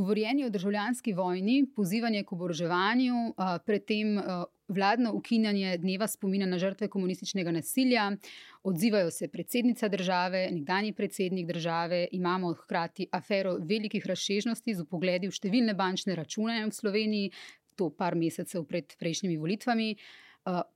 govorjenje 0.00 0.46
o 0.46 0.50
državljanski 0.50 1.12
vojni, 1.12 1.66
pozivanje 1.76 2.24
k 2.24 2.32
oboroževanju, 2.32 3.34
predtem 3.66 4.16
vladno 4.70 5.12
ukinjanje 5.18 5.76
dneva 5.82 6.06
spomina 6.08 6.46
na 6.46 6.58
žrtve 6.58 6.88
komunističnega 6.88 7.52
nasilja, 7.52 8.06
odzivajo 8.62 9.10
se 9.10 9.28
predsednica 9.28 9.88
države, 9.88 10.46
nekdani 10.52 10.92
predsednik 10.92 11.46
države, 11.46 12.06
imamo 12.12 12.54
hkrati 12.62 13.08
afero 13.12 13.56
velikih 13.58 14.06
razsežnosti 14.06 14.74
z 14.74 14.86
upogledi 14.86 15.28
v 15.28 15.36
številne 15.36 15.74
bančne 15.76 16.16
račune 16.16 16.62
v 16.64 16.72
Sloveniji, 16.72 17.32
to 17.76 17.90
par 17.90 18.16
mesecev 18.16 18.64
pred 18.68 18.96
prejšnjimi 18.98 19.36
volitvami. 19.40 19.94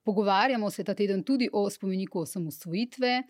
Pogovarjamo 0.04 0.70
se 0.70 0.84
ta 0.84 0.94
teden 0.94 1.22
tudi 1.24 1.48
o 1.52 1.70
spomeniku 1.70 2.20
osamosvojitve. 2.20 3.22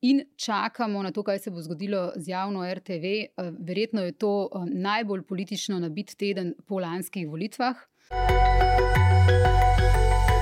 In 0.00 0.20
čakamo 0.36 1.02
na 1.02 1.10
to, 1.10 1.22
kaj 1.22 1.38
se 1.38 1.50
bo 1.50 1.62
zgodilo 1.62 2.12
z 2.16 2.28
javno 2.28 2.74
RTV. 2.74 3.04
Verjetno 3.58 4.02
je 4.02 4.12
to 4.12 4.50
najbolj 4.66 5.22
politično 5.22 5.78
nabit 5.78 6.14
teden 6.14 6.54
po 6.66 6.78
lanskih 6.78 7.28
volitvah. 7.28 7.76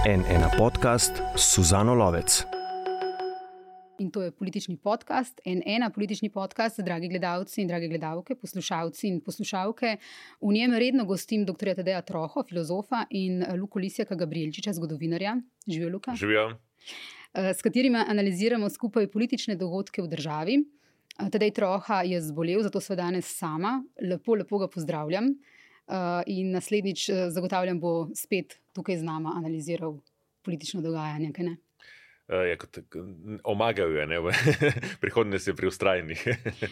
En 0.08 0.20
ena 0.28 0.50
podcast, 0.58 1.22
Suzano 1.36 1.94
Lovec. 1.94 2.42
In 3.98 4.10
to 4.10 4.22
je 4.22 4.30
politični 4.30 4.76
podcast, 4.76 5.40
en 5.44 5.62
ena 5.66 5.90
politični 5.90 6.28
podcast, 6.30 6.80
dragi 6.80 7.08
gledalci 7.08 7.62
in 7.62 7.68
drage 7.68 7.88
gledalke, 7.88 8.36
poslušalci 8.36 9.08
in 9.08 9.20
poslušalke. 9.24 9.96
V 10.40 10.52
njem 10.52 10.74
redno 10.74 11.04
gostim 11.04 11.46
dr. 11.48 11.74
Tadeja 11.74 12.02
Troho, 12.02 12.44
filozofa 12.44 13.06
in 13.10 13.44
Luko 13.56 13.78
Lisjaka 13.78 14.14
Gabrielčiča, 14.14 14.72
zgodovinarja. 14.72 15.38
Živijo, 15.66 15.90
Luka. 15.92 16.14
Živijo. 16.14 16.50
Eh, 17.36 17.54
s 17.54 17.62
katerima 17.62 18.04
analiziramo 18.08 18.68
skupaj 18.70 19.10
politične 19.10 19.56
dogodke 19.56 20.02
v 20.02 20.08
državi. 20.08 20.54
Eh, 20.56 21.30
Tedej 21.30 21.50
Troha 21.50 22.00
je 22.02 22.20
zbolel, 22.22 22.62
zato 22.62 22.80
sem 22.80 22.96
danes 22.96 23.28
sama. 23.28 23.82
Lepo, 24.00 24.34
lepo 24.34 24.58
ga 24.58 24.68
pozdravljam. 24.68 25.28
Eh, 25.28 26.22
in 26.26 26.50
naslednjič 26.50 27.10
zagotavljam, 27.28 27.80
bo 27.80 28.08
spet 28.14 28.56
tukaj 28.72 28.96
z 28.96 29.04
nama 29.04 29.34
analiziral 29.36 29.98
politično 30.42 30.80
dogajanje. 30.80 31.32
Uh, 32.26 32.42
je 32.42 32.56
kot 32.58 32.78
omagajo, 33.44 34.06
ne 34.06 34.16
v 34.18 34.32
prihodnje 35.02 35.38
si 35.38 35.52
pri 35.54 35.68
ustrajnih. 35.70 36.24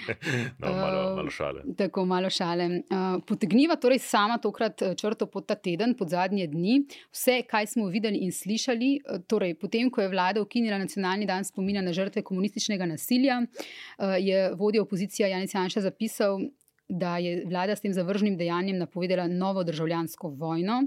no, 0.61 0.73
malo, 0.73 1.03
malo 1.15 1.31
šale. 1.31 1.63
Uh, 1.63 1.77
tako 1.79 2.03
malo 2.11 2.31
šale. 2.31 2.67
Uh, 2.91 3.21
potegniva 3.23 3.77
torej 3.79 4.01
sama 4.03 4.41
tokrat 4.43 4.83
črto 4.99 5.29
pod 5.31 5.47
ta 5.47 5.55
teden, 5.55 5.95
pod 5.95 6.11
zadnje 6.11 6.49
dni. 6.51 6.81
Vse, 7.15 7.45
kaj 7.47 7.71
smo 7.71 7.87
videli 7.87 8.25
in 8.27 8.35
slišali, 8.35 8.91
torej 9.31 9.55
potem, 9.61 9.93
ko 9.95 10.03
je 10.03 10.11
vlada 10.11 10.43
ukinila 10.43 10.81
nacionalni 10.83 11.31
dan 11.31 11.47
spomina 11.47 11.85
na 11.87 11.95
žrtve 11.95 12.27
komunističnega 12.27 12.91
nasilja, 12.91 13.39
uh, 13.45 14.19
je 14.19 14.51
vodja 14.59 14.83
opozicija 14.83 15.31
Janis 15.31 15.55
Janša 15.55 15.87
zapisal. 15.87 16.43
Da 16.89 17.15
je 17.23 17.47
vlada 17.49 17.73
s 17.79 17.81
tem 17.81 17.95
zavržnim 17.97 18.35
dejanjem 18.37 18.77
napovedala 18.77 19.25
novo 19.31 19.63
državljansko 19.65 20.35
vojno, 20.37 20.83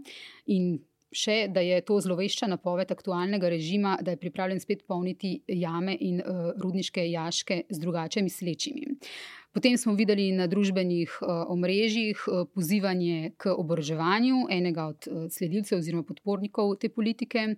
in 0.45 0.75
še, 1.11 1.47
da 1.53 1.63
je 1.63 1.79
to 1.85 1.99
zlovešča 2.03 2.47
napoved 2.51 2.91
aktualnega 2.91 3.49
režima, 3.49 3.97
da 4.01 4.13
je 4.13 4.21
pripravljen 4.21 4.59
spet 4.59 4.85
polniti 4.87 5.41
jame 5.47 5.95
in 5.99 6.21
uh, 6.21 6.51
rudniške 6.59 7.03
jaške 7.09 7.63
z 7.69 7.79
drugače 7.79 8.23
mislečimi. 8.25 8.97
Potem 9.57 9.77
smo 9.77 9.95
videli 9.97 10.27
na 10.37 10.45
družbenih 10.45 11.13
uh, 11.21 11.47
omrežjih 11.49 12.19
uh, 12.27 12.43
pozivanje 12.53 13.31
k 13.41 13.53
oboroževanju 13.55 14.43
enega 14.53 14.85
od 14.91 15.07
uh, 15.07 15.23
sledilcev 15.33 15.79
oziroma 15.79 16.03
podpornikov 16.05 16.75
te 16.81 16.89
politike. 16.89 17.55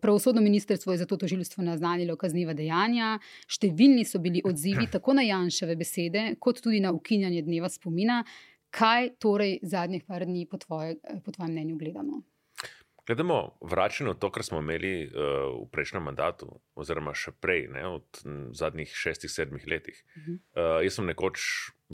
Pravosodno 0.00 0.42
ministrstvo 0.44 0.92
je 0.92 0.98
zato 0.98 1.16
tožilstvo 1.16 1.62
naznanilo 1.64 2.18
kazniva 2.20 2.52
dejanja. 2.52 3.14
Številni 3.48 4.02
so 4.04 4.20
bili 4.20 4.42
odzivi 4.44 4.84
tako 4.92 5.14
na 5.16 5.24
Janševe 5.24 5.76
besede, 5.80 6.24
kot 6.36 6.60
tudi 6.60 6.82
na 6.84 6.92
ukinjanje 6.92 7.40
dneva 7.46 7.70
spomina. 7.72 8.20
Kaj 8.74 9.14
torej 9.22 9.62
zadnjih 9.62 10.04
par 10.04 10.26
dni, 10.28 10.44
po, 10.50 10.60
tvoje, 10.60 10.98
po 11.24 11.32
tvojem 11.32 11.54
mnenju, 11.54 11.78
gledamo? 11.80 12.20
Gledamo 13.06 13.58
vračanje 13.60 14.14
to, 14.20 14.30
kar 14.32 14.44
smo 14.44 14.58
imeli 14.58 15.06
uh, 15.06 15.12
v 15.60 15.68
prejšnjem 15.72 16.06
mandatu, 16.08 16.48
oziroma 16.74 17.12
še 17.14 17.34
prej, 17.36 17.66
ne, 17.74 17.84
od 17.98 18.22
zadnjih 18.56 18.94
šestih, 18.96 19.30
sedmih 19.30 19.66
letih. 19.68 20.04
Uh 20.16 20.22
-huh. 20.22 20.38
uh, 20.38 20.84
jaz 20.84 20.94
sem 20.94 21.06
nekoč 21.06 21.40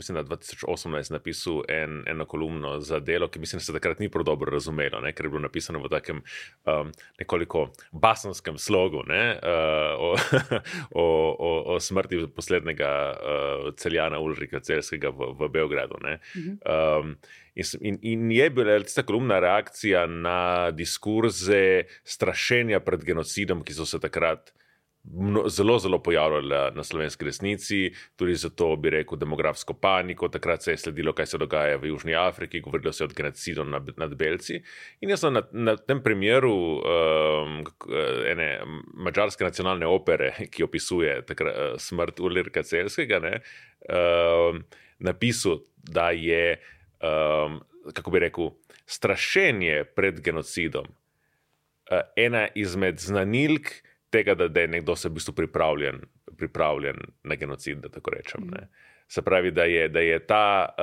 mislim, 0.01 0.15
da 0.15 0.23
2018 0.23 1.11
napisal 1.11 1.61
en, 1.69 2.03
eno 2.07 2.25
kolumno 2.25 2.79
za 2.79 2.99
delo, 2.99 3.27
ki 3.27 3.39
mislim, 3.39 3.59
da 3.59 3.63
se 3.63 3.73
takrat 3.73 3.99
ni 3.99 4.09
prav 4.09 4.25
dobro 4.25 4.51
razumelo, 4.51 5.01
ne, 5.01 5.13
ker 5.13 5.25
je 5.25 5.29
bilo 5.29 5.41
napisano 5.41 5.79
v 5.83 5.89
takem 5.89 6.23
um, 6.65 6.91
nekoliko 7.19 7.67
basonskem 7.91 8.57
slogu 8.57 9.03
ne, 9.07 9.39
uh, 9.43 9.99
o, 9.99 10.15
o, 11.03 11.05
o, 11.39 11.51
o 11.75 11.79
smrti 11.79 12.25
poslednjega 12.35 12.91
uh, 13.13 13.67
celjana 13.77 14.19
Ulrika 14.19 14.59
Celskega 14.59 15.09
v, 15.09 15.33
v 15.39 15.49
Beogradu. 15.53 16.01
Um, 16.01 17.15
in, 17.55 17.99
in 18.01 18.31
je 18.31 18.49
bila 18.49 18.79
tista 18.81 19.03
kolumna 19.05 19.39
reakcija 19.39 20.07
na 20.07 20.71
diskurze 20.71 21.83
strašenja 22.03 22.79
pred 22.79 23.05
genocidom, 23.05 23.61
ki 23.63 23.77
so 23.77 23.85
se 23.85 24.01
takrat 24.01 24.49
zelo, 25.47 25.79
zelo 25.79 26.03
pojavljala 26.03 26.71
na 26.75 26.83
slovenski 26.83 27.25
resnici, 27.25 27.91
tudi 28.15 28.35
zato 28.35 28.75
bi 28.75 28.89
rekel 28.89 29.17
demografsko 29.17 29.73
paniko. 29.73 30.27
Takrat 30.27 30.63
se 30.63 30.71
je 30.71 30.77
sledilo, 30.77 31.13
kaj 31.13 31.25
se 31.25 31.37
dogaja 31.37 31.77
v 31.77 31.87
Južni 31.87 32.15
Afriki, 32.15 32.59
govorilo 32.61 32.93
se 32.93 33.03
je 33.03 33.05
o 33.05 33.13
genocidu 33.15 33.63
nad, 33.63 33.89
nad 33.97 34.15
Belci. 34.15 34.61
In 35.01 35.09
jaz 35.09 35.19
sem 35.19 35.33
na, 35.33 35.41
na 35.51 35.75
tem 35.77 36.03
primeru 36.03 36.53
um, 36.53 37.63
ene 38.29 38.61
mačarske 38.93 39.43
nacionalne 39.43 39.89
opere, 39.89 40.31
ki 40.51 40.63
opisuje 40.63 41.21
takrat, 41.25 41.55
uh, 41.55 41.75
smrt 41.81 42.19
Ulrika 42.19 42.63
Celskega, 42.63 43.19
ne, 43.19 43.41
um, 43.89 44.63
napisal, 44.99 45.63
da 45.77 46.11
je, 46.11 46.59
um, 47.01 47.61
kako 47.93 48.11
bi 48.11 48.25
rekel, 48.27 48.51
strašenje 48.85 49.83
pred 49.95 50.19
genocidom 50.21 50.85
uh, 50.85 52.03
ena 52.15 52.47
izmed 52.55 52.99
znanilk 52.99 53.71
tega, 54.11 54.35
da, 54.35 54.47
da 54.47 54.65
je 54.65 54.67
nekdo 54.67 54.95
se 54.95 55.09
v 55.09 55.17
bistvu 55.17 55.33
pripravljen, 55.35 56.01
pripravljen 56.37 56.99
na 57.23 57.35
genocid. 57.35 57.85
Rečem, 58.13 58.43
mm. 58.43 58.67
Se 59.07 59.21
pravi, 59.21 59.51
da 59.51 59.63
je, 59.63 59.89
da 59.89 59.99
je 59.99 60.19
ta. 60.27 60.75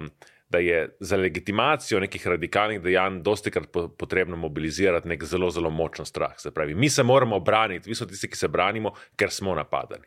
Um, 0.00 0.10
Da 0.46 0.60
je 0.62 0.96
za 1.02 1.16
legitimacijo 1.18 1.98
nekih 2.00 2.26
radikalnih 2.26 2.78
dejanj 2.80 3.16
dosti 3.26 3.50
krat 3.50 3.64
potrebno 3.98 4.36
mobilizirati 4.36 5.08
nek 5.08 5.24
zelo, 5.26 5.48
zelo 5.50 5.72
močen 5.74 6.06
strah. 6.06 6.36
Se 6.38 6.52
pravi, 6.54 6.74
mi 6.74 6.86
se 6.88 7.02
moramo 7.02 7.40
braniti, 7.40 7.88
mi 7.88 7.94
smo 7.98 8.06
tisti, 8.06 8.30
ki 8.30 8.38
se 8.38 8.48
branimo, 8.48 8.92
ker 9.18 9.30
smo 9.30 9.54
napadani. 9.58 10.06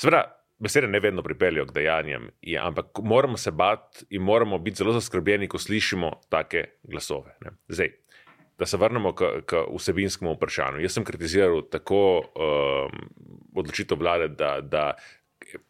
Seveda, 0.00 0.22
besede 0.58 0.88
ne 0.88 1.00
vedno 1.00 1.22
pripeljejo 1.22 1.66
k 1.66 1.74
dejanjem, 1.76 2.30
ampak 2.60 2.86
moramo 3.02 3.36
se 3.36 3.50
bati 3.50 4.06
in 4.10 4.22
moramo 4.22 4.58
biti 4.58 4.76
zelo 4.76 4.92
zaskrbljeni, 4.96 5.48
ko 5.48 5.58
slišimo 5.58 6.10
take 6.28 6.64
glasove. 6.82 7.36
Ne? 7.44 7.50
Zdaj, 7.68 7.92
da 8.58 8.66
se 8.66 8.76
vrnemo 8.76 9.12
k, 9.14 9.42
k 9.46 9.66
vsebinskemu 9.76 10.32
vprašanju. 10.34 10.80
Jaz 10.80 10.96
sem 10.96 11.04
kritiziral 11.04 11.62
tako 11.70 12.00
um, 12.18 12.98
odločitev 13.54 14.00
vlade, 14.00 14.28
da, 14.28 14.60
da 14.60 14.94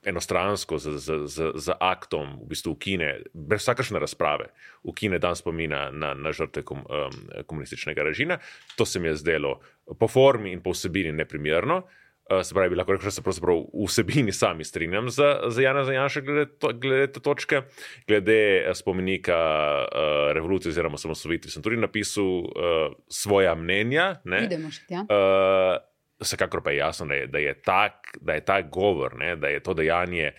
enostransko 0.07 0.79
z, 0.79 0.97
z, 0.99 1.19
z, 1.27 1.51
z 1.55 1.75
aktom 1.81 2.39
v 2.41 2.49
bistvu 2.55 2.73
ukine, 2.73 3.11
brez 3.35 3.67
vsakršne 3.67 4.01
razprave, 4.01 4.49
ukine 4.83 5.19
dan 5.19 5.37
spomina 5.37 5.91
na, 5.91 6.15
na 6.15 6.33
žrtve 6.33 6.63
kom, 6.63 6.87
um, 6.87 7.21
komunističnega 7.47 8.07
režima. 8.07 8.39
To 8.77 8.87
se 8.87 9.01
mi 9.01 9.09
je 9.09 9.21
zdelo 9.21 9.61
po 9.99 10.09
formi 10.09 10.53
in 10.53 10.63
po 10.63 10.73
vsebini 10.73 11.13
neprimerno. 11.13 11.77
Uh, 11.77 12.06
se 12.43 12.55
pravi, 12.55 12.75
lahko 12.75 12.93
rečem, 12.93 13.07
da 13.07 13.11
se 13.11 13.23
pravzaprav 13.23 13.61
vsebini 13.87 14.33
sami 14.33 14.65
strinjam 14.65 15.11
z, 15.11 15.23
z 15.49 15.63
Janom 15.63 15.85
Zajanšem 15.85 16.25
glede, 16.25 16.47
to, 16.59 16.73
glede 16.73 17.13
te 17.13 17.21
točke. 17.21 17.63
Glede 18.09 18.39
eh, 18.59 18.75
spomenika 18.75 19.37
uh, 19.85 20.33
revolucije 20.35 20.71
oziroma 20.71 20.99
samosvojitve 20.99 21.51
sem 21.51 21.63
tudi 21.63 21.77
napisal 21.77 22.25
uh, 22.25 22.97
svoja 23.09 23.55
mnenja. 23.55 24.17
Vidimo 24.25 24.71
še, 24.75 24.83
ja. 24.91 25.07
Uh, 25.07 25.79
vsekakor 26.23 26.65
pa 26.65 26.75
je 26.75 26.81
jasno, 26.83 27.07
da 27.07 27.15
je, 27.15 27.27
da 27.31 27.39
je, 27.39 27.55
tak, 27.63 28.17
da 28.21 28.35
je 28.35 28.45
ta 28.45 28.61
govor, 28.63 29.15
ne, 29.19 29.37
da 29.37 29.53
je 29.53 29.63
to 29.63 29.75
dejanje 29.77 30.33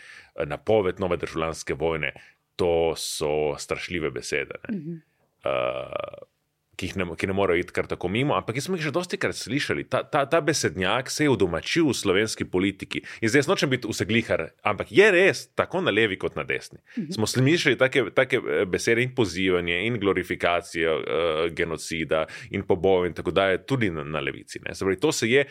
napoved 0.46 1.00
nove 1.00 1.18
državljanske 1.18 1.74
vojne, 1.74 2.12
to 2.56 2.94
so 2.98 3.56
strašljive 3.58 4.12
besede. 4.12 4.60
Uh 4.70 4.76
-huh. 4.76 5.00
uh, 5.46 6.28
ki, 6.78 6.92
ne, 6.96 7.06
ki 7.18 7.28
ne 7.28 7.34
morejo 7.34 7.64
iti 7.64 7.74
kar 7.74 7.88
tako 7.90 8.10
mimo, 8.14 8.36
ampak 8.38 8.60
smo 8.62 8.78
jih 8.78 8.86
že 8.88 8.94
dosti 8.94 9.18
krat 9.18 9.36
slišali. 9.36 9.88
Ta, 9.90 10.04
ta, 10.06 10.26
ta 10.30 10.42
besednjak 10.46 11.10
se 11.12 11.26
je 11.26 11.34
udomačil 11.34 11.90
v 11.90 11.96
slovenski 11.98 12.46
politiki. 12.46 13.02
In 13.22 13.32
zdaj 13.34 13.48
nočem 13.50 13.72
biti 13.74 13.90
vseglihar, 13.90 14.48
ampak 14.62 14.92
je 14.94 15.08
res 15.12 15.48
tako 15.58 15.82
na 15.82 15.92
levi 15.92 16.20
kot 16.22 16.38
na 16.38 16.46
desni. 16.48 16.80
Mhm. 16.98 17.18
Smo 17.18 17.30
slišali 17.30 17.80
take, 17.82 18.06
take 18.14 18.38
eh, 18.38 18.66
besede 18.70 19.04
in 19.04 19.16
pozivanje 19.16 19.80
in 19.88 19.98
glorifikacijo 20.00 20.94
uh, 20.98 21.42
genocida 21.56 22.26
in 22.52 22.64
poboj 22.68 23.10
in 23.10 23.18
tako 23.18 23.34
dalje, 23.34 23.64
tudi 23.66 23.90
na, 23.90 24.04
na 24.04 24.22
levici. 24.22 24.62
Pravi, 24.62 25.00
to 25.02 25.12
se 25.12 25.30
je 25.30 25.46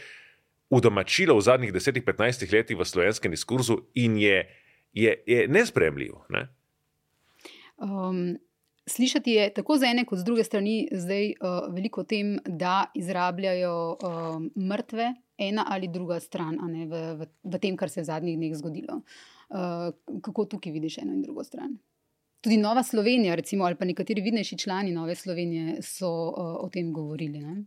udomačilo 0.70 1.36
v 1.36 1.42
zadnjih 1.42 1.72
10-15 1.74 2.52
letih 2.52 2.78
v 2.78 2.84
slovenskem 2.84 3.30
diskurzu 3.30 3.78
in 3.94 4.18
je, 4.18 4.46
je, 4.92 5.14
je 5.26 5.48
nespremljivo. 5.48 6.26
Ne? 6.30 6.48
Um, 7.76 8.38
Slišati 8.86 9.32
je 9.32 9.54
tako 9.54 9.76
z 9.78 9.88
ene, 9.90 10.04
kot 10.06 10.18
z 10.18 10.24
druge 10.24 10.44
strani 10.44 10.88
zdaj 10.92 11.32
uh, 11.40 11.74
veliko 11.74 12.00
o 12.00 12.06
tem, 12.06 12.36
da 12.46 12.84
izrabljajo 12.94 13.76
uh, 13.92 14.36
mrtve 14.56 15.14
ena 15.38 15.64
ali 15.68 15.88
druga 15.88 16.20
stran 16.20 16.58
ne, 16.70 16.86
v, 16.86 17.00
v, 17.18 17.26
v 17.42 17.58
tem, 17.58 17.76
kar 17.76 17.90
se 17.90 18.00
je 18.00 18.04
v 18.04 18.06
zadnjih 18.06 18.36
dneh 18.38 18.54
zgodilo. 18.54 19.00
Uh, 19.50 19.90
kako 20.22 20.44
tukaj 20.44 20.72
vidiš 20.72 21.00
eno 21.02 21.16
in 21.18 21.22
drugo 21.22 21.44
stran? 21.44 21.74
Tudi 22.40 22.56
Nova 22.62 22.82
Slovenija, 22.82 23.34
recimo, 23.34 23.64
ali 23.66 23.74
pa 23.74 23.84
nekateri 23.84 24.22
vidnejši 24.22 24.58
člani 24.58 24.94
Nove 24.94 25.14
Slovenije 25.14 25.82
so 25.82 26.12
uh, 26.30 26.54
o 26.62 26.70
tem 26.70 26.92
govorili. 26.94 27.42
Ne? 27.42 27.64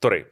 Torej, 0.00 0.26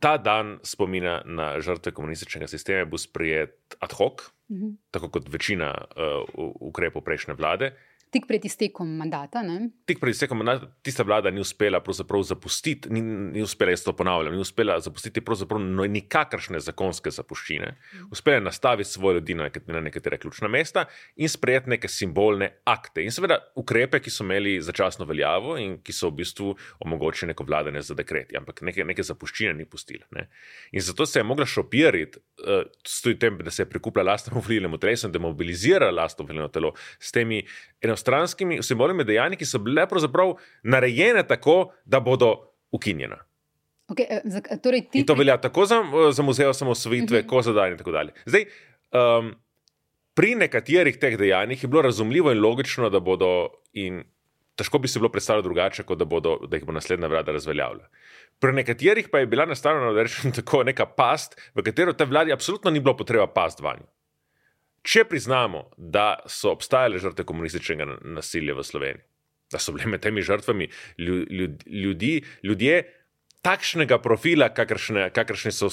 ta 0.00 0.16
dan 0.16 0.58
spomina 0.64 1.20
na 1.26 1.60
žrtve 1.60 1.92
komunističnega 1.92 2.48
sistema 2.48 2.88
bo 2.88 2.96
sprejet 2.96 3.76
ad 3.84 3.92
hoc, 4.00 4.30
-huh. 4.56 4.76
tako 4.90 5.08
kot 5.08 5.28
večina 5.28 5.74
uh, 5.74 6.54
ukrepov 6.60 7.02
prejšnje 7.02 7.34
vlade. 7.34 7.72
Tik 8.10 8.24
pred 8.26 8.44
iztekom 8.44 8.90
mandata. 8.98 9.38
Ne? 9.46 9.68
Tik 9.86 10.00
pred 10.02 10.14
iztekom 10.16 10.40
mandata 10.42 10.66
tista 10.82 11.04
vlada 11.06 11.30
ni 11.30 11.40
uspela 11.40 11.78
zapustiti, 12.26 12.90
ni, 12.90 13.00
ni 13.02 13.42
uspela, 13.42 13.70
jaz 13.70 13.84
to 13.86 13.92
ponavljam, 13.96 14.34
ni 14.34 14.40
uspela 14.42 14.80
zapustiti 14.82 15.22
no, 15.58 15.86
nikakršne 15.86 16.58
zakonske 16.60 17.10
zapuščine. 17.14 17.70
Uspela 18.10 18.40
je 18.40 18.40
nastaviti 18.40 18.90
svoje 18.90 19.14
ljudi 19.14 19.34
na, 19.34 19.50
na 19.66 19.80
nekatere 19.80 20.18
ključna 20.18 20.48
mesta 20.48 20.84
in 21.16 21.28
sprejeti 21.28 21.70
neke 21.70 21.88
simbolne 21.88 22.50
akte. 22.64 23.04
In 23.04 23.14
seveda 23.14 23.38
ukrepe, 23.54 24.00
ki 24.02 24.10
so 24.10 24.26
imeli 24.26 24.56
začasno 24.60 25.06
veljavo 25.06 25.54
in 25.62 25.78
ki 25.82 25.94
so 25.94 26.10
v 26.10 26.18
bistvu 26.24 26.56
omogočili 26.80 27.30
neko 27.30 27.46
vladanje 27.46 27.84
za 27.92 27.94
dekreti, 27.94 28.36
ampak 28.36 28.64
neke, 28.66 28.84
neke 28.84 29.06
zapuščine 29.06 29.54
ni 29.54 29.68
pustila. 29.70 30.08
Ne? 30.18 30.26
In 30.72 30.82
zato 30.82 31.06
se 31.06 31.20
je 31.20 31.24
mogla 31.24 31.46
šopiriti 31.46 32.18
uh, 32.18 32.66
s 32.82 33.06
tem, 33.20 33.38
da 33.38 33.54
se 33.54 33.62
je 33.62 33.70
prikupila 33.70 34.10
lastnemu 34.10 34.42
volilnemu 34.42 34.82
telesu 34.82 35.06
in 35.06 35.14
da 35.14 35.22
mobilizira 35.22 35.90
lastno 35.94 36.26
volilno 36.26 36.48
telo 36.48 36.74
s 36.98 37.12
temi 37.12 37.44
enostranskimi 38.00 38.62
simbolnimi 38.62 39.04
dejanji, 39.04 39.36
ki 39.36 39.46
so 39.46 39.60
bile 39.62 39.86
pravzaprav 39.88 40.36
narejene 40.62 41.26
tako, 41.26 41.72
da 41.84 42.00
bodo 42.00 42.32
ukinjene. 42.72 43.16
Okay, 43.90 44.06
eh, 44.08 44.58
torej 44.62 44.88
ti... 44.90 45.00
In 45.02 45.06
to 45.06 45.14
velja 45.14 45.36
tako 45.40 45.66
za, 45.66 45.82
za 46.12 46.22
muzej 46.22 46.46
osamosvojitve, 46.46 47.18
uh 47.18 47.24
mhm. 47.24 47.26
-huh. 47.26 47.30
kot 47.30 47.44
za 47.44 47.52
dan 47.52 47.72
in 47.72 47.78
tako 47.78 47.90
dalje. 47.90 48.12
Zdaj, 48.26 48.44
um, 48.92 49.34
pri 50.14 50.34
nekaterih 50.34 50.98
teh 50.98 51.18
dejanjih 51.18 51.62
je 51.62 51.68
bilo 51.68 51.82
razumljivo 51.82 52.32
in 52.32 52.40
logično, 52.40 52.90
da 52.90 53.00
bodo, 53.00 53.48
in 53.72 54.04
težko 54.56 54.78
bi 54.78 54.88
se 54.88 54.98
bilo 54.98 55.08
predstavljati 55.08 55.44
drugače, 55.44 55.82
kot 55.82 55.98
da, 55.98 56.04
bodo, 56.04 56.38
da 56.48 56.56
jih 56.56 56.64
bo 56.64 56.72
naslednja 56.72 57.08
vlada 57.08 57.32
razveljavila. 57.32 57.88
Pri 58.38 58.52
nekaterih 58.52 59.08
pa 59.08 59.18
je 59.18 59.26
bila 59.26 59.46
nastavljena, 59.46 59.92
da 59.92 60.02
rečem 60.02 60.32
tako, 60.38 60.62
neka 60.64 60.86
past, 60.86 61.40
v 61.54 61.62
katero 61.62 61.92
te 61.92 62.04
vladi 62.04 62.32
absolutno 62.32 62.70
ni 62.70 62.80
bilo 62.80 62.96
potreba 62.96 63.26
past 63.26 63.60
vanjo. 63.60 63.86
Če 64.82 65.04
priznamo, 65.04 65.66
da 65.76 66.14
so 66.26 66.54
obstajale 66.54 67.00
žrtve 67.02 67.26
komunističnega 67.28 67.86
nasilja 68.16 68.54
v 68.56 68.64
Sloveniji, 68.64 69.04
da 69.52 69.58
so 69.60 69.74
bile 69.76 69.90
med 69.90 70.00
temi 70.00 70.22
žrtvami 70.24 70.70
ljudi, 70.98 72.14
ljudje 72.46 72.80
takšnega 73.40 73.96
profila, 74.04 74.50
kakršne, 74.52 75.06
kakršne 75.16 75.52
so 75.52 75.70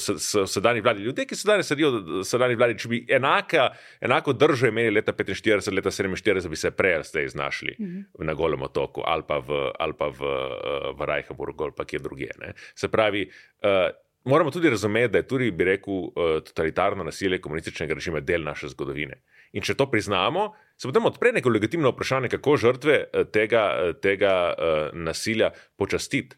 sedajni 0.47 0.81
vladi, 0.83 1.03
ljudje, 1.03 1.25
ki 1.27 1.35
se 1.35 1.47
danes 1.49 1.67
sedijo 1.67 1.91
v 1.99 2.23
sedajni 2.27 2.55
vladi, 2.59 2.77
če 2.79 2.91
bi 2.91 3.01
enaka, 3.11 3.67
enako 4.03 4.33
držo 4.33 4.71
imeli 4.71 4.95
leta 4.95 5.13
45, 5.15 5.67
leta 5.75 5.91
47, 5.91 6.47
bi 6.51 6.59
se 6.59 6.71
prej 6.71 7.01
zdaj 7.09 7.27
znašli 7.35 7.75
mm 7.79 7.85
-hmm. 7.85 8.25
na 8.25 8.33
Golem 8.33 8.61
otoku 8.61 9.03
ali 9.05 9.23
pa 9.27 9.37
v, 9.39 9.71
ali 9.79 9.93
pa 9.93 10.07
v, 10.07 10.21
eh, 10.23 10.91
v 10.97 11.05
Rajhaburgu 11.05 11.63
ali 11.63 11.73
pa 11.77 11.85
kje 11.85 11.99
drugje. 11.99 12.31
Ne? 12.39 12.53
Se 12.75 12.87
pravi. 12.87 13.29
Uh, 13.63 13.91
moramo 14.27 14.51
tudi 14.51 14.69
razumeti, 14.69 15.11
da 15.11 15.17
je 15.17 15.27
tudi, 15.27 15.51
bi 15.51 15.63
rekel, 15.63 15.93
eh, 15.93 16.39
totalitarno 16.45 17.03
nasilje 17.03 17.41
komunističnega 17.41 17.93
režima 17.93 18.19
del 18.19 18.43
naše 18.43 18.67
zgodovine. 18.67 19.21
In 19.51 19.63
če 19.63 19.75
to 19.79 19.87
priznamo, 19.91 20.51
se 20.77 20.87
potem 20.87 21.05
odpre 21.05 21.31
neko 21.31 21.49
legitimno 21.49 21.93
vprašanje, 21.93 22.29
kako 22.35 22.57
žrtve 22.57 22.97
eh, 22.97 23.23
tega, 23.33 23.63
eh, 23.77 23.93
tega 24.01 24.33
uh, 24.53 24.75
nasilja 24.93 25.51
počastiti. 25.77 26.35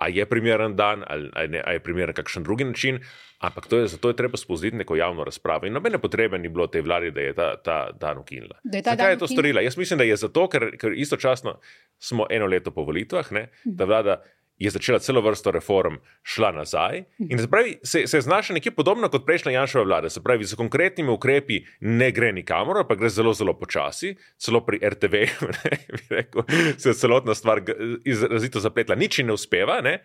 A 0.00 0.08
je 0.08 0.24
primeren 0.26 0.76
dan, 0.76 1.04
ali, 1.06 1.28
ali, 1.36 1.60
ali 1.60 1.76
je 1.76 1.82
primeren 1.84 2.14
kakšen 2.16 2.42
drugi 2.42 2.64
način, 2.64 3.02
ampak 3.38 3.66
to 3.66 3.78
je, 3.78 3.86
zato 3.86 4.08
je 4.08 4.16
treba 4.16 4.36
spustiti 4.36 4.76
neko 4.76 4.96
javno 4.96 5.24
razpravo. 5.24 5.66
In 5.66 5.72
nobene 5.76 5.98
potrebe 5.98 6.38
ni 6.38 6.48
bilo 6.48 6.66
tej 6.66 6.80
vladi, 6.82 7.10
da 7.10 7.20
je 7.20 7.34
ta, 7.34 7.48
ta 7.56 7.90
dan 8.00 8.18
ukinila. 8.18 8.56
Zakaj 8.64 9.12
je 9.12 9.18
to 9.18 9.28
storila? 9.28 9.60
Jaz 9.60 9.76
mislim, 9.76 9.98
da 9.98 10.04
je 10.04 10.16
zato, 10.16 10.48
ker, 10.48 10.70
ker 10.80 10.96
istočasno 10.96 11.58
smo 11.98 12.26
eno 12.30 12.46
leto 12.46 12.70
po 12.70 12.84
volitvah, 12.88 13.32
ne, 13.32 13.48
da 13.64 13.84
vlada 13.84 14.22
je 14.60 14.70
začela 14.70 14.98
celo 15.00 15.22
vrsto 15.24 15.50
reform, 15.50 15.96
šla 16.22 16.52
nazaj. 16.52 17.04
In 17.18 17.38
se, 17.38 17.48
pravi, 17.50 17.78
se, 17.82 18.06
se 18.06 18.16
je 18.16 18.26
znašla 18.26 18.58
nekje 18.58 18.74
podobno 18.76 19.08
kot 19.08 19.24
prejšnja 19.26 19.52
Janšova 19.52 19.84
vlada. 19.84 20.10
Se 20.12 20.20
pravi, 20.22 20.44
z 20.44 20.58
konkretnimi 20.60 21.10
ukrepi 21.10 21.62
ne 21.80 22.10
gre 22.12 22.32
nikamor, 22.36 22.84
pa 22.88 22.94
gre 23.00 23.08
zelo, 23.08 23.32
zelo 23.32 23.56
počasi. 23.56 24.12
Celo 24.36 24.60
pri 24.66 24.82
RTV 24.84 25.24
rekel, 26.12 26.44
se 26.76 26.92
je 26.92 26.94
celotna 26.94 27.34
stvar 27.34 27.64
izrazito 28.04 28.60
zapletla, 28.60 29.00
nič 29.00 29.22
ne 29.24 29.32
uspeva. 29.32 29.80
Ne? 29.80 30.00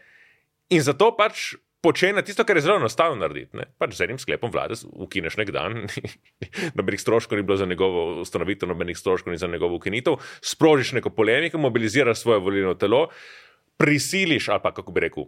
In 0.71 0.81
zato 0.81 1.11
pač. 1.17 1.53
Počne 1.85 2.23
tisto, 2.25 2.41
kar 2.41 2.57
je 2.57 2.63
zelo 2.65 2.79
enostavno 2.79 3.19
narediti. 3.21 3.61
Pač 3.77 3.91
z 3.93 4.07
enim 4.07 4.17
sklepom 4.17 4.49
vlade 4.49 4.73
ukineš 5.05 5.35
nek 5.37 5.51
dan, 5.53 5.83
nobenih 6.79 6.97
stroškov 6.97 7.37
ni 7.37 7.45
bilo 7.45 7.59
za 7.61 7.67
njegovo 7.69 8.23
ustanovitev, 8.23 8.71
nobenih 8.71 8.97
stroškov 8.97 9.29
ni 9.29 9.37
za 9.37 9.45
njegovo 9.45 9.77
ukinitev, 9.77 10.17
sprožiš 10.41 10.95
neko 10.97 11.11
polemiko, 11.13 11.61
mobiliziraš 11.61 12.23
svoje 12.23 12.41
volilno 12.41 12.73
telo, 12.73 13.03
prisiliš, 13.77 14.49
ali 14.49 14.59
pa 14.63 14.73
kako 14.73 14.91
bi 14.91 15.05
rekel, 15.07 15.27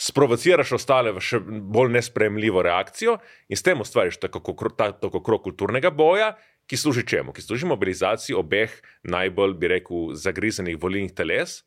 sprovociraš 0.00 0.72
ostale 0.78 1.12
v 1.12 1.20
še 1.20 1.40
bolj 1.44 1.92
nespremljivo 1.98 2.62
reakcijo 2.64 3.18
in 3.48 3.58
s 3.58 3.66
tem 3.66 3.80
ustvariš 3.80 4.20
tako, 4.22 4.54
tako 4.76 5.20
krok 5.20 5.44
kulturnega 5.44 5.90
boja, 5.90 6.32
ki 6.70 6.78
služi 6.78 7.04
čemu? 7.06 7.34
Ki 7.36 7.42
služi 7.42 7.68
mobilizaciji 7.68 8.36
obeh 8.38 8.72
najbolj, 9.02 9.56
bi 9.60 9.72
rekel, 9.74 10.14
zagrizenih 10.14 10.78
volilnih 10.80 11.12
teles, 11.12 11.60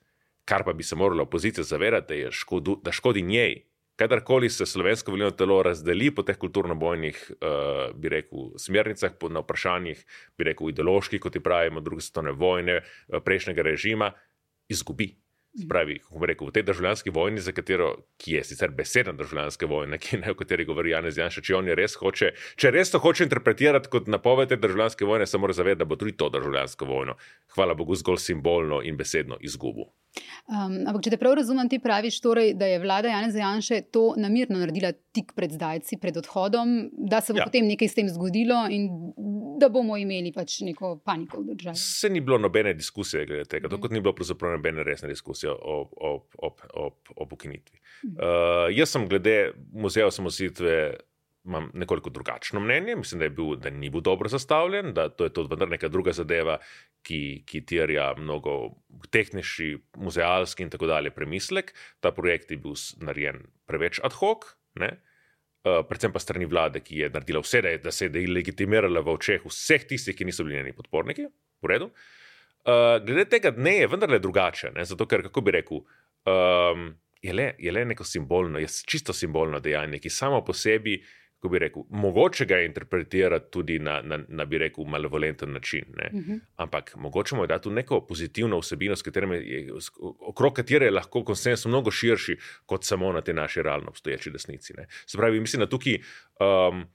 kar 0.50 0.66
pa 0.66 0.74
bi 0.74 0.84
se 0.84 0.96
morala 0.96 1.28
opozicija 1.28 1.64
zavedati, 1.64 2.24
da, 2.24 2.32
škodu, 2.32 2.80
da 2.84 2.92
škodi 2.92 3.22
njej. 3.22 3.62
Kadarkoli 4.00 4.50
se 4.50 4.66
slovensko 4.66 5.12
volilno 5.14 5.36
telo 5.38 5.60
razdeli 5.64 6.10
po 6.16 6.24
teh 6.26 6.38
kulturno-bojnih, 6.38 7.20
uh, 7.36 7.94
bi 7.94 8.10
rekel, 8.10 8.56
smernicah, 8.58 9.14
po, 9.20 9.30
na 9.30 9.44
vprašanjih, 9.46 10.02
bi 10.38 10.48
rekel, 10.50 10.72
ideoloških, 10.74 11.22
kot 11.22 11.38
ti 11.38 11.44
pravimo, 11.44 11.84
druge 11.84 12.02
svetovne 12.02 12.34
vojne, 12.34 12.80
uh, 12.82 13.22
prejšnjega 13.22 13.62
režima, 13.62 14.10
izgubi. 14.74 15.12
Spravi, 15.54 16.00
kako 16.00 16.26
rekel, 16.26 16.48
v 16.48 16.52
tej 16.52 16.64
državljanski 16.66 17.12
vojni, 17.14 17.42
katero, 17.54 17.92
ki 18.18 18.40
je 18.40 18.44
sicer 18.44 18.72
besedna 18.74 19.14
državljanska 19.14 19.68
vojna, 19.70 20.00
ki 20.02 20.18
ne, 20.18 20.32
o 20.34 20.38
kateri 20.40 20.66
govori 20.66 20.96
Janez 20.96 21.18
Janša, 21.18 21.44
če 21.46 21.56
on 21.56 21.70
je 21.70 21.76
res 21.78 21.94
hoče, 22.02 22.32
če 22.58 22.72
res 22.74 22.90
to 22.90 23.02
hoče 23.04 23.28
interpretirati 23.28 23.92
kot 23.94 24.10
napoved 24.10 24.50
te 24.50 24.58
državljanske 24.58 25.06
vojne, 25.06 25.30
se 25.30 25.38
mora 25.38 25.54
zavedati, 25.54 25.84
da 25.84 25.90
bo 25.90 26.00
tudi 26.02 26.18
to 26.18 26.32
državljansko 26.34 26.90
vojno, 26.90 27.18
hvala 27.54 27.78
Bogu, 27.78 27.96
zgolj 28.02 28.18
simbolno 28.24 28.82
in 28.82 28.98
besedno 28.98 29.38
izgubil. 29.42 29.92
Um, 30.46 30.76
ampak, 30.86 31.02
če 31.06 31.14
te 31.14 31.18
prav 31.22 31.38
razumem, 31.40 31.70
ti 31.72 31.80
praviš, 31.82 32.20
torej, 32.22 32.54
da 32.60 32.68
je 32.70 32.82
vlada 32.84 33.10
Janeza 33.10 33.40
Janša 33.40 33.80
to 33.96 34.04
namirno 34.20 34.60
naredila 34.62 34.92
tik 35.16 35.32
pred 35.38 35.54
zdajci, 35.56 35.98
pred 36.02 36.18
odhodom, 36.20 36.76
da 36.94 37.22
se 37.22 37.34
bo 37.34 37.42
ja. 37.42 37.48
potem 37.50 37.66
nekaj 37.70 37.90
s 37.90 37.98
tem 37.98 38.10
zgodilo 38.12 38.60
in 38.70 38.90
da 39.62 39.70
bomo 39.74 39.98
imeli 39.98 40.34
pač 40.36 40.60
neko 40.68 40.98
paniko 41.06 41.42
v 41.42 41.56
državi. 41.58 41.80
Se 41.80 42.10
ni 42.10 42.22
bilo 42.22 42.38
nobene 42.42 42.74
diskusije 42.78 43.26
glede 43.30 43.48
tega, 43.50 43.72
tako 43.72 43.88
kot 43.88 43.96
ni 43.96 44.02
bilo 44.04 44.14
pravzaprav 44.18 44.58
nobene 44.58 44.86
resne 44.86 45.10
diskusije 45.10 45.52
o, 45.54 45.80
o, 45.92 46.14
o, 46.38 46.52
o, 46.84 46.90
o 47.16 47.28
ukinitvi. 47.32 47.82
Uh, 48.04 48.68
jaz 48.74 48.94
sem 48.94 49.08
glede 49.10 49.54
muzeja 49.72 50.10
osamositve 50.12 50.76
imam 51.46 51.72
nekoliko 51.74 52.10
drugačno 52.10 52.60
mnenje. 52.60 52.96
Mislim, 52.96 53.20
da, 53.20 53.30
bil, 53.30 53.56
da 53.56 53.70
ni 53.70 53.90
bil 53.90 54.02
dobro 54.02 54.30
zastavljen, 54.30 54.94
da 54.94 55.10
to 55.10 55.24
je 55.24 55.34
to 55.34 55.44
vendar 55.44 55.70
neka 55.70 55.88
druga 55.88 56.12
zadeva, 56.12 56.58
ki, 57.02 57.44
ki 57.46 57.66
terja 57.66 58.14
mnogo 58.18 58.76
tehnični, 59.12 59.78
muzealski 59.96 60.64
in 60.64 60.70
tako 60.70 60.88
dalje 60.88 61.12
premislek. 61.12 61.74
Ta 62.00 62.12
projekt 62.12 62.52
je 62.52 62.58
bil 62.58 62.78
narejen 63.02 63.44
preveč 63.68 64.00
ad 64.04 64.16
hoc. 64.20 64.48
Ne? 64.80 64.96
Uh, 65.64 65.80
predvsem 65.88 66.12
pa 66.12 66.20
strani 66.20 66.46
vlade, 66.46 66.82
ki 66.84 67.04
je 67.04 67.10
naredila 67.10 67.40
vse, 67.44 67.62
da, 67.62 67.70
je, 67.72 67.78
da 67.84 67.92
se 67.92 68.10
je 68.12 68.28
legitimirala 68.28 69.00
v 69.00 69.14
očeh 69.14 69.46
vseh 69.48 69.86
tistih, 69.88 70.16
ki 70.16 70.26
niso 70.28 70.44
bili 70.44 70.58
njeni 70.58 70.74
podporniki, 70.76 71.28
v 71.64 71.70
redu. 71.72 71.88
Uh, 72.64 72.98
glede 73.04 73.30
tega 73.32 73.52
dne 73.56 73.78
je 73.78 73.88
vendarle 73.88 74.20
drugače, 74.20 74.74
ne? 74.76 74.84
zato 74.86 75.08
ker, 75.08 75.24
kako 75.24 75.42
bi 75.42 75.54
rekel, 75.56 75.80
um, 76.28 76.90
je, 77.24 77.36
le, 77.36 77.54
je 77.60 77.72
le 77.72 77.86
neko 77.86 78.04
simbolno, 78.04 78.60
je 78.60 78.68
čisto 78.68 79.16
simbolno 79.16 79.60
dejanje, 79.64 80.02
ki 80.04 80.12
samo 80.12 80.42
po 80.44 80.56
sebi 80.56 80.98
uh, 81.00 81.08
kako 81.44 81.52
bi 81.52 81.60
rekel, 81.60 81.84
mogoče 81.90 82.46
ga 82.46 82.60
interpretirati 82.62 83.52
tudi 83.52 83.80
na, 83.80 84.02
na, 84.02 84.20
na 84.28 84.46
bi 84.46 84.58
rekel, 84.58 84.86
malevolenten 84.86 85.52
način. 85.52 85.84
Uh 85.90 86.20
mhm. 86.20 86.32
-huh. 86.32 86.40
Ampak 86.56 86.96
mogoče 86.96 87.36
mu 87.36 87.44
je 87.44 87.48
dati 87.48 87.70
neko 87.70 88.06
pozitivno 88.08 88.60
vsebino, 88.60 88.96
je, 89.34 89.68
okrog 90.20 90.54
katere 90.54 90.86
je 90.86 90.92
lahko 90.92 91.24
konsens 91.24 91.66
mnogo 91.66 91.92
širši 91.92 92.38
kot 92.66 92.84
samo 92.84 93.12
na 93.12 93.22
te 93.22 93.34
naše 93.34 93.64
realno 93.64 93.88
obstoječi 93.90 94.32
desnici. 94.32 94.74
Ne. 94.78 94.88
Se 95.06 95.18
pravi, 95.18 95.40
mislim, 95.40 95.60
da 95.60 95.70
tukaj. 95.70 96.00
Um, 96.40 96.86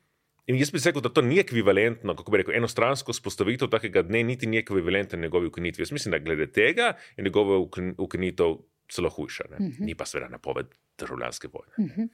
In 0.46 0.56
jaz 0.56 0.70
bi 0.70 0.78
rekel, 0.84 1.02
da 1.02 1.08
to 1.08 1.22
ni 1.22 1.38
ekvivalentno, 1.38 2.14
kako 2.16 2.30
bi 2.30 2.38
rekel, 2.38 2.54
enostransko 2.54 3.12
spostavitev 3.12 3.68
takega 3.68 4.02
dne, 4.02 4.22
niti 4.24 4.46
ni 4.46 4.58
ekvivalentno 4.58 5.18
njegovi 5.18 5.46
ukinitvi. 5.46 5.82
Jaz 5.82 5.92
mislim, 5.92 6.12
da 6.12 6.18
glede 6.18 6.46
tega 6.52 6.94
je 7.16 7.24
njegova 7.24 7.58
ukinitev 7.98 8.54
celo 8.88 9.09
hujša, 9.09 9.45
uh 9.50 9.61
mhm. 9.61 9.71
-huh. 9.71 9.85
ni 9.87 9.95
pa 9.95 10.04
seveda 10.04 10.28
napoved 10.28 10.66
državljanske 10.99 11.49
vojne. 11.52 11.73
Uh 11.78 11.97
-huh. 11.97 12.09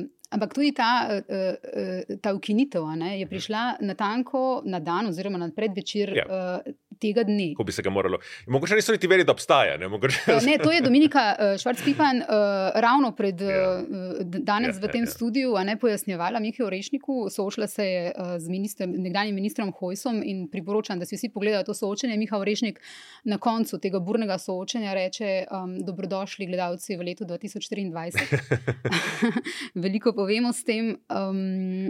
uh, 0.00 0.06
ampak 0.30 0.54
tudi 0.54 0.74
ta, 0.74 1.08
uh, 1.10 1.34
uh, 2.10 2.16
ta 2.20 2.34
ukinitev 2.34 2.84
ne, 2.96 3.18
je 3.18 3.24
mhm. 3.24 3.30
prišla 3.30 3.76
na 3.80 3.94
tanko 3.94 4.62
na 4.64 4.80
dan, 4.80 5.06
oziroma 5.06 5.38
na 5.38 5.50
predvečer 5.56 6.16
ja. 6.16 6.24
uh, 6.26 6.72
tega 7.00 7.24
dne. 7.24 7.52
Ko 7.56 7.64
bi 7.64 7.72
se 7.72 7.82
ga 7.82 7.90
moralo. 7.90 8.18
Mogoče 8.46 8.78
niso 8.78 8.92
niti 8.92 9.08
vedeli, 9.10 9.26
da 9.26 9.32
obstaja. 9.32 9.76
Ne, 9.80 9.88
Mogoče... 9.88 10.20
Uh, 10.28 10.44
ne 10.46 10.58
to 10.62 10.72
je 10.72 10.80
Dominika 10.84 11.24
uh, 11.32 11.54
Švarc-Pipan 11.60 12.22
uh, 12.22 12.80
ravno 12.80 13.12
pred 13.16 13.40
Ja. 13.40 13.80
danes 14.20 14.76
Ja, 14.76 14.82
v 14.82 14.88
tem 14.92 15.04
ja, 15.04 15.08
ja. 15.08 15.10
studiu 15.10 15.54
ne 15.64 15.76
pojasnjevala 15.80 16.40
Miki 16.40 16.62
Orešniku, 16.62 17.30
soočila 17.30 17.66
se 17.66 17.86
je 17.86 18.12
uh, 18.12 18.36
z 18.38 18.48
ministrem, 18.48 18.92
nekdanjim 18.92 19.34
ministrom 19.34 19.72
Hojsom 19.78 20.22
in 20.24 20.48
priporočam, 20.52 20.98
da 20.98 21.06
si 21.06 21.16
vsi 21.16 21.30
pogledajo 21.32 21.64
to 21.64 21.74
soočenje. 21.74 22.16
Miha 22.20 22.38
Orešnik 22.38 22.80
na 23.24 23.38
koncu 23.38 23.78
tega 23.78 24.00
burnega 24.00 24.38
soočenja 24.38 24.94
reče: 24.94 25.46
um, 25.50 25.78
Dobrodošli, 25.86 26.46
gledalci 26.46 26.96
v 26.96 27.08
letu 27.10 27.24
2024. 27.24 28.60
Veliko 29.82 30.12
povemo 30.12 30.52
s 30.52 30.64
tem. 30.64 30.96
Um, 31.08 31.88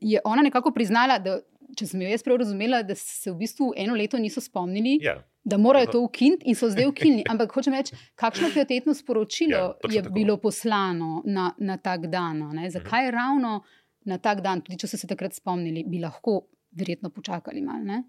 je 0.00 0.20
ona 0.24 0.42
nekako 0.42 0.72
priznala, 0.72 1.18
da, 1.18 1.38
če 1.72 1.86
sem 1.86 2.00
jo 2.00 2.08
jaz 2.08 2.22
prav 2.22 2.36
razumela, 2.36 2.82
da 2.82 2.94
se 2.94 3.30
v 3.30 3.36
bistvu 3.36 3.72
eno 3.76 3.94
leto 3.94 4.18
niso 4.18 4.40
spomnili, 4.40 4.98
Ja. 5.00 5.16
da 5.44 5.56
morajo 5.56 5.86
to 5.88 6.00
ukiniti 6.00 6.44
in 6.44 6.54
so 6.54 6.68
zdaj 6.68 6.86
ukinili. 6.86 7.24
Ampak 7.26 7.52
hočem 7.52 7.72
reči, 7.72 7.92
kakšno 8.14 8.48
pietetno 8.50 8.94
sporočilo 8.94 9.50
Ja, 9.50 9.74
je 9.90 10.02
tako. 10.02 10.14
bilo 10.14 10.36
poslano 10.36 11.22
na, 11.24 11.52
na 11.58 11.76
tak 11.76 12.06
dan. 12.06 12.38
Ne? 12.52 12.70
Zakaj 12.70 13.06
Mhm. 13.06 13.14
ravno 13.14 13.62
na 14.04 14.18
tak 14.18 14.40
dan, 14.40 14.60
tudi 14.60 14.78
če 14.78 14.86
so 14.86 14.96
se 14.96 15.06
takrat 15.06 15.32
spomnili, 15.32 15.84
bi 15.84 15.98
lahko 15.98 16.40
verjetno 16.72 17.10
počakali 17.10 17.62
malo. 17.62 17.84
Ne? 17.84 18.02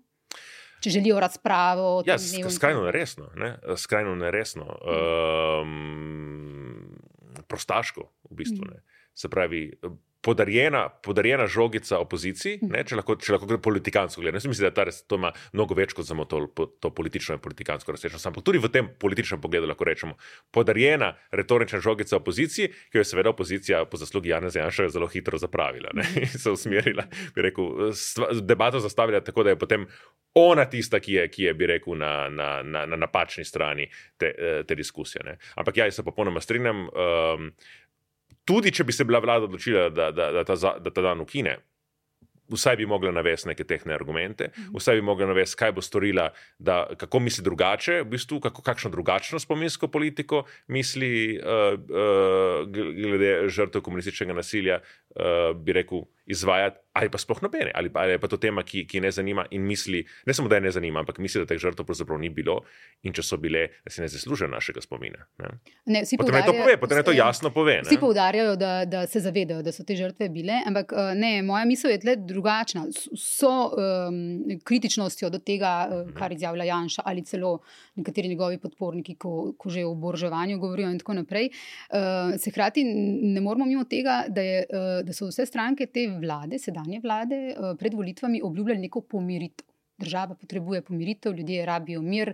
Če 0.77 0.89
želijo 0.91 1.19
razpravo 1.19 2.03
Ja, 2.05 2.17
skrajno 2.49 2.83
neresno. 2.83 3.29
Ne? 3.35 3.55
Skrajno 3.75 4.15
neresno. 4.15 4.65
Um, 5.61 6.97
prostaško, 7.43 8.01
v 8.25 8.35
bistvu. 8.35 8.65
Mm. 8.65 8.69
Ne? 8.69 8.81
Se 9.13 9.29
pravi, 9.29 9.71
podarjena, 10.25 10.87
podarjena 10.89 11.45
žogica 11.47 11.99
opoziciji, 12.01 12.57
Mhm. 12.63 12.71
ne? 12.73 12.83
če 12.83 12.97
lahko, 12.97 13.15
če 13.21 13.35
lahko 13.35 13.45
gre 13.49 13.59
politikansko 13.61 14.21
gledano. 14.21 14.41
Jaz 14.41 14.47
mislim, 14.49 14.65
da 14.69 14.73
ta 14.73 14.85
res, 14.89 15.03
to 15.05 15.19
ima 15.21 15.29
mnogo 15.53 15.77
več 15.77 15.93
kot 15.93 16.07
samo 16.07 16.25
to, 16.25 16.39
to 16.81 16.89
politično 16.89 17.37
in 17.37 17.43
politikansko 17.43 17.93
razsežnost. 17.93 18.25
Ampak 18.25 18.43
tudi 18.43 18.57
v 18.57 18.71
tem 18.73 18.89
političnem 18.99 19.41
pogledu 19.41 19.69
lahko 19.69 19.85
rečemo, 19.85 20.17
podarjena 20.51 21.13
retorična 21.31 21.79
žogica 21.79 22.17
opoziciji, 22.17 22.71
ki 22.89 22.97
jo 22.97 23.03
je 23.03 23.09
seveda 23.11 23.29
opozicija 23.29 23.83
po 23.85 23.97
zaslugi 24.01 24.33
Jana 24.33 24.49
Zajanša 24.49 24.89
zelo 24.89 25.07
hitro 25.07 25.37
zapravila 25.37 25.93
ne? 25.93 26.03
in 26.23 26.27
se 26.27 26.49
usmerila, 26.49 27.05
bi 27.35 27.45
rekel, 27.45 27.91
stva, 27.93 28.31
debato 28.41 28.79
zastavila 28.79 29.21
tako, 29.21 29.43
da 29.43 29.53
je 29.53 29.59
potem 29.61 29.85
ona 30.35 30.65
tista, 30.65 30.99
ki 30.99 31.13
je, 31.13 31.27
ki 31.31 31.43
je 31.43 31.53
bi 31.53 31.69
rekel, 31.69 31.95
na, 31.95 32.29
na, 32.29 32.49
na, 32.63 32.85
na 32.85 32.97
napačni 32.97 33.45
strani 33.45 33.85
te, 34.17 34.33
eh, 34.37 34.63
te 34.67 34.75
diskusije. 34.75 35.23
Ne? 35.23 35.37
Ampak 35.55 35.77
ja, 35.77 35.85
jaz 35.85 36.01
se 36.01 36.03
popolnoma 36.03 36.41
strinjam. 36.41 36.89
Um, 36.89 37.51
tudi 38.45 38.71
če 38.71 38.85
bi 38.85 38.93
se 38.95 39.05
bila 39.05 39.21
vlada 39.23 39.49
odločila, 39.49 39.89
da, 39.89 40.11
da, 40.11 40.31
da, 40.31 40.43
ta, 40.47 40.55
da 40.55 40.91
ta 40.91 41.05
dan 41.05 41.23
ukine. 41.25 41.57
Vsaj 42.45 42.75
bi 42.77 42.85
mogla 42.85 43.09
navesti 43.09 43.49
neke 43.49 43.65
tehne 43.65 43.95
argumente, 43.95 44.51
vsaj 44.75 44.99
bi 44.99 45.01
mogla 45.01 45.25
navesti, 45.31 45.57
kaj 45.57 45.71
bo 45.73 45.81
storila, 45.81 46.27
da, 46.61 46.83
kako 47.01 47.23
misli 47.25 47.41
drugače, 47.43 48.03
v 48.03 48.09
bistvu, 48.11 48.37
kako, 48.43 48.61
kakšno 48.61 48.91
drugačno 48.93 49.39
spominsko 49.41 49.89
politiko 49.89 50.43
misli 50.69 51.39
uh, 51.39 51.73
uh, 51.73 52.69
glede 52.69 53.49
žrtev 53.49 53.81
komunističnega 53.81 54.37
nasilja, 54.37 54.77
uh, 54.77 55.57
bi 55.57 55.73
rekel, 55.73 56.05
izvajati, 56.25 56.79
ali 56.95 57.09
pa 57.11 57.17
sploh 57.17 57.41
nobene, 57.43 57.71
ali 57.75 57.89
pa, 57.91 58.05
ali 58.07 58.15
pa 58.19 58.27
to 58.27 58.37
tema, 58.37 58.63
ki, 58.63 58.85
ki 58.87 58.97
je 58.97 59.01
ne 59.01 59.11
zanima 59.11 59.45
in 59.51 59.65
misli, 59.67 59.99
ne 60.25 60.33
samo 60.33 60.47
da 60.49 60.55
je 60.55 60.61
ne 60.61 60.71
zanima, 60.71 61.01
ampak 61.03 61.19
misli, 61.19 61.41
da 61.43 61.49
teh 61.49 61.59
žrtev 61.59 61.85
pravzaprav 61.85 62.19
ni 62.21 62.29
bilo 62.31 62.61
in 63.03 63.13
če 63.13 63.23
so 63.25 63.37
bile, 63.41 63.65
da 63.83 63.91
si 63.91 64.01
ne 64.01 64.07
zaslužijo 64.09 64.47
našega 64.49 64.81
spomina. 64.81 65.25
Ne? 65.43 65.51
Ne, 65.91 66.03
Potem 66.17 66.37
naj 66.37 66.45
to 66.47 66.55
pove, 66.55 66.77
potem 66.79 66.99
naj 66.99 67.05
to 67.09 67.15
ja. 67.15 67.27
jasno 67.27 67.51
pove. 67.53 67.75
Vsi 67.83 67.97
ne. 67.97 68.01
poudarjajo, 68.01 68.55
da, 68.55 68.71
da 68.89 69.03
se 69.11 69.19
zavedajo, 69.21 69.61
da 69.65 69.73
so 69.75 69.83
te 69.83 69.97
žrtve 69.99 70.29
bile, 70.33 70.61
ampak 70.65 70.95
eh, 70.95 71.11
ne, 71.19 71.33
moja 71.45 71.65
misel 71.67 71.91
je 71.91 71.99
tle 72.05 72.15
drugačna. 72.15 72.85
So 73.19 73.51
um, 73.75 74.57
kritičnostjo 74.63 75.29
do 75.35 75.43
tega, 75.43 75.75
eh, 75.91 76.13
kar 76.15 76.33
izjavlja 76.33 76.69
Janša, 76.71 77.05
ali 77.05 77.25
celo 77.27 77.59
nekateri 77.99 78.31
njegovi 78.31 78.57
podporniki, 78.63 79.17
ko, 79.19 79.51
ko 79.59 79.69
že 79.69 79.85
o 79.85 79.91
oboroževanju 79.91 80.57
govorijo 80.63 80.89
in 80.89 80.97
tako 81.03 81.19
naprej. 81.19 81.51
Uh, 81.91 82.33
se 82.39 82.55
hkrati 82.55 82.87
ne 83.35 83.43
moramo 83.43 83.67
mimo 83.67 83.83
tega, 83.83 84.23
da, 84.31 84.41
je, 84.41 84.65
uh, 84.71 85.03
da 85.05 85.13
so 85.13 85.27
vse 85.27 85.45
stranke 85.45 85.91
te 85.91 86.07
vlade, 86.19 86.59
sedanje 86.59 86.99
vlade, 87.03 87.39
uh, 87.53 87.73
pred 87.79 87.93
volitvami 87.93 88.41
obljubljali 88.43 88.87
neko 88.87 89.01
pomiritev. 89.01 89.67
Država 89.97 90.35
potrebuje 90.35 90.81
pomiritev, 90.81 91.33
ljudje 91.33 91.65
rabijo 91.65 92.01
mir. 92.01 92.33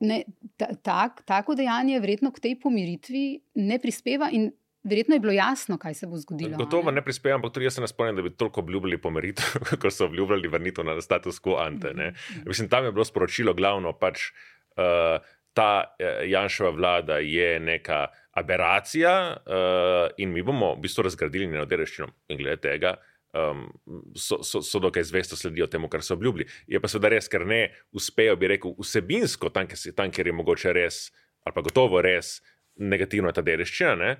Ne, 0.00 0.22
ta, 0.56 0.66
tak, 0.82 1.22
tako 1.24 1.54
dejanje 1.54 2.00
verjetno 2.00 2.32
k 2.32 2.40
tej 2.40 2.58
pomiritvi 2.60 3.40
ne 3.54 3.78
prispeva 3.80 4.28
in 4.32 4.50
verjetno 4.84 5.14
je 5.14 5.20
bilo 5.20 5.32
jasno, 5.32 5.78
kaj 5.78 5.94
se 5.94 6.06
bo 6.06 6.16
zgodilo. 6.16 6.56
Gotovo 6.56 6.90
ne 6.90 7.04
prispevam, 7.04 7.38
ampak 7.38 7.52
tudi 7.52 7.66
jaz 7.66 7.74
se 7.74 7.80
ne 7.80 7.88
spomnim, 7.88 8.16
da 8.16 8.22
bi 8.22 8.34
toliko 8.36 8.60
obljubljali 8.60 9.00
pomiritev, 9.00 9.44
kot 9.82 9.94
so 9.94 10.04
obljubljali 10.04 10.48
vrnitev 10.48 10.84
na 10.84 11.00
status 11.00 11.40
quo 11.42 11.60
ante. 11.66 11.94
Ne. 11.94 12.12
Mislim, 12.46 12.68
tam 12.68 12.84
je 12.84 12.92
bilo 12.92 13.04
sporočilo 13.04 13.54
glavno, 13.54 13.92
pač 13.92 14.30
uh, 14.76 15.22
ta 15.52 15.84
uh, 15.84 16.28
Janševa 16.30 16.70
vlada 16.70 17.18
je 17.18 17.60
neka 17.60 18.06
aberacija 18.38 19.14
uh, 19.36 20.12
in 20.16 20.32
mi 20.32 20.42
bomo 20.42 20.74
v 20.74 20.82
bistvu 20.86 21.04
razgradili 21.04 21.46
njeno 21.46 21.64
dereščino 21.68 22.08
in 22.32 22.38
glede 22.40 22.60
tega. 22.64 22.96
Um, 23.32 23.70
so, 24.16 24.42
so, 24.44 24.60
so 24.60 24.80
dokaj 24.80 25.06
zvesto 25.08 25.36
sledijo 25.36 25.66
temu, 25.72 25.88
kar 25.88 26.02
so 26.04 26.14
obljubili. 26.14 26.44
Je 26.68 26.80
pa 26.80 26.88
seveda 26.88 27.14
res, 27.14 27.30
ker 27.32 27.46
ne 27.48 27.62
uspejo, 27.96 28.36
bi 28.36 28.50
rekel, 28.52 28.74
vsebinsko, 28.76 29.48
tam, 29.52 29.68
kjer, 29.70 29.94
tam, 29.96 30.12
kjer 30.12 30.28
je 30.28 30.34
mogoče 30.36 30.74
res, 30.76 31.06
ali 31.44 31.56
pa 31.56 31.64
gotovo 31.64 32.02
res 32.04 32.40
negativna 32.76 33.32
ta 33.32 33.44
dereščina. 33.44 33.94
Ne? 34.00 34.12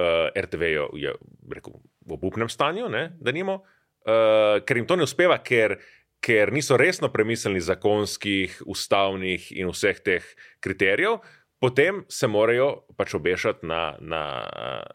uh, 0.00 0.42
RTV 0.44 0.62
je, 0.62 0.84
je 0.94 1.14
rekel, 1.54 1.80
v 2.06 2.12
obupnem 2.12 2.48
stanju, 2.48 2.88
ne, 2.88 3.10
da 3.20 3.32
nimo, 3.32 3.62
uh, 4.06 4.60
ker 4.64 4.80
jim 4.80 4.88
to 4.88 4.98
ne 4.98 5.06
uspeva, 5.06 5.38
ker, 5.44 5.78
ker 6.24 6.52
niso 6.52 6.76
resno 6.80 7.10
premislili 7.12 7.62
zakonskih, 7.64 8.60
ustavnih 8.68 9.50
in 9.56 9.72
vseh 9.72 10.00
teh 10.04 10.26
kriterijev. 10.64 11.20
Potem 11.60 12.04
se 12.08 12.26
morajo 12.26 12.66
pač 12.96 13.14
obešati 13.14 13.66
na, 13.66 13.80
na, 14.00 14.22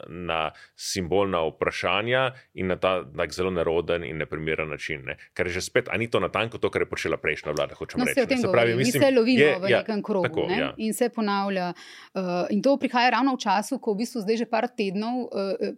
na 0.08 0.38
simbolna 0.76 1.44
vprašanja 1.46 2.22
in 2.54 2.66
na 2.66 2.76
ta 2.76 3.04
tak 3.06 3.30
zelo 3.30 3.50
neroden 3.50 4.02
in 4.04 4.18
neprimeren 4.18 4.68
način. 4.68 5.04
Ne. 5.04 5.14
Kar 5.32 5.46
je 5.46 5.52
že 5.52 5.60
spet, 5.62 5.86
a 5.88 5.96
ni 5.96 6.10
to 6.10 6.18
natanko 6.18 6.58
to, 6.58 6.70
kar 6.70 6.82
je 6.82 6.88
počela 6.88 7.16
prejšnja 7.16 7.52
vlada, 7.52 7.74
No, 7.96 8.04
reči. 8.04 8.14
se 8.18 8.36
Se 8.36 8.48
pravi, 8.52 8.74
mi 8.74 8.84
se 8.84 8.98
lovimo 9.10 9.38
je- 9.40 9.58
v 9.58 9.70
ja, 9.70 9.78
nekem 9.78 10.02
krogu 10.02 10.26
tako, 10.26 10.46
ne? 10.48 10.58
ja. 10.58 10.74
in 10.76 10.94
se 10.94 11.08
ponavlja. 11.08 11.72
Uh, 12.14 12.22
in 12.50 12.62
to 12.62 12.76
prihaja 12.76 13.10
ravno 13.10 13.34
v 13.34 13.38
času, 13.38 13.78
ko 13.78 13.94
v 13.94 13.96
bistvu 13.96 14.20
zdaj 14.20 14.36
že 14.36 14.46
par 14.46 14.66
tednov 14.68 15.14
uh, 15.22 15.30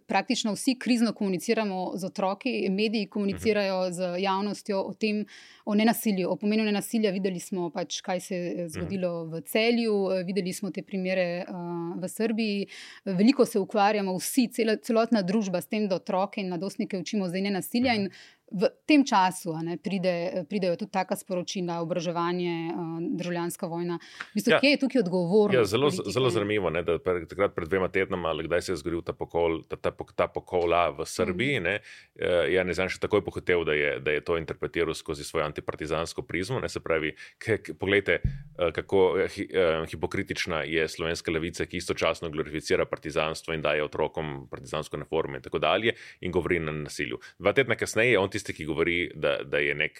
praktično 0.07 0.53
vsi 0.53 0.73
krizno 0.75 1.13
komuniciramo 1.13 1.91
z 1.95 2.03
otroki, 2.03 2.69
mediji 2.69 3.05
komunicirajo 3.07 3.91
z 3.91 4.15
javnostjo 4.17 4.81
o 4.81 4.93
tem, 4.93 5.25
o 5.65 5.75
nenasilju, 5.75 6.25
o 6.25 6.35
pomenu 6.35 6.63
nenasilja. 6.63 7.11
Videli 7.11 7.39
smo, 7.39 7.69
pač, 7.69 8.01
kaj 8.01 8.19
se 8.19 8.35
je 8.35 8.69
zgodilo 8.69 9.25
v 9.27 9.41
celju, 9.43 9.93
uh, 9.95 10.25
videli 10.25 10.53
smo 10.53 10.71
te 10.71 10.78
primere 10.83 11.45
uh, 11.47 12.01
v 12.01 12.09
Srbiji. 12.09 12.67
Veliko 13.05 13.45
se 13.45 13.59
ukvarjamo 13.59 14.15
vsi, 14.17 14.47
cela, 14.53 14.75
celotna 14.77 15.21
družba 15.21 15.61
s 15.61 15.67
tem, 15.67 15.87
da 15.87 15.99
otroke 15.99 16.41
in 16.41 16.49
mladostnike 16.49 16.97
učimo 16.97 17.27
zdaj 17.27 17.41
nenasilja. 17.41 17.95
In 17.95 18.09
v 18.51 18.69
tem 18.85 19.05
času 19.05 19.53
ne, 19.61 19.77
pride, 19.77 20.45
pridejo 20.49 20.75
tudi 20.75 20.91
taka 20.91 21.15
sporočila, 21.15 21.79
obraževanje, 21.85 22.73
uh, 22.73 22.97
državljanska 23.17 23.67
vojna. 23.67 23.99
Bistvu, 24.33 24.49
Ja. 24.49 24.59
Kje 24.59 24.69
je 24.69 24.79
tukaj 24.81 24.99
odgovornost? 25.05 25.57
Ja, 25.57 25.65
zelo, 25.65 25.89
politike? 25.89 26.11
zelo 26.11 26.29
zanimivo 26.29 26.69
je, 26.73 26.81
da 26.83 26.97
pre, 26.97 27.25
takrat 27.29 27.53
pred 27.55 27.69
dvema 27.69 27.87
tednoma, 27.87 28.29
ali 28.29 28.47
kdaj 28.47 28.61
se 28.61 28.71
je 28.71 28.77
zgodil 28.81 29.01
ta 29.05 29.13
pokol, 29.13 29.61
ta, 29.69 29.77
ta, 29.77 29.93
ta 30.15 30.27
pokola 30.27 30.89
v 30.89 31.05
Srbiji. 31.05 31.59
Ne, 31.59 31.75
uh, 31.79 32.49
ja, 32.49 32.63
ne 32.65 32.73
znam, 32.73 32.89
še 32.89 32.97
takoj 33.03 33.21
pohotel, 33.25 33.61
da 33.67 33.77
je, 33.77 33.91
da 34.01 34.15
je 34.17 34.23
to 34.25 34.39
interpretiral 34.41 34.97
skozi 34.97 35.23
svojo 35.23 35.45
antipartizansko 35.45 36.25
prizmo. 36.25 36.59
Ne, 36.59 36.69
se 36.69 36.81
pravi, 36.81 37.13
k, 37.37 37.59
k, 37.61 37.77
poglejte, 37.77 38.19
uh, 38.25 38.73
kako 38.73 39.27
hi, 39.29 39.45
hipokritična 39.93 40.63
je 40.65 40.87
slovenska 40.89 41.31
levica, 41.31 41.69
ki 41.69 41.77
istočasno 41.77 42.29
glorificira 42.33 42.85
partizanstvo 42.89 43.53
in 43.53 43.61
daje 43.61 43.83
otrokom 43.85 44.47
partizansko 44.49 44.97
uniforme 44.97 45.37
in 45.37 45.45
tako 45.45 45.61
dalje, 45.61 45.93
in 46.25 46.31
govori 46.31 46.59
na 46.59 46.71
nasilju. 46.71 47.19
Dva 47.39 47.53
tedna 47.53 47.77
kasneje 47.77 48.11
je 48.11 48.19
on 48.19 48.29
tisti, 48.39 48.55
ki 48.55 48.65
govori, 48.65 48.97
da, 49.15 49.37
da 49.43 49.59
je 49.59 49.75
nek 49.75 49.99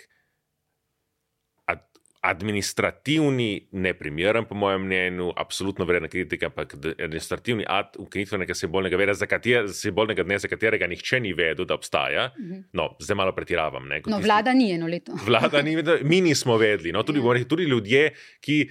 ad, 1.65 1.83
administrativni, 2.21 3.69
neprimeren, 3.71 4.43
po 4.45 4.55
mojem 4.55 4.81
mnenju, 4.83 5.29
absolutno 5.37 5.85
vredna 5.85 6.07
kritika, 6.07 6.49
ampak 6.49 6.73
administrativni 6.97 7.63
akt 7.67 7.95
ukinitvenega 7.97 8.53
simbolnega 8.53 8.97
veda, 8.99 9.13
za 9.13 9.25
kater, 9.25 9.69
simbolnega 9.71 10.23
dne, 10.23 10.39
za 10.39 10.47
katerega 10.47 10.87
nihče 10.87 11.19
ni 11.19 11.31
vedel, 11.33 11.63
da 11.65 11.75
obstaja. 11.75 12.29
Mhm. 12.35 12.65
No, 12.73 12.89
zdaj 12.99 13.15
malo 13.15 13.31
pretiravam. 13.31 13.87
Ne, 13.87 14.01
No, 14.01 14.17
tisti- 14.17 14.25
vlada 14.25 14.53
ni 14.53 14.71
eno 14.71 14.87
leto. 14.87 15.15
Vlada 15.25 15.61
ni 15.61 15.75
vedela, 15.75 15.99
mi 16.03 16.19
nismo 16.21 16.57
vedeli. 16.57 16.91
No, 16.91 17.03
tudi, 17.03 17.19
Ja. 17.19 17.45
tudi 17.45 17.63
ljudje, 17.63 18.09
ki 18.41 18.69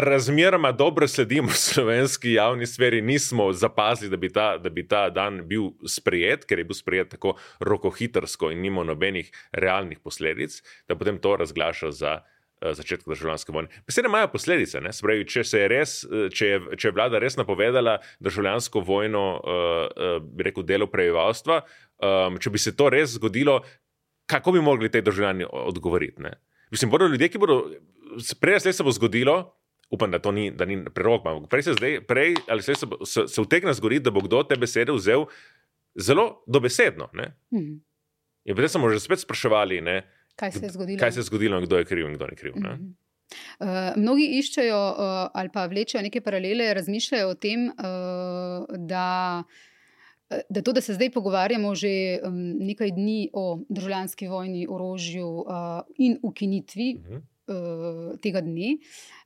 razmeroma 0.00 0.72
dobro 0.72 1.08
sledimo 1.08 1.48
slovenski 1.66 2.32
javni 2.32 2.66
sferi, 2.66 3.02
nismo 3.02 3.52
zapazili, 3.52 4.10
da 4.10 4.16
bi, 4.16 4.32
ta, 4.32 4.58
da 4.58 4.70
bi 4.70 4.88
ta 4.88 5.10
dan 5.10 5.42
bil 5.48 5.70
sprejet, 5.88 6.44
ker 6.44 6.58
je 6.58 6.64
bil 6.64 6.74
sprejet 6.74 7.08
tako 7.08 7.34
rokohitrsko 7.60 8.50
in 8.50 8.60
nima 8.60 8.84
nobenih 8.84 9.30
realnih 9.52 9.98
posledic, 9.98 10.62
da 10.88 10.96
potem 10.96 11.18
to 11.18 11.36
razglaša 11.36 11.90
za. 11.90 12.20
eh, 12.62 12.72
Začetek 12.74 13.08
državljanske 13.08 13.52
vojne. 13.52 13.68
Besede 13.86 14.08
imajo 14.08 14.28
posledice. 14.32 14.80
ne. 14.80 14.92
Se 14.92 15.02
Pravi, 15.04 15.26
če, 15.28 15.42
je 15.44 15.68
res, 15.68 16.04
eh, 16.04 16.30
če, 16.32 16.46
je, 16.46 16.60
če 16.76 16.88
je 16.88 16.92
vlada 16.92 17.18
res 17.18 17.36
napovedala 17.36 17.98
državljansko 18.20 18.80
vojno, 18.80 19.24
uh, 19.36 19.90
uh, 19.92 20.22
rekel, 20.40 20.64
delu 20.64 20.86
prebivalstva, 20.86 21.60
um, 22.00 22.38
če 22.40 22.50
bi 22.50 22.58
se 22.58 22.76
to 22.76 22.88
res 22.90 23.10
zgodilo, 23.18 23.60
kako 24.26 24.52
bi 24.52 24.60
mogli 24.60 24.88
te 24.90 25.02
državljani 25.02 25.44
odgovoriti? 25.52 26.22
Ne? 26.22 26.32
Mislim, 26.70 26.90
bodo 26.90 27.06
ljudje, 27.06 27.28
ki 27.28 27.38
bodo 27.38 27.60
prej 28.40 28.56
ali 28.56 28.60
slej 28.60 28.72
se 28.72 28.82
bo 28.82 28.90
zgodilo, 28.90 29.36
upam, 29.90 30.10
da 30.10 30.18
to 30.18 30.32
ni, 30.32 30.50
da 30.50 30.64
ni 30.64 30.84
prerok, 30.84 31.22
prej, 31.50 31.62
se, 31.62 31.72
zdaj, 31.72 32.00
prej 32.00 32.34
se, 32.60 32.74
se, 33.04 33.28
se 33.28 33.40
utegne 33.40 33.74
zgoditi, 33.74 34.02
da 34.02 34.10
bo 34.10 34.20
kdo 34.20 34.42
te 34.42 34.56
besede 34.56 34.92
vzel 34.92 35.26
zelo 35.94 36.42
dobesedno. 36.46 37.08
Ne? 37.12 37.36
Mhm. 37.54 37.74
In 38.44 38.54
potem 38.54 38.68
smo 38.68 38.90
že 38.90 39.00
spet 39.00 39.20
spraševali, 39.20 39.80
ne, 39.80 40.02
Kaj 40.36 40.52
se 40.52 40.66
je 40.66 40.70
zgodilo? 40.70 40.98
kaj 40.98 41.12
se 41.12 41.20
je 41.20 41.24
zgodilo, 41.24 41.60
kdo 41.60 41.78
je 41.78 41.84
kriv 41.84 42.06
in 42.06 42.14
kdo 42.14 42.26
ni 42.26 42.36
kriv. 42.36 42.54
Ne? 42.56 42.74
Mhm. 42.74 42.90
Uh, 43.58 43.66
mnogi 43.96 44.38
iščejo 44.38 44.78
uh, 44.90 44.98
ali 45.34 45.50
pa 45.50 45.66
vlečejo 45.66 46.02
neke 46.02 46.20
paralele, 46.20 46.74
razmišljajo 46.74 47.28
o 47.28 47.34
tem, 47.34 47.64
uh, 47.68 47.74
da, 48.78 49.42
da 50.48 50.62
to, 50.62 50.72
da 50.72 50.80
se 50.80 50.94
zdaj 50.94 51.10
pogovarjamo 51.10 51.74
že 51.74 52.20
um, 52.22 52.36
nekaj 52.62 52.90
dni 52.90 53.30
o 53.32 53.58
državljanski 53.68 54.28
vojni, 54.28 54.66
orožju 54.70 55.26
uh, 55.26 55.46
in 55.98 56.18
ukinitvi 56.22 56.94
Mhm. 56.94 57.14
uh, 57.16 57.22
tega 58.22 58.40
dne, 58.40 58.76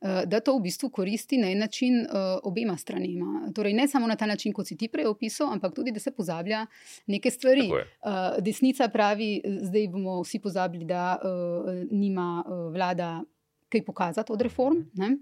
uh, 0.00 0.22
da 0.26 0.40
to 0.40 0.56
v 0.58 0.62
bistvu 0.68 0.90
koristi 0.90 1.38
na 1.38 1.50
en 1.50 1.58
način 1.58 2.00
uh, 2.00 2.38
obema 2.42 2.76
stranema. 2.76 3.50
Torej, 3.54 3.72
ne 3.72 3.88
samo 3.88 4.06
na 4.06 4.16
ta 4.16 4.26
način, 4.26 4.52
kot 4.52 4.66
si 4.66 4.76
ti 4.76 4.88
prej 4.88 5.06
opisal, 5.06 5.52
ampak 5.52 5.74
tudi, 5.74 5.92
da 5.92 6.00
se 6.00 6.10
pozablja 6.10 6.66
neke 7.06 7.30
stvari. 7.30 7.70
Desnica 8.40 8.88
pravi, 8.88 9.42
zdaj 9.62 9.88
bomo 9.88 10.20
vsi 10.22 10.38
pozabili, 10.38 10.84
da 10.84 11.18
nima 11.90 12.44
vlada 12.72 13.22
kaj 13.70 13.82
pokazati 13.82 14.32
od 14.32 14.42
reform. 14.42 14.76
Ne? 14.94 15.16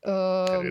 Kar 0.00 0.60
Uh. 0.60 0.64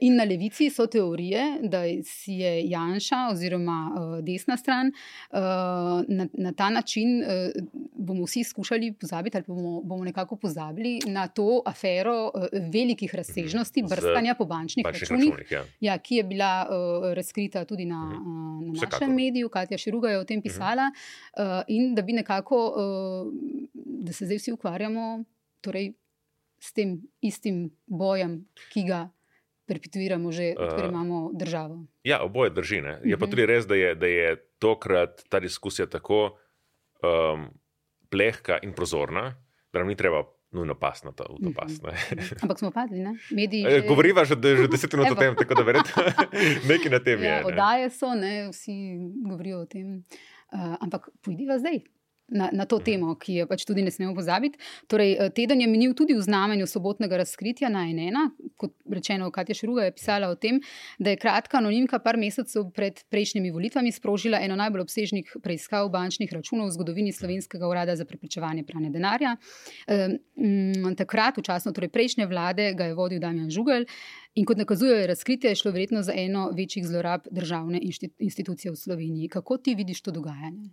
In 0.00 0.16
na 0.16 0.24
levici 0.24 0.66
so 0.68 0.86
teorije, 0.88 1.38
da 1.62 1.80
si 2.04 2.32
je 2.34 2.66
Janša 2.66 3.28
oziroma 3.30 3.76
uh, 3.90 4.20
desna 4.20 4.56
stran 4.56 4.86
uh, 4.86 5.38
na, 6.08 6.26
na 6.34 6.52
ta 6.52 6.70
način 6.70 7.08
uh, 7.16 7.28
bomo 7.94 8.24
vsi 8.24 8.44
skušali 8.44 8.92
pozabiti, 8.94 9.36
ali 9.36 9.44
bomo, 9.46 9.80
bomo 9.82 10.04
nekako 10.04 10.36
pozabili 10.36 10.98
na 11.06 11.28
to 11.28 11.62
afero 11.64 12.24
uh, 12.24 12.42
velikih 12.64 13.14
razsežnosti, 13.14 13.82
Z 13.82 13.90
brskanja 13.90 14.34
po 14.34 14.44
bančnih 14.46 14.84
Bančnih 14.84 15.02
računih. 15.02 15.30
računih, 15.30 15.52
ja. 15.52 15.64
Ja, 15.82 15.98
ki 15.98 16.14
je 16.16 16.24
bila 16.24 16.66
uh, 16.66 16.74
razkrita 17.12 17.64
tudi 17.64 17.84
na, 17.86 18.00
Mhm. 18.00 18.16
uh, 18.16 18.64
na 18.64 18.72
Vsekakor. 18.72 18.92
našem 18.92 19.14
mediju, 19.16 19.48
Katja 19.48 19.78
Širuga 19.78 20.10
je 20.10 20.18
o 20.18 20.24
tem 20.24 20.42
pisala, 20.42 20.90
uh, 21.32 21.42
in 21.68 21.94
da 21.94 22.02
bi 22.02 22.12
nekako, 22.14 22.58
uh, 22.66 23.32
da 24.02 24.12
se 24.12 24.24
zdaj 24.24 24.36
vsi 24.38 24.52
ukvarjamo 24.52 25.24
torej, 25.60 25.92
s 26.60 26.72
tem 26.72 26.90
istim 27.20 27.58
bojem, 27.84 28.34
ki 28.68 28.84
ga 28.84 29.08
perpetuiramo 29.64 30.28
že, 30.30 30.54
odkar 30.54 30.84
Uh, 30.84 30.90
imamo 30.90 31.30
državo. 31.32 31.86
Ja, 32.02 32.20
oboje 32.20 32.50
drži. 32.50 32.80
Ne? 32.80 32.98
Je 33.02 33.14
pa 33.14 33.24
Mhm. 33.24 33.30
tudi 33.30 33.46
res, 33.46 33.64
da 33.64 33.74
je, 33.74 33.94
da 33.94 34.06
je 34.08 34.28
tokrat 34.58 35.22
ta 35.26 35.38
diskusija 35.38 35.86
tako 35.86 36.36
um, 37.00 37.48
plehka 38.08 38.58
in 38.58 38.72
prozorna, 38.72 39.34
da 39.72 39.78
nam 39.78 39.88
ni 39.88 39.96
treba 39.96 40.20
nujno 40.50 40.74
pasti 40.74 41.06
na 41.06 41.12
to, 41.12 41.24
v 41.32 41.44
to 41.44 41.50
pas. 41.52 41.70
ne. 41.80 41.94
Ampak 42.42 42.58
smo 42.58 42.70
padli, 42.70 42.98
ne? 42.98 43.14
Mediji. 43.30 43.62
Eh, 43.62 43.70
že- 43.72 43.86
Govoriva 43.86 44.24
že, 44.24 44.34
že 44.34 44.66
deset 44.66 44.90
minut 44.92 45.06
o 45.08 45.18
tem, 45.22 45.32
tako 45.32 45.54
da 45.54 45.62
verjetno 45.62 46.02
nekaj 46.68 46.90
na 46.90 46.98
tem 47.00 47.18
Ja, 47.18 47.24
je. 47.24 47.38
ne. 47.38 47.46
oddaje 47.46 47.90
so, 47.90 48.10
ne, 48.12 48.48
vsi 48.48 48.74
govorijo 49.22 49.60
o 49.60 49.66
tem. 49.66 50.02
Uh, 50.50 50.74
ampak 50.76 51.08
pojdiva 51.20 51.54
zdaj. 51.56 51.86
Na, 52.30 52.48
na 52.52 52.64
to 52.64 52.76
Mhm. 52.76 52.84
temo, 52.84 53.14
ki 53.14 53.34
jo 53.34 53.46
pač 53.46 53.64
tudi 53.64 53.82
ne 53.82 53.90
smemo 53.90 54.14
pozabiti. 54.14 54.58
Torej, 54.86 55.16
eh, 55.18 55.30
teden 55.30 55.60
je 55.60 55.66
minil 55.66 55.94
tudi 55.94 56.14
v 56.14 56.20
znamenju 56.20 56.66
sobotnega 56.66 57.16
razkritja 57.16 57.68
na 57.68 57.84
NN. 57.84 58.16
Kot 58.56 58.70
rečeno, 58.86 59.30
Katja 59.30 59.54
Šruga 59.54 59.82
je 59.82 59.92
pisala 59.92 60.28
o 60.28 60.34
tem, 60.34 60.60
da 60.98 61.10
je 61.10 61.16
kratka 61.16 61.58
anonimka 61.58 61.98
par 61.98 62.16
mesecev 62.16 62.70
pred 62.70 63.02
prejšnjimi 63.10 63.50
volitvami 63.50 63.92
sprožila 63.92 64.38
eno 64.40 64.56
najbolj 64.56 64.80
obsežnih 64.80 65.36
preiskav 65.42 65.90
bančnih 65.90 66.32
računov 66.32 66.66
v 66.66 66.70
zgodovini 66.70 67.12
Slovenskega 67.12 67.66
urada 67.66 67.96
za 67.96 68.04
preprečevanje 68.04 68.62
pranja 68.64 68.90
denarja. 68.90 69.36
Eh, 69.86 70.08
mm, 70.36 70.94
takrat, 70.94 71.36
v 71.36 71.42
času 71.42 71.72
torej 71.72 71.88
prejšnje 71.88 72.26
vlade, 72.26 72.74
ga 72.74 72.84
je 72.84 72.94
vodil 72.94 73.18
Damjan 73.18 73.50
Žugelj. 73.50 73.86
In 74.34 74.44
kot 74.44 74.56
nakazujejo 74.56 75.06
razkritje, 75.06 75.50
je 75.50 75.54
šlo 75.56 75.72
verjetno 75.72 76.02
za 76.02 76.12
eno 76.14 76.50
večjih 76.50 76.86
zlorab 76.86 77.26
državne 77.30 77.80
inšti- 77.80 78.10
institucije 78.18 78.70
v 78.70 78.76
Sloveniji. 78.76 79.28
Kako 79.28 79.56
ti 79.56 79.74
vidiš 79.74 80.02
to 80.02 80.10
dogajanje? 80.10 80.70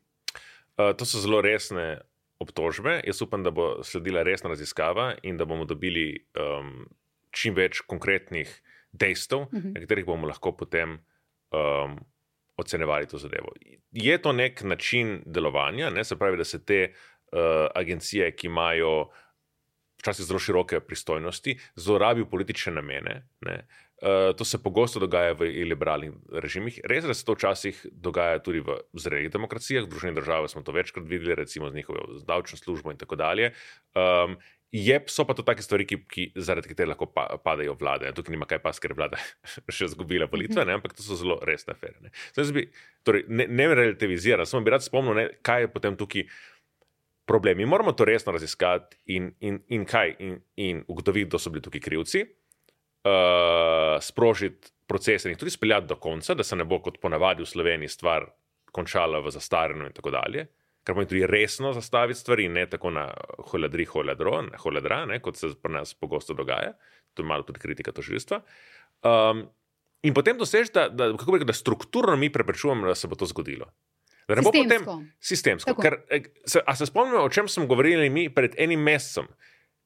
Uh, 0.77 0.93
to 0.97 1.05
so 1.05 1.19
zelo 1.19 1.41
resne 1.41 1.99
obtožbe. 2.39 3.01
Jaz 3.05 3.21
upam, 3.21 3.43
da 3.43 3.51
bo 3.51 3.83
sledila 3.83 4.23
resna 4.23 4.49
raziskava 4.49 5.15
in 5.23 5.37
da 5.37 5.45
bomo 5.45 5.65
dobili 5.65 6.25
um, 6.37 6.85
čim 7.31 7.55
več 7.57 7.81
konkretnih 7.81 8.51
dejstev, 8.93 9.47
Mhm. 9.53 9.73
na 9.73 9.81
katerih 9.81 10.05
bomo 10.05 10.27
lahko 10.27 10.51
potem 10.57 10.99
um, 11.51 11.97
ocenjevali 12.57 13.07
to 13.07 13.17
zadevo. 13.17 13.51
Je 13.91 14.17
to 14.21 14.31
nek 14.33 14.61
način 14.63 15.23
delovanja, 15.25 15.89
ne? 15.89 16.03
se 16.03 16.15
pravi, 16.17 16.37
da 16.37 16.43
se 16.43 16.65
te 16.65 16.93
uh, 17.31 17.39
agencije, 17.75 18.31
ki 18.35 18.47
imajo 18.47 19.09
včasih 19.97 20.25
zelo 20.25 20.39
široke 20.39 20.79
pristojnosti, 20.79 21.57
zlorabijo 21.75 22.25
v 22.25 22.29
politične 22.29 22.73
namene. 22.73 23.27
Ne? 23.41 23.67
Uh, 23.97 24.35
to 24.37 24.45
se 24.45 24.59
pogosto 24.61 24.99
dogaja 25.01 25.33
v 25.33 25.49
liberalnih 25.65 26.11
režimih. 26.29 26.75
Res 26.85 27.01
je, 27.01 27.09
da 27.09 27.15
se 27.17 27.25
to 27.25 27.33
včasih 27.33 27.79
dogaja 27.89 28.37
tudi 28.45 28.61
v 28.61 28.75
zrelih 28.93 29.31
demokracijah, 29.33 29.87
v 29.87 29.89
Združenih 29.89 30.19
državah 30.19 30.51
smo 30.53 30.61
to 30.61 30.75
večkrat 30.75 31.07
videli, 31.09 31.33
recimo 31.35 31.69
z 31.69 31.81
njihovo 31.81 32.21
davčno 32.27 32.61
službo 32.61 32.93
in 32.93 33.01
tako 33.01 33.17
dalje. 33.17 33.55
Um, 33.97 34.37
je, 34.71 34.99
so 35.07 35.25
pa 35.25 35.33
to 35.33 35.41
take 35.47 35.63
stvari, 35.63 35.87
ki, 35.87 35.97
ki 36.11 36.25
zaradi 36.35 36.69
katerih 36.69 36.91
lahko 36.91 37.07
pa, 37.09 37.25
padajo 37.43 37.73
vlade. 37.79 38.05
Ne? 38.05 38.13
Tukaj 38.13 38.35
nima 38.35 38.45
kaj 38.45 38.59
pas, 38.61 38.79
ker 38.79 38.91
je 38.91 38.99
vlada 38.99 39.19
še 39.75 39.87
izgubila 39.87 40.27
volitve, 40.31 40.61
ampak 40.61 40.93
to 40.97 41.05
so 41.05 41.17
zelo 41.17 41.39
resne 41.47 41.73
afere. 41.73 41.97
Ne, 42.03 42.11
torej, 43.07 43.25
ne, 43.31 43.47
ne 43.47 43.67
relativiziram, 43.73 44.45
samo 44.45 44.65
bi 44.67 44.75
rad 44.75 44.83
spomnil, 44.83 45.15
ne, 45.17 45.27
kaj 45.41 45.65
je 45.65 45.71
potem 45.71 45.97
tukaj 45.97 46.27
problem. 47.27 47.57
Mi 47.57 47.65
moramo 47.65 47.95
to 47.95 48.05
resno 48.05 48.35
raziskati 48.35 48.99
in, 49.15 49.31
in, 49.39 49.61
in 49.73 49.87
kaj, 49.87 50.15
in, 50.19 50.41
in 50.55 50.83
ugotoviti, 50.87 51.31
kdo 51.31 51.39
so 51.39 51.51
bili 51.53 51.63
tukaj 51.63 51.83
krivci, 51.87 52.27
uh, 53.07 54.01
sprožiti 54.03 54.71
procese 54.87 55.27
in 55.27 55.33
jih 55.33 55.39
tudi 55.39 55.51
speljati 55.51 55.87
do 55.87 55.95
konca, 55.95 56.35
da 56.35 56.43
se 56.43 56.55
ne 56.55 56.65
bo 56.65 56.79
kot 56.83 56.99
ponavadi 57.01 57.43
v 57.43 57.49
Sloveniji 57.49 57.91
stvar 57.91 58.29
končala 58.71 59.19
v 59.23 59.31
zastaranju 59.31 59.89
in 59.89 59.95
tako 59.95 60.13
dalje. 60.15 60.47
Ker 60.87 60.95
moramo 60.95 61.09
tudi 61.09 61.25
resno 61.27 61.73
zastaviti 61.75 62.19
stvari, 62.19 62.47
ne 62.47 62.63
tako 62.69 62.93
na 62.95 63.09
holadri, 63.51 63.85
holadro, 63.85 64.37
holadra, 64.63 65.01
ne, 65.09 65.19
kot 65.19 65.35
se 65.35 65.49
pri 65.61 65.73
nas 65.73 65.91
pogosto 65.93 66.33
dogaja. 66.33 66.77
To 67.13 67.25
je 67.25 67.27
malo 67.27 67.43
tudi 67.43 67.59
kritika 67.59 67.91
tožilstva. 67.91 68.39
Um, 69.03 69.43
in 70.07 70.15
potem 70.15 70.39
dosež, 70.39 70.71
da, 70.71 70.87
da, 70.89 71.09
kako 71.17 71.35
rekel, 71.35 71.49
da 71.49 71.57
strukturno 71.57 72.15
mi 72.15 72.31
preprečujemo, 72.31 72.87
da 72.87 72.95
se 72.95 73.09
bo 73.11 73.19
to 73.19 73.27
zgodilo. 73.27 73.67
Da 74.27 74.35
ne 74.35 74.45
bo 74.45 74.51
potem 74.51 74.69
Sistemsko. 74.69 74.95
sistemsko. 75.19 75.73
Tako. 75.73 75.81
Ker, 75.81 75.99
eh, 76.09 76.31
se, 76.45 76.63
a 76.63 76.75
se 76.75 76.87
spomnimo, 76.87 77.25
o 77.25 77.29
čem 77.29 77.47
smo 77.51 77.65
govorili 77.67 78.09
mi 78.09 78.29
pred 78.29 78.55
enim 78.57 78.79
mesecem, 78.83 79.27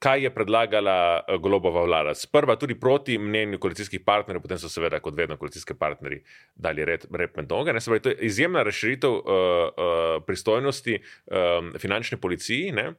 kaj 0.01 0.23
je 0.23 0.29
predlagala 0.33 1.21
eh, 1.21 1.37
Golobova 1.37 1.83
vlada. 1.85 2.13
Sprva 2.17 2.55
tudi 2.55 2.79
proti 2.79 3.17
mnenju 3.17 3.59
koalicijskih 3.61 4.01
partnerjev, 4.05 4.41
potem 4.41 4.57
so 4.57 4.69
seveda, 4.69 4.99
kot 4.99 5.17
vedno, 5.17 5.37
koalicijske 5.37 5.75
partnerji 5.77 6.23
dali 6.55 6.85
red, 6.85 7.05
rep 7.13 7.37
med 7.37 7.49
noge. 7.49 7.75
Se 7.79 7.91
pravi, 7.91 8.01
to 8.01 8.13
je 8.13 8.29
izjemna 8.29 8.63
razširitev 8.63 9.11
uh, 9.11 9.21
uh, 9.25 10.23
pristojnosti 10.25 10.97
um, 10.97 11.73
finančne 11.79 12.17
policiji 12.17 12.71
ne, 12.71 12.87
uh, 12.87 12.95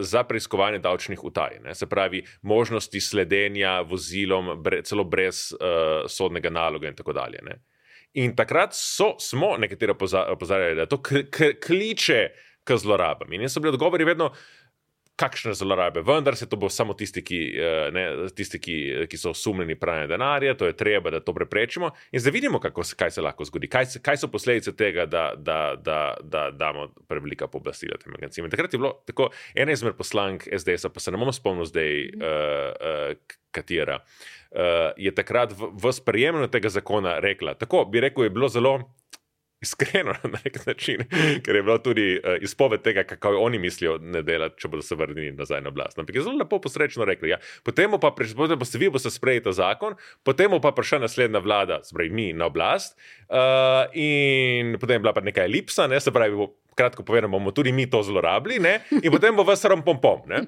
za 0.00 0.22
preiskovanje 0.24 0.78
davčnih 0.78 1.24
utaj. 1.24 1.58
Ne, 1.64 1.74
se 1.74 1.86
pravi, 1.86 2.22
možnosti 2.42 3.00
sledenja 3.00 3.80
vozilom, 3.80 4.54
bre, 4.62 4.82
celo 4.82 5.04
brez 5.04 5.50
uh, 5.52 6.08
sodnega 6.08 6.50
naloga 6.50 6.88
in 6.88 6.96
tako 6.96 7.12
dalje. 7.12 7.42
Ne. 7.44 7.58
In 8.14 8.36
takrat 8.36 8.74
so, 8.76 9.14
smo 9.20 9.56
nekateri 9.58 9.92
opoza- 9.92 10.26
opozarjali, 10.32 10.76
da 10.76 10.86
to 10.86 11.02
kliče 11.66 12.28
k 12.64 12.76
zlorabam. 12.76 13.32
In 13.32 13.48
so 13.48 13.60
bili 13.60 13.74
odgovori 13.74 14.04
vedno, 14.04 14.30
kakšne 15.22 15.54
zlorabe, 15.54 16.02
vendar 16.06 16.36
se 16.36 16.48
to 16.50 16.58
bo 16.58 16.68
samo 16.72 16.94
tisti, 16.98 17.22
ki, 17.24 17.40
eh, 17.54 17.90
ne, 17.94 18.04
tisti, 18.34 18.58
ki, 18.62 18.76
ki 19.10 19.20
so 19.20 19.32
osumljeni 19.36 19.76
pranja 19.78 20.08
denarja, 20.10 20.56
to 20.58 20.66
je 20.66 20.76
treba, 20.76 21.12
da 21.14 21.20
to 21.22 21.34
preprečimo. 21.36 21.92
In 22.12 22.20
zdaj 22.20 22.34
vidimo, 22.34 22.60
kako, 22.60 22.84
kaj 22.98 23.14
se 23.16 23.24
lahko 23.24 23.46
zgodi, 23.48 23.70
kaj, 23.70 23.86
se, 23.94 24.02
kaj 24.02 24.22
so 24.22 24.30
posledice 24.32 24.74
tega, 24.76 25.06
da, 25.06 25.32
da, 25.36 25.60
da, 25.78 26.00
da 26.22 26.48
damo 26.50 26.88
prevelika 27.08 27.46
pooblastila 27.46 28.00
tem 28.02 28.14
agencijam. 28.18 28.50
Takrat 28.50 28.74
je 28.74 28.82
bilo 28.82 28.94
tako, 29.06 29.30
ena 29.54 29.72
izmed 29.72 29.96
poslank 29.98 30.48
SDS, 30.50 30.90
pa 30.94 31.00
se 31.00 31.14
ne 31.14 31.20
bom 31.20 31.32
spomnil 31.32 31.68
zdaj, 31.70 32.02
uh, 32.16 32.32
uh, 32.72 33.38
katera, 33.52 34.00
uh, 34.02 34.90
je 34.96 35.12
takrat 35.14 35.54
v, 35.56 35.70
v 35.76 35.92
sprejemljanju 35.92 36.50
tega 36.50 36.72
zakona 36.72 37.18
rekla. 37.22 37.54
Tako 37.54 37.84
bi 37.84 38.02
rekel, 38.02 38.26
je 38.26 38.34
bilo 38.34 38.48
zelo. 38.48 38.80
Iskreno, 39.62 40.14
na 40.32 40.38
nek 40.44 40.66
način, 40.66 41.04
ker 41.44 41.56
je 41.56 41.62
bila 41.62 41.78
tudi 41.82 42.06
uh, 42.18 42.36
izpoved 42.42 42.82
tega, 42.82 43.04
kako 43.06 43.36
oni 43.38 43.58
mislijo, 43.62 43.98
ne 44.02 44.22
delati, 44.26 44.58
če 44.60 44.68
bodo 44.68 44.82
se 44.82 44.98
vrnili 44.98 45.32
nazaj 45.38 45.62
na 45.62 45.70
oblast. 45.70 45.98
Ampak 45.98 46.16
je 46.18 46.24
zelo 46.26 46.36
lepo 46.40 46.58
posrečno 46.60 47.06
rekli. 47.06 47.30
Ja. 47.30 47.38
Potem 47.62 47.94
pa, 48.00 48.10
priš- 48.16 48.34
potem 48.36 48.58
boste 48.58 48.80
vi 48.82 48.90
boste 48.90 49.10
sprejeli 49.10 49.44
ta 49.44 49.52
zakon, 49.54 49.94
potem 50.26 50.50
pa 50.62 50.72
prišla 50.74 51.04
naslednja 51.06 51.38
vlada, 51.38 51.80
pravi 51.94 52.10
mi 52.10 52.32
na 52.32 52.50
oblast, 52.50 52.98
uh, 53.30 53.86
in 53.94 54.76
potem 54.80 54.98
je 54.98 55.04
bila 55.06 55.14
pa 55.14 55.22
neka 55.22 55.44
elipsa, 55.46 55.86
ne, 55.86 56.00
se 56.00 56.10
pravi, 56.12 56.34
bo, 56.36 56.50
kratko 56.74 57.04
povedano, 57.06 57.30
bomo 57.32 57.52
tudi 57.54 57.72
mi 57.72 57.86
to 57.90 58.02
zlorabili, 58.02 58.58
ne, 58.58 58.80
in 59.02 59.10
potem 59.12 59.36
bo 59.36 59.46
vas 59.46 59.64
rom 59.64 59.84
pom 59.84 60.00
pom. 60.00 60.26
Ne. 60.26 60.46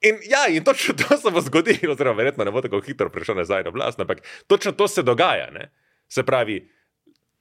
In, 0.00 0.16
ja, 0.28 0.46
in 0.48 0.64
točno 0.64 0.94
to 0.94 1.16
se 1.16 1.30
bo 1.30 1.40
zgodilo, 1.40 1.92
oziroma 1.92 2.16
verjetno 2.16 2.44
ne 2.44 2.50
bo 2.50 2.60
tako 2.64 2.80
hitro 2.80 3.10
prišel 3.12 3.36
nazaj 3.36 3.64
na 3.64 3.68
oblast, 3.68 4.00
ampak 4.00 4.22
točno 4.46 4.72
to 4.72 4.88
se 4.88 5.02
dogaja. 5.02 5.50
Ne. 5.50 5.70
Se 6.08 6.24
pravi, 6.26 6.62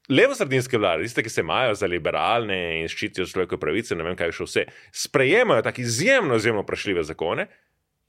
levo-sredinske 0.09 0.77
vlade, 0.77 1.05
tiste, 1.05 1.23
ki 1.23 1.29
se 1.29 1.41
imajo 1.41 1.75
za 1.77 1.87
liberalne 1.87 2.57
in 2.81 2.87
ščitijo 2.89 3.27
človekove 3.29 3.61
pravice, 3.61 3.95
ne 3.95 4.03
vem 4.07 4.17
kaj 4.17 4.33
še 4.35 4.47
vse, 4.47 4.67
sprejemajo 5.05 5.65
tako 5.65 5.85
izjemno, 5.85 6.39
izjemno 6.41 6.65
vprašljive 6.65 7.03
zakone 7.03 7.47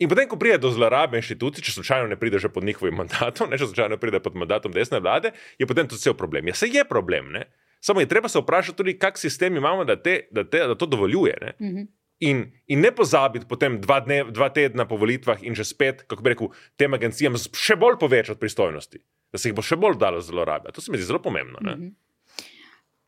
In 0.01 0.09
potem, 0.09 0.25
ko 0.25 0.39
pride 0.41 0.57
do 0.57 0.71
zlorabe 0.73 1.21
inštitucij, 1.21 1.61
če 1.61 1.75
slučajno 1.77 2.09
ne 2.09 2.17
pride 2.17 2.41
že 2.41 2.49
pod 2.49 2.65
njihovim 2.65 2.97
mandatom, 3.03 3.51
ne 3.53 3.59
če 3.61 3.69
slučajno 3.69 3.99
pride 4.01 4.23
pod 4.25 4.39
mandatom 4.41 4.73
desne 4.73 5.01
vlade, 5.05 5.35
je 5.61 5.69
potem 5.69 5.89
to 5.89 5.99
cel 6.01 6.17
problem. 6.17 6.49
Ja, 6.49 6.57
se 6.57 6.71
je 6.73 6.85
problem, 6.89 7.33
ne? 7.37 7.45
samo 7.81 8.01
je 8.01 8.09
treba 8.09 8.29
se 8.29 8.41
vprašati 8.41 8.77
tudi, 8.77 8.99
kak 9.01 9.19
sistem 9.19 9.57
imamo, 9.57 9.85
da, 9.89 9.97
te, 9.97 10.27
da, 10.31 10.45
te, 10.45 10.59
da 10.69 10.75
to 10.77 10.87
dovoljuje. 10.87 11.37
Ne? 11.41 11.53
Mm 11.61 11.77
-hmm. 11.77 11.87
In, 12.21 12.43
in 12.67 12.81
ne 12.81 12.91
pozabiti 12.93 13.47
potem 13.49 13.81
dva, 13.81 14.01
dne, 14.01 14.25
dva 14.29 14.49
tedna 14.49 14.85
po 14.85 14.97
volitvah 14.97 15.39
in 15.43 15.55
že 15.55 15.65
spet, 15.65 16.03
kako 16.03 16.23
bi 16.23 16.31
rekel, 16.31 16.49
tem 16.77 16.95
agencijam 16.95 17.37
še 17.37 17.77
bolj 17.77 17.97
povečati 18.01 18.41
pristojnosti, 18.41 18.99
da 19.33 19.39
se 19.39 19.49
jih 19.49 19.57
bo 19.57 19.63
še 19.63 19.77
bolj 19.77 19.99
dalo 19.99 20.21
zlorabljati. 20.21 20.75
To 20.75 20.81
se 20.81 20.93
mi 20.93 20.99
zdi 20.99 21.07
zelo 21.07 21.23
pomembno. 21.23 21.59
Mm 21.63 21.69
-hmm. 21.69 21.93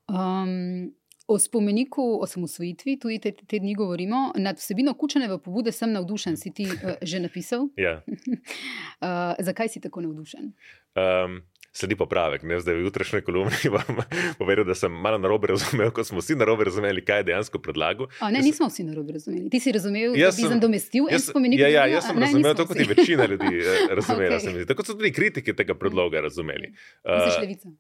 um, 0.09 0.93
O 1.27 1.39
spomeniku 1.39 2.19
o 2.23 2.27
samosvojitvi 2.27 2.99
tudi 2.99 3.19
te, 3.19 3.33
te 3.33 3.59
dni 3.59 3.75
govorimo. 3.75 4.33
Nad 4.37 4.59
vsebino 4.59 4.95
kučene 4.95 5.29
v 5.29 5.39
pobude 5.39 5.73
sem 5.73 5.93
navdušen, 5.93 6.37
si 6.37 6.51
ti 6.51 6.67
uh, 6.67 6.99
že 7.03 7.21
napisal. 7.21 7.69
Ja. 7.77 8.03
uh, 8.07 9.39
zakaj 9.47 9.69
si 9.69 9.81
tako 9.81 10.01
navdušen? 10.01 10.53
Um, 10.99 11.43
sledi 11.73 11.97
popravek. 11.97 12.43
Ne? 12.43 12.61
Zdaj, 12.61 12.77
v 12.77 12.85
jutrišnji 12.87 13.21
kolumni 13.25 13.71
bom 13.75 14.03
povedal, 14.39 14.65
da 14.69 14.77
sem 14.77 14.93
malo 14.93 15.19
narobe 15.19 15.53
razumel, 15.53 15.91
ko 15.91 16.05
smo 16.05 16.21
vsi 16.21 16.37
narobe 16.37 16.69
razumeli, 16.69 17.05
kaj 17.05 17.25
je 17.25 17.29
dejansko 17.33 17.61
predlagal. 17.65 18.11
A, 18.21 18.31
ne, 18.31 18.43
nismo 18.45 18.69
vsi 18.69 18.85
narobe 18.85 19.17
razumeli. 19.17 19.49
Ti 19.51 19.61
si 19.61 19.73
razumel, 19.73 20.17
da 20.17 20.33
bi 20.37 20.49
nadomestil 20.53 21.09
en 21.11 21.23
spomenik. 21.23 21.61
Ja, 21.61 21.71
ja, 21.73 21.87
jaz 21.97 22.11
sem 22.11 22.21
ne, 22.21 22.29
razumel 22.29 22.59
to, 22.59 22.67
kot 22.69 22.81
je 22.81 22.89
večina 22.89 23.27
ljudi 23.27 23.63
eh, 23.65 23.87
razumela. 23.99 24.37
okay. 24.37 24.67
Tako 24.69 24.85
so 24.85 24.99
tudi 24.99 25.13
kritiki 25.13 25.57
tega 25.57 25.75
predloga 25.75 26.21
razumeli. 26.21 26.75
Uh, 27.09 27.73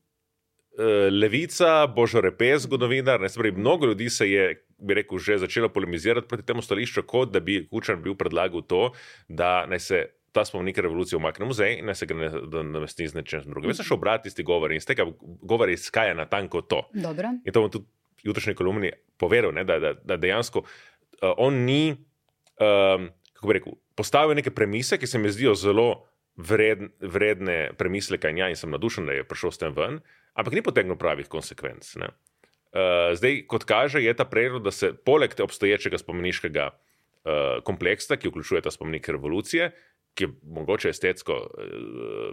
Levica, 1.12 1.86
Božo 1.86 2.22
Repes, 2.24 2.62
zgodovinar, 2.64 3.20
ne 3.20 3.28
spravi, 3.28 3.52
mnogo 3.52 3.86
ljudi 3.86 4.08
se 4.10 4.30
je, 4.30 4.46
bi 4.80 4.94
rekel, 4.96 5.18
že 5.18 5.36
začelo 5.44 5.68
polemizirati 5.68 6.28
proti 6.28 6.46
temu 6.48 6.62
stališču, 6.64 7.04
kot 7.04 7.32
da 7.32 7.40
bi 7.44 7.66
Kučan 7.68 8.00
bil 8.02 8.16
predlagal 8.16 8.64
to, 8.64 8.86
da 9.28 9.66
naj 9.68 9.80
se 9.84 10.00
ta 10.32 10.44
spomenik 10.44 10.78
revolucije 10.78 11.16
umakne 11.16 11.44
v 11.44 11.50
muzej 11.52 11.74
in 11.78 11.88
naj 11.88 12.00
se 12.00 12.06
ga 12.06 12.14
ne 12.16 12.30
namesti 12.64 13.08
z 13.08 13.18
nečem 13.18 13.44
drugim. 13.46 13.70
Jaz 13.70 13.82
sem 13.82 13.90
šel 13.90 14.00
brati 14.00 14.28
tisti 14.28 14.44
govor 14.46 14.72
in 14.72 14.80
iz 14.80 14.86
tega 14.88 15.06
govora 15.20 15.72
izhaja 15.72 16.14
na 16.14 16.24
tanko 16.24 16.62
to. 16.62 16.86
Dobro. 16.94 17.34
In 17.44 17.52
to 17.52 17.64
bom 17.64 17.70
tudi 17.70 17.86
v 18.22 18.30
jutrišnji 18.30 18.54
kolumni 18.54 18.92
povedal, 19.20 19.52
ne, 19.52 19.64
da, 19.64 19.78
da, 19.82 19.92
da 19.94 20.16
dejansko 20.16 20.62
uh, 20.62 21.34
on 21.36 21.64
ni, 21.66 21.92
um, 21.92 23.10
kako 23.34 23.50
bi 23.50 23.58
rekel, 23.58 23.76
postavil 23.94 24.38
neke 24.38 24.50
premise, 24.50 24.98
ki 24.98 25.06
se 25.06 25.18
mi 25.18 25.30
zdijo 25.30 25.54
zelo 25.54 26.06
vredne, 26.36 26.88
vredne 27.00 27.58
premisleka 27.78 28.30
in 28.32 28.40
ja, 28.40 28.48
in 28.48 28.56
sem 28.56 28.70
nadušen, 28.70 29.06
da 29.06 29.18
je 29.18 29.28
prišel 29.28 29.52
s 29.52 29.60
tem 29.60 29.74
ven 29.76 30.00
ampak 30.34 30.52
ni 30.56 30.64
potegnil 30.64 30.96
pravih 30.96 31.28
konsekvenc. 31.28 31.84
Uh, 31.96 33.12
zdaj, 33.16 33.44
kot 33.50 33.68
kaže, 33.68 34.00
je 34.00 34.12
ta 34.16 34.24
predlog, 34.24 34.64
da 34.64 34.72
se 34.72 34.92
poleg 34.96 35.34
obstoječega 35.36 36.00
spomeniškega 36.00 36.68
uh, 36.72 37.60
kompleksa, 37.64 38.16
ki 38.16 38.32
vključuje 38.32 38.64
ta 38.64 38.72
spomenik 38.72 39.08
revolucije, 39.12 39.72
ki 40.14 40.24
je 40.24 40.28
mogoče 40.42 40.88
estetsko, 40.88 41.32
eh, 41.32 41.64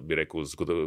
bi 0.02 0.16
rekel, 0.16 0.44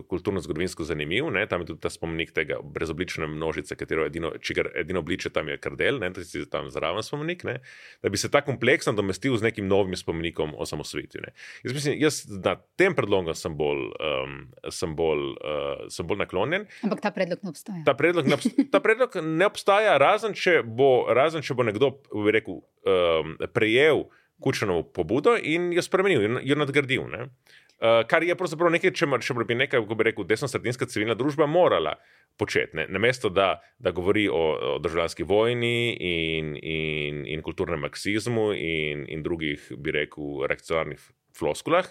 kulturno-zgodovinsko 0.09 0.85
zanimiv. 0.85 1.31
Ne? 1.33 1.47
Tam 1.49 1.61
je 1.61 1.67
tudi 1.67 1.81
ta 1.81 1.91
spomenik 1.91 2.33
tega 2.37 2.59
brezoblične 2.63 3.27
množice, 3.27 3.77
katero 3.77 4.05
edino, 4.07 4.33
čigar 4.41 4.69
edino 4.77 5.01
obliče 5.01 5.31
tam 5.33 5.49
je 5.49 5.57
kardel, 5.59 5.99
ne? 5.99 6.13
tudi 6.13 6.27
si 6.29 6.45
tam 6.51 6.71
zraven 6.71 7.03
spomenik. 7.03 7.45
Ne? 7.49 7.59
Da 8.03 8.13
bi 8.13 8.21
se 8.21 8.31
ta 8.31 8.43
kompleks 8.45 8.87
nadomestil 8.87 9.37
z 9.37 9.49
nekim 9.49 9.69
novim 9.69 9.97
spomenikom 9.97 10.55
o 10.57 10.67
samosvitju. 10.67 11.23
Jaz 11.65 11.75
mislim, 11.75 11.99
jaz 12.01 12.23
na 12.45 12.57
tem 12.77 12.95
predlogu 12.95 13.35
sem 13.35 13.57
bolj, 13.57 13.89
um, 13.97 14.39
sem, 14.71 14.97
bolj, 14.97 15.27
uh, 15.41 15.87
sem 15.93 16.07
bolj 16.07 16.25
naklonjen. 16.27 16.67
Ampak 16.85 17.01
ta 17.01 17.11
predlog 17.15 17.41
ne 17.43 17.53
obstaja. 17.55 17.85
Ta 17.87 17.95
predlog 17.97 18.29
ne, 18.29 18.37
obstaja, 18.37 18.69
ta 18.73 18.81
predlog 18.85 19.17
ne 19.23 19.49
obstaja, 19.49 19.97
razen 20.03 20.37
če 20.37 20.61
bo, 20.67 21.07
razen 21.09 21.45
če 21.45 21.57
bo 21.57 21.65
nekdo 21.65 21.95
rekel, 22.33 22.61
um, 22.85 23.39
prejel 23.55 24.11
kučeno 24.43 24.83
pobudo 24.83 25.37
in 25.39 25.71
jo 25.73 25.83
spremenil, 25.83 26.27
in 26.27 26.41
jo 26.43 26.59
nadgradil. 26.59 27.07
Ne? 27.11 27.29
Uh, 27.83 28.03
kar 28.07 28.23
je 28.23 28.35
pravzaprav 28.39 28.71
nekaj, 28.71 28.93
če, 28.95 29.09
če 29.27 29.35
bi 29.43 29.57
nekaj, 29.59 29.81
kako 29.83 29.97
bi 29.99 30.07
rekel, 30.07 30.27
desno-sredinska 30.29 30.87
civilna 30.87 31.17
družba 31.19 31.49
morala 31.51 31.97
početi. 32.39 32.77
Ne? 32.79 32.87
Namesto 32.91 33.31
da, 33.31 33.57
da 33.79 33.91
govori 33.91 34.29
o, 34.29 34.43
o 34.75 34.77
državljanski 34.83 35.27
vojni 35.27 35.97
in, 35.99 36.55
in, 36.63 37.25
in 37.27 37.43
kulturnem 37.43 37.83
marksizmu 37.83 38.53
in, 38.55 39.03
in 39.11 39.27
drugih, 39.27 39.67
bi 39.79 39.95
rekel, 39.99 40.45
reakcionarnih 40.47 41.03
floskulah, 41.39 41.89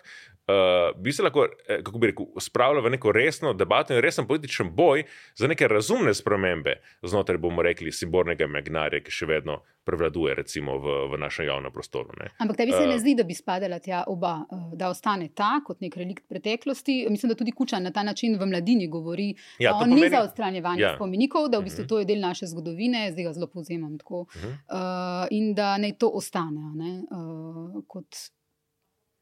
uh, 0.48 1.02
bi 1.02 1.12
se 1.12 1.24
lahko, 1.24 1.48
eh, 1.68 1.84
kako 1.84 1.98
bi 1.98 2.08
rekel, 2.08 2.26
spravila 2.40 2.82
v 2.82 2.90
neko 2.90 3.12
resno 3.12 3.54
debato 3.54 3.94
in 3.94 4.02
resen 4.02 4.28
političen 4.28 4.76
boj 4.76 5.04
za 5.36 5.48
neke 5.48 5.68
razumne 5.68 6.14
spremembe 6.14 6.76
znotraj, 7.02 7.38
bomo 7.38 7.62
rekli, 7.62 7.92
simbolnega 7.92 8.46
imaginarja, 8.46 9.02
ki 9.04 9.12
še 9.12 9.26
vedno 9.26 9.62
prevladuje, 9.86 10.36
recimo, 10.38 10.78
v, 10.78 10.96
v 11.10 11.18
našem 11.18 11.48
javnem 11.48 11.74
prostoru. 11.74 12.14
Ne. 12.20 12.30
Ampak 12.38 12.58
tebi 12.58 12.72
se 12.72 12.84
uh, 12.84 12.90
ne 12.90 13.00
zdi, 13.02 13.16
da 13.18 13.24
bi 13.26 13.34
spadala 13.34 13.80
tja 13.82 14.04
oba, 14.08 14.36
da 14.78 14.92
ostane 14.94 15.32
ta 15.36 15.56
kot 15.66 15.82
nek 15.82 15.98
relikt 15.98 16.28
preteklosti. 16.30 17.08
Mislim, 17.10 17.32
da 17.34 17.38
tudi 17.38 17.54
Kučan 17.56 17.84
na 17.84 17.92
ta 17.92 18.04
način 18.04 18.38
v 18.38 18.46
mladini 18.46 18.88
govori, 18.88 19.32
ja, 19.60 19.74
on 19.74 19.88
pomeni, 19.88 20.06
ni 20.06 20.10
za 20.14 20.22
odstranjevanje 20.28 20.86
ja. 20.86 20.94
spomenikov, 20.96 21.50
da 21.50 21.60
v 21.60 21.66
bistvu 21.70 21.82
uh 21.82 21.86
mhm. 21.86 21.88
-huh. 21.88 21.90
to 21.90 22.00
je 22.00 22.06
del 22.06 22.22
naše 22.22 22.46
zgodovine, 22.54 23.12
zdaj 23.12 23.24
ga 23.24 23.34
zelo 23.34 23.48
povzemam 23.48 23.98
tako. 23.98 24.22
Uh 24.22 24.28
-huh. 24.36 24.54
uh, 24.70 25.28
in 25.32 25.54
da 25.54 25.78
naj 25.78 25.98
to 25.98 26.12
ostane. 26.14 26.62
Ne, 26.76 27.04
uh, 27.12 27.84
kot, 27.88 28.16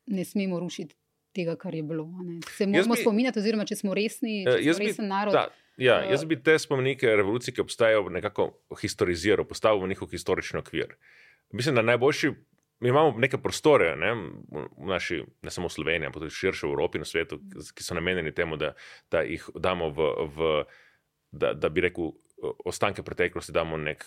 Ne 0.10 0.26
smemo 0.26 0.60
rušiti 0.60 0.96
tega, 1.40 1.56
kar 1.60 1.76
je 1.76 1.86
bilo. 1.86 2.06
Ne. 2.26 2.40
Se 2.58 2.68
moramo 2.68 2.98
bi, 2.98 3.02
spominjati, 3.02 3.42
oziroma 3.42 3.66
če 3.70 3.80
smo 3.80 3.96
resni, 3.98 4.44
če 4.48 4.60
uh, 4.60 4.76
smo 4.76 4.86
resen 4.86 5.08
bi, 5.08 5.10
narod. 5.14 5.38
Ta, 5.38 5.48
ja, 5.82 6.02
jaz 6.12 6.28
bi 6.28 6.38
te 6.44 6.58
spomenike 6.60 7.16
revolucije, 7.22 7.56
ki 7.56 7.66
obstajajo, 7.66 8.06
nekako 8.14 8.52
historiziral, 8.82 9.48
postavil 9.48 9.84
v 9.84 9.94
njihov 9.94 10.12
historični 10.14 10.62
okvir. 10.62 10.96
Mislim, 11.56 11.80
da 11.80 11.86
najboljši. 11.94 12.36
Mi 12.80 12.94
imamo 12.94 13.18
neke 13.20 13.36
prostore, 13.44 13.90
ne, 14.00 14.14
v 14.56 14.88
naši, 14.88 15.18
ne 15.44 15.52
samo 15.52 15.68
v 15.68 15.74
Sloveniji, 15.74 16.08
ampak 16.08 16.22
tudi 16.24 16.32
širše 16.32 16.64
v 16.64 16.70
Evropi 16.72 17.02
in 17.02 17.04
svetu, 17.04 17.42
ki 17.76 17.84
so 17.84 17.98
namenjeni 17.98 18.32
temu, 18.32 18.56
da, 18.56 18.70
da 19.12 19.26
jih 19.28 19.50
damo 19.60 19.90
v, 19.92 20.08
v 20.32 20.54
da, 21.32 21.52
da 21.54 21.68
bi 21.70 21.84
rekel, 21.84 22.14
ostanke 22.66 23.04
preteklosti 23.04 23.52
damo 23.52 23.78
nek 23.78 24.06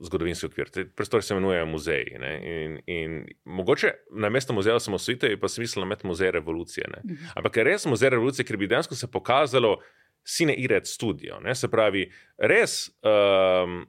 zgodovinski 0.00 0.46
okvir. 0.46 0.70
Te 0.70 0.84
prostori 0.84 1.22
se 1.22 1.34
imenujejo 1.34 1.66
muzeji. 1.66 2.16
In, 2.16 2.78
in 2.86 3.16
mogoče 3.44 3.92
na 4.10 4.28
mesto 4.28 4.52
muzeja 4.52 4.80
samo 4.80 4.98
svite, 4.98 5.26
je 5.26 5.40
pa 5.40 5.48
smiselno 5.48 5.86
imeti 5.86 6.06
muzej 6.06 6.30
revolucije. 6.30 6.86
Ne? 6.88 7.02
Mhm. 7.04 7.24
Ampak 7.34 7.56
je 7.56 7.64
res 7.64 7.86
muzej 7.86 8.10
revolucije, 8.10 8.46
ker 8.46 8.56
bi 8.56 8.66
dejansko 8.66 8.94
se 8.94 9.10
pokazalo 9.10 9.78
sine 10.24 10.54
iret 10.54 10.86
studio. 10.86 11.40
Ne? 11.40 11.54
Se 11.54 11.68
pravi, 11.68 12.10
res, 12.38 12.90
um, 13.02 13.84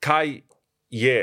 kaj 0.00 0.40
je 0.90 1.18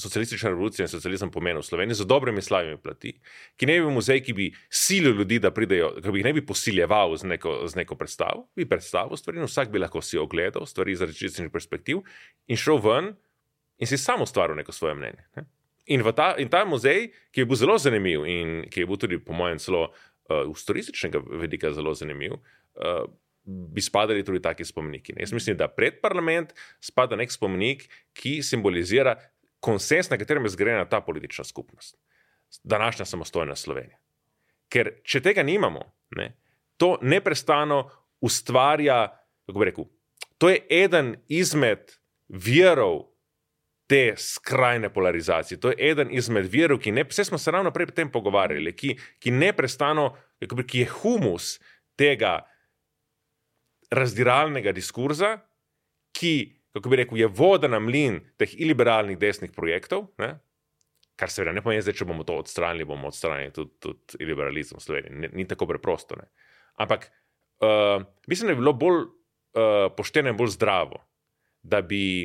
socialistična 0.00 0.50
revolucija 0.50 0.84
in 0.84 0.92
socializem 0.92 1.30
pomenil 1.30 1.62
v 1.62 1.68
Sloveniji 1.68 2.00
z 2.00 2.08
dobrimi 2.08 2.42
slavimi 2.42 2.78
plati, 2.82 3.14
ki 3.56 3.68
ne 3.68 3.78
bi 3.78 3.86
bil 3.86 3.94
muzej, 3.94 4.22
ki 4.24 4.34
bi 4.36 4.50
silil 4.68 5.16
ljudi, 5.20 5.38
da 5.38 5.52
pridejo, 5.54 5.92
ki 6.00 6.10
bi 6.10 6.22
jih 6.22 6.28
ne 6.28 6.34
bi 6.36 6.46
posiljeval 6.46 7.16
z 7.16 7.30
neko, 7.34 7.56
z 7.68 7.80
neko 7.82 7.96
predstavo, 8.00 8.48
bi 8.56 8.68
predstavil 8.68 9.16
stvari 9.16 9.40
in 9.40 9.48
vsak 9.48 9.72
bi 9.72 9.82
lahko 9.82 10.02
si 10.02 10.18
ogledal 10.18 10.66
stvari 10.66 10.96
iz 10.96 11.02
različnih 11.04 11.52
perspektiv 11.52 12.04
in 12.48 12.56
šel 12.56 12.82
ven 12.84 13.14
in 13.80 13.86
si 13.86 13.98
sam 13.98 14.22
ustvaril 14.22 14.56
neko 14.56 14.72
svoje 14.72 14.94
mnenje. 14.94 15.24
Ne? 15.36 15.46
In, 15.90 16.04
ta, 16.14 16.34
in 16.38 16.48
ta 16.48 16.64
muzej, 16.68 17.08
ki 17.34 17.42
je 17.42 17.48
bil 17.48 17.58
zelo 17.58 17.78
zanimiv 17.80 18.26
in 18.28 18.60
ki 18.70 18.84
je 18.84 18.86
bil 18.86 19.00
tudi, 19.00 19.18
po 19.18 19.34
mojem, 19.34 19.58
celo 19.58 19.88
uh, 19.88 20.44
iz 20.52 20.62
turističnega 20.68 21.22
vidika 21.40 21.72
zelo 21.74 21.94
zanimiv. 21.94 22.38
Uh, 22.78 23.08
Bi 23.50 23.80
spadali 23.80 24.20
tudi 24.22 24.38
taki 24.44 24.66
spomeniki. 24.68 25.14
Jaz 25.16 25.32
mislim, 25.32 25.56
da 25.56 25.66
pred 25.72 25.96
parlament 26.02 26.52
spada 26.84 27.16
nek 27.16 27.32
spomenik, 27.32 27.86
ki 28.12 28.42
simbolizira 28.44 29.14
konsens, 29.60 30.10
na 30.10 30.18
katerem 30.18 30.44
je 30.44 30.54
zgrajena 30.56 30.88
ta 30.88 31.00
politična 31.00 31.44
skupnost, 31.44 31.96
današnja 32.64 33.04
samostojna 33.04 33.56
Slovenija. 33.56 33.98
Ker 34.68 34.92
če 35.04 35.20
tega 35.20 35.42
nimamo, 35.42 35.82
ne, 36.16 36.32
to 36.76 36.96
neustano 37.02 37.90
ustvarja, 38.20 39.06
kako 39.46 39.58
bi 39.58 39.64
rekel, 39.64 39.84
to 40.38 40.48
je 40.48 40.60
eden 40.70 41.16
izmed 41.28 41.92
virov 42.28 43.10
te 43.90 44.14
skrajne 44.16 44.92
polarizacije. 44.92 45.60
To 45.60 45.68
je 45.68 45.90
eden 45.90 46.12
izmed 46.14 46.46
virov, 46.46 46.78
ki 46.78 46.92
ne, 46.92 47.04
vse 47.04 47.24
smo 47.24 47.38
se 47.38 47.50
ravno 47.50 47.72
prej 47.74 47.90
o 47.90 47.94
tem 47.94 48.10
pogovarjali, 48.12 48.72
ki, 48.76 48.94
ki 49.18 49.32
neustano, 49.34 50.12
ki 50.40 50.84
je 50.84 50.86
humus 51.00 51.56
tega 51.98 52.38
razdiralnega 53.90 54.72
diskurza, 54.72 55.40
ki 56.14 56.59
kako 56.72 56.92
bi 56.92 57.00
rekel, 57.02 57.18
je 57.18 57.26
voda 57.26 57.68
na 57.68 57.80
mlin 57.82 58.20
teh 58.38 58.52
iliberalnih 58.60 59.18
desnih 59.18 59.52
projektov, 59.56 60.08
ne? 60.22 60.36
kar 61.20 61.28
seveda 61.28 61.52
ne 61.52 61.60
pomeni, 61.60 61.84
da 61.84 61.92
če 61.92 62.06
bomo 62.08 62.24
to 62.24 62.38
odstranili, 62.40 62.86
bomo 62.88 63.10
odstranili 63.10 63.52
tudi, 63.52 63.74
tudi 63.82 64.22
iliberalizem 64.24 64.78
v 64.78 64.84
Sloveniji. 64.84 65.16
Ni, 65.20 65.28
ni 65.42 65.44
tako 65.48 65.68
preprosto. 65.68 66.16
Ne? 66.16 66.30
Ampak 66.80 67.10
uh, 67.60 68.00
mislim, 68.30 68.48
da 68.48 68.54
bi 68.54 68.62
bilo 68.62 68.72
bolj 68.72 69.02
uh, 69.04 69.90
pošteno 69.96 70.32
in 70.32 70.38
bolj 70.38 70.54
zdravo, 70.56 71.02
da 71.60 71.82
bi 71.84 72.24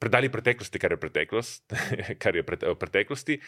predali 0.00 0.30
preteklosti, 0.32 0.78
kar 0.78 0.94
je 0.94 1.00
preteklost, 1.00 1.74
kar 2.22 2.36
je 2.38 2.44
v 2.46 2.76
preteklosti, 2.78 3.40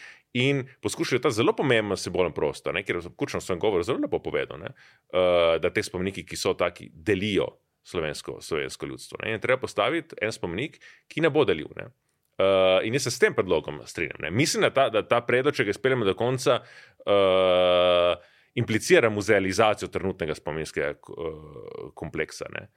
in 0.43 0.65
poskušali 0.83 1.23
ta 1.23 1.31
zelo 1.31 1.55
pomemben 1.55 1.97
simbolen 1.97 2.35
prostor, 2.35 2.75
ker 2.83 2.99
je 2.99 3.07
v 3.07 3.15
kučnem 3.17 3.41
svojem 3.41 3.63
govoru 3.63 3.87
zelo 3.87 4.03
lepo 4.03 4.19
povedal, 4.21 4.59
ne, 4.61 4.75
uh, 5.15 5.55
da 5.63 5.71
te 5.73 5.85
spomeniki, 5.85 6.27
ki 6.27 6.37
so 6.37 6.53
taki, 6.59 6.91
delijo 6.93 7.47
slovensko, 7.83 8.37
slovensko 8.41 8.85
ljudstvo. 8.85 9.19
Ne? 9.23 9.33
In 9.33 9.41
treba 9.43 9.61
postaviti 9.61 10.15
en 10.21 10.31
spomenik, 10.31 10.79
ki 11.07 11.21
ne 11.21 11.31
bo 11.33 11.45
delil. 11.45 11.69
Ne? 11.77 11.89
Uh, 12.33 12.79
in 12.87 12.95
jaz 12.97 13.07
se 13.07 13.13
s 13.13 13.21
tem 13.21 13.35
predlogom 13.35 13.81
strinjam. 13.85 14.21
Ne. 14.23 14.31
Mislim, 14.31 14.65
da 14.65 14.71
ta, 14.73 14.87
da 14.89 15.03
ta 15.07 15.21
predlog, 15.21 15.53
če 15.55 15.67
ga 15.67 15.75
izpeljemo 15.75 16.05
do 16.07 16.15
konca, 16.17 16.61
uh, 17.05 18.13
implicira 18.57 19.09
muzealizacijo 19.09 19.89
trenutnega 19.93 20.35
spominskega 20.35 20.95
uh, 20.95 21.91
kompleksa. 21.93 22.49
Ne. 22.53 22.67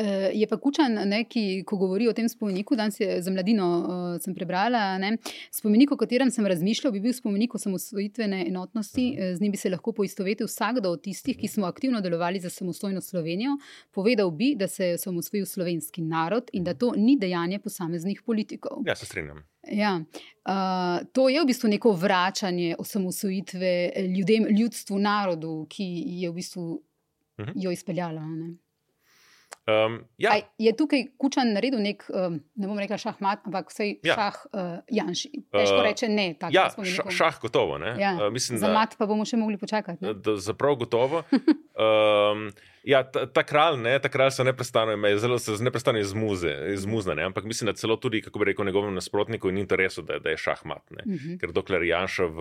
Eh, 0.00 0.30
je 0.34 0.46
pa 0.46 0.56
Kučan, 0.56 0.94
ne, 1.08 1.24
ki, 1.28 1.62
ko 1.68 1.76
govori 1.76 2.06
o 2.08 2.12
tem 2.16 2.28
spomeniku, 2.28 2.76
danes 2.76 2.96
je 3.00 3.18
za 3.20 3.30
mladino 3.30 3.66
uh, 3.80 4.20
sem 4.22 4.32
prebrala. 4.34 4.94
Ne, 4.98 5.10
spomenik, 5.52 5.92
o 5.92 5.98
katerem 6.00 6.30
sem 6.32 6.46
razmišljal, 6.48 6.94
bi 6.94 7.02
bil 7.04 7.12
spomenik 7.12 7.54
osamosvojitvene 7.58 8.46
enotnosti. 8.48 9.04
Uh, 9.12 9.34
z 9.36 9.44
njim 9.44 9.52
bi 9.52 9.60
se 9.60 9.68
lahko 9.70 9.92
poistovetil 9.92 10.48
vsakdo 10.48 10.94
od 10.96 11.02
tistih, 11.04 11.36
ki 11.36 11.48
smo 11.48 11.68
aktivno 11.68 12.00
delovali 12.00 12.40
za 12.40 12.50
samostojno 12.50 13.02
Slovenijo. 13.04 13.58
Povedal 13.90 14.30
bi, 14.30 14.54
da 14.56 14.68
se 14.68 14.86
je 14.86 14.94
osamosvojil 14.94 15.44
slovenski 15.46 16.02
narod 16.02 16.48
in 16.52 16.64
da 16.64 16.74
to 16.74 16.94
ni 16.96 17.18
dejanje 17.20 17.58
posameznih 17.58 18.22
politikov. 18.26 18.80
Ja, 18.86 18.96
se 18.96 19.06
strinjam. 19.06 19.44
Ja, 19.68 19.98
uh, 20.00 21.04
to 21.12 21.28
je 21.28 21.42
v 21.42 21.50
bistvu 21.52 21.68
neko 21.68 21.92
vračanje 21.92 22.76
osamosvojitve 22.78 23.92
ljudem, 24.16 24.48
ljudstvu, 24.56 24.98
narodu, 24.98 25.66
ki 25.68 25.92
je 26.24 26.30
v 26.30 26.34
bistvu 26.34 26.70
uh 26.72 27.46
-huh. 27.46 27.52
jo 27.54 27.70
izpeljalo. 27.70 28.20
Ne. 28.20 28.54
Um, 29.70 30.04
ja. 30.18 30.32
Aj, 30.32 30.42
je 30.58 30.72
tukaj 30.76 31.04
Kučan 31.20 31.52
naredil 31.54 31.82
nek, 31.82 32.02
um, 32.10 32.40
ne 32.56 32.68
bom 32.70 32.78
rekel 32.80 32.98
šahmat, 32.98 33.44
ampak 33.46 33.70
vsej 33.70 33.92
ja. 34.06 34.16
šah 34.18 34.38
uh, 34.50 34.70
Janši. 34.90 35.30
Težko 35.52 35.78
uh, 35.78 35.84
reče 35.86 36.08
ne. 36.10 36.26
Ja, 36.50 36.68
šah, 36.74 37.10
šah 37.12 37.40
gotovo. 37.42 37.78
Ja. 38.00 38.16
Uh, 38.16 38.32
mislim, 38.34 38.58
za 38.62 38.72
mat 38.72 38.96
pa 38.98 39.06
bomo 39.10 39.26
še 39.28 39.38
mogli 39.40 39.60
počakati. 39.60 40.14
Za 40.40 40.56
prav 40.58 40.80
gotovo. 40.80 41.22
um, 41.80 42.50
Ja, 42.84 43.02
ta, 43.04 43.26
ta 43.28 43.42
kralj, 43.44 43.76
ne, 43.82 43.92
ta 44.00 44.08
kralj 44.08 44.30
se 44.30 44.44
neprestano 44.44 44.92
ima, 44.92 45.10
zelo 45.18 45.38
se 45.38 45.52
neprestano 45.60 45.98
izmuze, 46.00 46.54
izmuzna, 46.72 47.14
ne, 47.14 47.22
ampak 47.28 47.44
mislim, 47.44 47.66
da 47.66 47.72
celo 47.72 47.96
tudi, 47.96 48.22
kako 48.22 48.38
bi 48.38 48.44
rekel, 48.44 48.64
njegovemu 48.64 48.94
nasprotniku 48.94 49.48
in 49.48 49.58
interesu, 49.58 50.02
da, 50.02 50.18
da 50.18 50.30
je 50.30 50.36
šahmat. 50.36 50.90
Ne, 50.90 51.02
uh 51.06 51.12
mhm. 51.12 51.16
-huh. 51.16 51.40
Ker 51.40 51.52
dokler 51.52 51.82
Janša 51.82 52.24
v, 52.24 52.32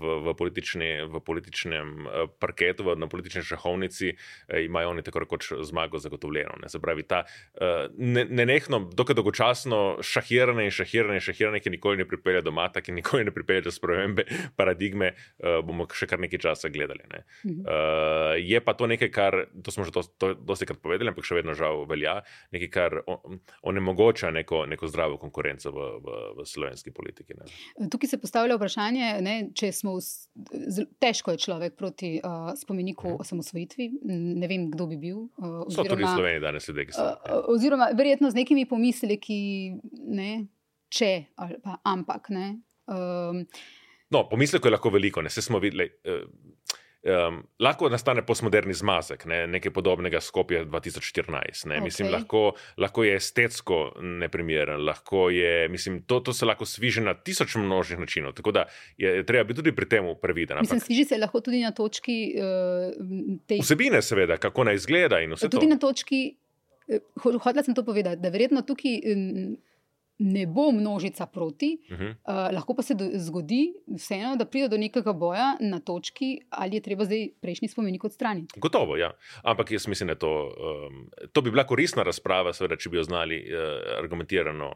v, 0.00 0.18
v, 0.26 0.34
politični, 0.38 1.02
v 1.02 1.20
političnem 1.20 2.06
eh, 2.06 2.26
parketu, 2.38 2.84
v, 2.84 2.96
na 2.96 3.06
politični 3.06 3.42
šahovnici, 3.42 4.08
eh, 4.48 4.64
imajo 4.64 4.90
oni 4.90 5.02
tako 5.02 5.18
rekoč 5.18 5.52
zmago 5.60 5.98
zagotovljeno. 5.98 6.52
Ne, 6.62 6.68
se 6.68 6.80
pravi, 6.80 7.02
ta 7.02 7.24
eh, 7.60 7.88
nenehno, 8.28 8.78
ne 8.78 8.86
dokaj 8.94 9.14
dolgočasno 9.14 9.98
šahiranje 10.02 10.64
in 10.64 10.70
šahiranje 10.70 11.14
in 11.14 11.20
šahiranje, 11.20 11.60
ki 11.60 11.70
nikoli 11.70 11.96
ne 11.96 12.04
pripelje 12.04 12.42
do 12.42 12.50
mata, 12.50 12.80
ki 12.80 12.92
nikoli 12.92 13.24
ne 13.24 13.30
pripelje 13.30 13.60
do 13.60 13.70
spremembe 13.70 14.24
paradigme, 14.56 15.06
eh, 15.06 15.62
bomo 15.64 15.86
še 15.92 16.06
kar 16.06 16.20
nekaj 16.20 16.38
časa 16.38 16.68
gledali. 16.68 17.00
Ne. 17.12 17.24
Uh 17.44 17.50
-huh. 17.50 18.34
eh, 18.36 18.40
je 18.40 18.60
pa 18.64 18.74
to 18.78 18.86
nekaj, 18.90 19.10
kar 19.12 19.36
to 19.62 19.74
smo 19.74 19.84
že 19.84 19.92
dosti 19.92 20.68
krat 20.68 20.80
povedali, 20.82 21.12
ampak 21.12 21.26
še 21.26 21.38
vedno 21.38 21.54
žal 21.58 21.84
velja, 21.90 22.20
nekaj, 22.54 22.70
kar 22.72 22.98
onemogoča 23.62 24.30
neko, 24.34 24.64
neko 24.70 24.88
zdravo 24.90 25.18
konkurenco 25.20 25.72
v, 25.74 25.88
v, 26.02 26.18
v 26.38 26.46
slovenski 26.48 26.94
politiki. 26.94 27.36
Ne. 27.38 27.48
Tukaj 27.92 28.14
se 28.14 28.20
postavlja 28.22 28.56
vprašanje, 28.58 29.08
ne, 29.24 29.36
če 29.58 29.72
smo 29.76 29.96
v, 29.98 30.86
težko 31.02 31.34
je 31.34 31.42
človek 31.44 31.76
proti 31.78 32.14
uh, 32.18 32.52
spomeniku 32.58 33.12
hmm. 33.12 33.20
osamosvojitvi. 33.24 33.88
Ne 34.42 34.50
vem, 34.50 34.68
kdo 34.72 34.88
bi 34.90 34.98
bil. 35.00 35.26
Uh, 35.36 35.62
oziroma, 35.66 35.76
so 35.76 35.86
tudi 35.88 36.08
Sloveniji 36.08 36.44
danes 36.44 36.68
ljudje, 36.68 36.86
ki 36.88 36.96
so. 36.96 37.06
Uh, 37.06 37.52
oziroma, 37.54 37.90
verjetno 37.98 38.30
z 38.32 38.42
nekimi 38.42 38.66
pomisleki, 38.70 39.40
ne, 40.14 40.32
če 40.92 41.12
ali 41.42 41.58
pa 41.64 41.78
ampak. 41.88 42.32
Ne, 42.34 42.48
um, 42.90 43.44
no, 44.12 44.24
pomisleko 44.30 44.70
je 44.70 44.76
lahko 44.76 44.92
veliko, 44.94 45.24
ne, 45.24 45.32
se 45.32 45.44
smo 45.44 45.62
videli. 45.62 45.88
Uh, 46.06 46.24
Um, 47.02 47.40
lahko 47.58 47.88
nastane 47.90 48.22
postmoderni 48.22 48.74
zmazek, 48.78 49.24
ne, 49.26 49.40
nekaj 49.50 49.72
podobnega 49.74 50.20
skopje 50.22 50.60
2014. 50.70 51.64
Okay. 51.66 51.80
Mislim, 51.82 52.12
lahko, 52.12 52.52
lahko 52.78 53.02
je 53.02 53.16
estetsko 53.18 53.78
neprimeren, 54.22 54.84
lahko 54.86 55.24
je, 55.34 55.68
mislim, 55.68 56.02
to, 56.06 56.20
to 56.20 56.32
se 56.32 56.46
lahko 56.46 56.62
sviže 56.66 57.02
na 57.02 57.14
tisoč 57.14 57.56
množnih 57.58 57.98
načinov. 57.98 58.36
Tako 58.38 58.52
da 58.54 58.64
je, 58.96 59.26
treba 59.26 59.48
biti 59.48 59.58
tudi 59.58 59.74
pri 59.74 59.88
tem 59.88 60.12
previden. 60.22 60.62
Mislim, 60.62 60.80
sviži 60.80 61.04
se 61.04 61.18
lahko 61.18 61.40
tudi 61.40 61.64
na 61.64 61.74
točki 61.74 62.36
uh, 62.38 62.94
te 63.50 63.58
vsebine, 63.58 64.02
seveda, 64.02 64.38
kako 64.38 64.70
naj 64.70 64.78
izgleda. 64.78 65.18
Tudi 65.40 65.66
to. 65.66 65.66
na 65.74 65.78
točki, 65.82 66.22
uh, 66.86 67.42
hodila 67.42 67.66
sem 67.66 67.74
to 67.74 67.82
povedati, 67.82 68.22
da 68.22 68.30
verjetno 68.30 68.62
tukaj. 68.62 69.00
Ne 70.22 70.46
bo 70.46 70.70
množica 70.72 71.26
proti, 71.26 71.78
uh 71.90 71.98
-huh. 71.98 72.10
uh, 72.10 72.54
lahko 72.54 72.74
pa 72.74 72.82
se 72.82 72.94
do, 72.94 73.04
zgodi, 73.14 73.72
vseeno, 73.96 74.36
da 74.36 74.44
pride 74.44 74.68
do 74.68 74.78
nekega 74.78 75.12
boja 75.12 75.56
na 75.60 75.80
točki, 75.80 76.40
ali 76.50 76.76
je 76.76 76.80
treba 76.80 77.04
zdaj 77.04 77.28
prejšnji 77.40 77.68
spomenik 77.68 78.04
odstraniti. 78.04 78.60
Gotovo, 78.60 78.96
ja. 78.96 79.10
Ampak 79.42 79.70
jaz 79.70 79.88
mislim, 79.88 80.08
da 80.08 80.14
to, 80.14 80.52
um, 80.90 81.10
to 81.32 81.42
bi 81.42 81.50
bila 81.50 81.66
koristna 81.66 82.02
razprava, 82.02 82.52
seveda, 82.52 82.76
če 82.76 82.90
bi 82.90 82.96
jo 82.96 83.02
znali 83.02 83.42
uh, 83.42 83.98
argumentirano 83.98 84.66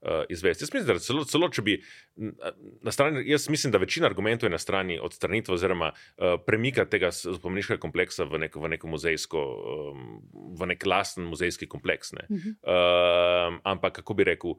uh, 0.00 0.24
izvesti. 0.28 0.64
Jaz 0.64 0.74
mislim, 0.74 0.94
da 0.94 0.98
celo, 0.98 1.24
celo 1.24 1.48
če 1.48 1.62
bi 1.62 1.76
na 2.82 2.92
strani, 2.92 3.22
jaz 3.30 3.48
mislim, 3.48 3.72
da 3.72 3.78
večina 3.78 4.06
argumentov 4.06 4.46
je 4.46 4.50
na 4.50 4.58
strani 4.58 4.98
odstranitve 5.02 5.54
oziroma 5.54 5.92
uh, 5.92 6.36
premika 6.46 6.84
tega 6.84 7.10
spomeniškega 7.12 7.80
kompleksa 7.80 8.24
v, 8.24 8.38
nek, 8.46 8.56
v 8.56 8.72
neko 8.76 8.88
muzejsko, 8.88 9.44
um, 9.92 10.06
v 10.60 10.70
nek 10.72 10.86
lasten 10.86 11.28
muzejski 11.30 11.68
kompleks. 11.68 12.12
Ne. 12.12 12.26
Uh 12.28 12.36
-huh. 12.36 12.56
uh, 12.62 13.60
ampak 13.64 13.92
kako 14.00 14.14
bi 14.14 14.24
rekel, 14.24 14.54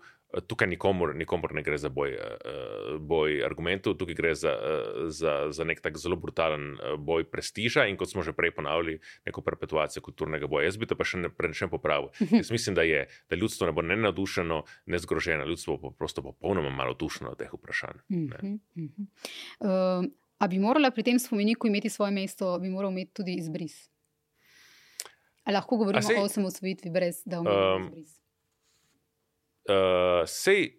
tukaj 0.47 0.67
nikomor, 0.67 1.15
nikomor 1.15 1.53
ne 1.55 1.63
gre 1.63 1.77
za 1.77 1.89
boj, 1.89 2.13
uh, 2.17 2.97
boj 2.99 3.41
argumentov, 3.45 3.95
tukaj 3.99 4.15
gre 4.15 4.33
za, 4.35 4.53
uh, 4.53 5.07
za, 5.13 5.51
za 5.51 5.63
nek 5.63 5.81
tak 5.81 5.97
zelo 5.97 6.15
brutalen 6.19 6.75
boj 6.99 7.23
prestiža 7.31 7.87
in 7.87 7.97
kot 7.97 8.11
smo 8.11 8.25
že 8.25 8.35
prej 8.35 8.51
ponavljali, 8.59 8.99
neko 9.25 9.41
perpetuacijo 9.41 10.03
kulturnega 10.03 10.47
boja. 10.47 10.67
Jaz 10.67 10.77
bi 10.77 10.89
to 10.89 10.99
pa 10.99 11.07
še 11.07 11.21
ne 11.23 11.31
prečem 11.33 11.71
popravil. 11.71 12.11
Jaz 12.19 12.51
mislim, 12.51 12.75
da 12.75 12.83
je, 12.87 13.07
da 13.29 13.39
ljudstvo 13.39 13.67
ne 13.67 13.75
bo 13.75 13.81
ne 13.81 13.95
navdušeno, 13.95 14.63
ne 14.85 14.99
zgroženo 14.99 15.45
ljudstvo 15.47 15.79
pa 15.81 15.91
prosto 15.97 16.21
popolnoma 16.21 16.69
malo 16.69 16.93
dušno 16.93 17.31
od 17.31 17.39
teh 17.39 17.53
vprašanj. 17.53 18.03
Uh 18.09 18.17
-huh, 18.17 18.59
uh 18.75 18.83
-huh. 18.83 19.07
Uh, 19.59 20.11
a 20.37 20.47
bi 20.47 20.59
morala 20.59 20.91
pri 20.91 21.03
tem 21.03 21.19
spomeniku 21.19 21.67
imeti 21.67 21.89
svoje 21.89 22.11
mesto, 22.11 22.59
bi 22.59 22.69
moral 22.69 22.91
imeti 22.91 23.13
tudi 23.13 23.35
izbris? 23.35 23.89
Ali 25.43 25.55
lahko 25.55 25.77
govorimo 25.77 26.01
sej, 26.01 26.17
o 26.19 26.23
osamosvojitvi, 26.23 26.91
brez 26.91 27.21
da 27.25 27.39
omenimo 27.39 27.75
um, 27.75 27.83
izbris? 27.83 28.26
Uh, 29.67 30.23
sej, 30.25 30.71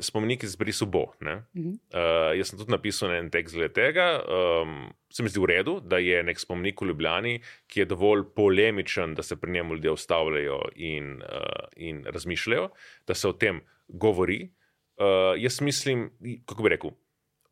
spomenik 0.00 0.42
izbrisu 0.42 0.86
bo. 0.86 1.02
Uh 1.02 1.12
-huh. 1.20 1.42
uh, 1.56 2.38
jaz 2.38 2.48
sem 2.48 2.58
tudi 2.58 2.70
napisal 2.70 3.14
en 3.14 3.30
tekst 3.30 3.54
glede 3.54 3.72
tega. 3.72 4.22
Um, 4.62 4.92
se 5.10 5.22
mi 5.22 5.28
zdi 5.28 5.40
v 5.40 5.46
redu, 5.46 5.80
da 5.80 5.98
je 5.98 6.22
nek 6.22 6.38
spomenik 6.40 6.80
v 6.82 6.86
Ljubljani, 6.86 7.42
ki 7.66 7.80
je 7.80 7.84
dovolj 7.84 8.22
polemičen, 8.36 9.14
da 9.14 9.22
se 9.22 9.36
pri 9.40 9.52
njemu 9.52 9.74
ljudje 9.74 9.90
ustavljajo 9.90 10.60
in, 10.74 11.22
uh, 11.22 11.66
in 11.76 12.04
razmišljajo, 12.04 12.68
da 13.06 13.14
se 13.14 13.28
o 13.28 13.32
tem 13.32 13.60
govori. 13.88 14.50
Uh, 14.96 15.42
jaz 15.42 15.60
mislim, 15.60 16.10
kako 16.46 16.62
bi 16.62 16.68
rekel. 16.68 16.90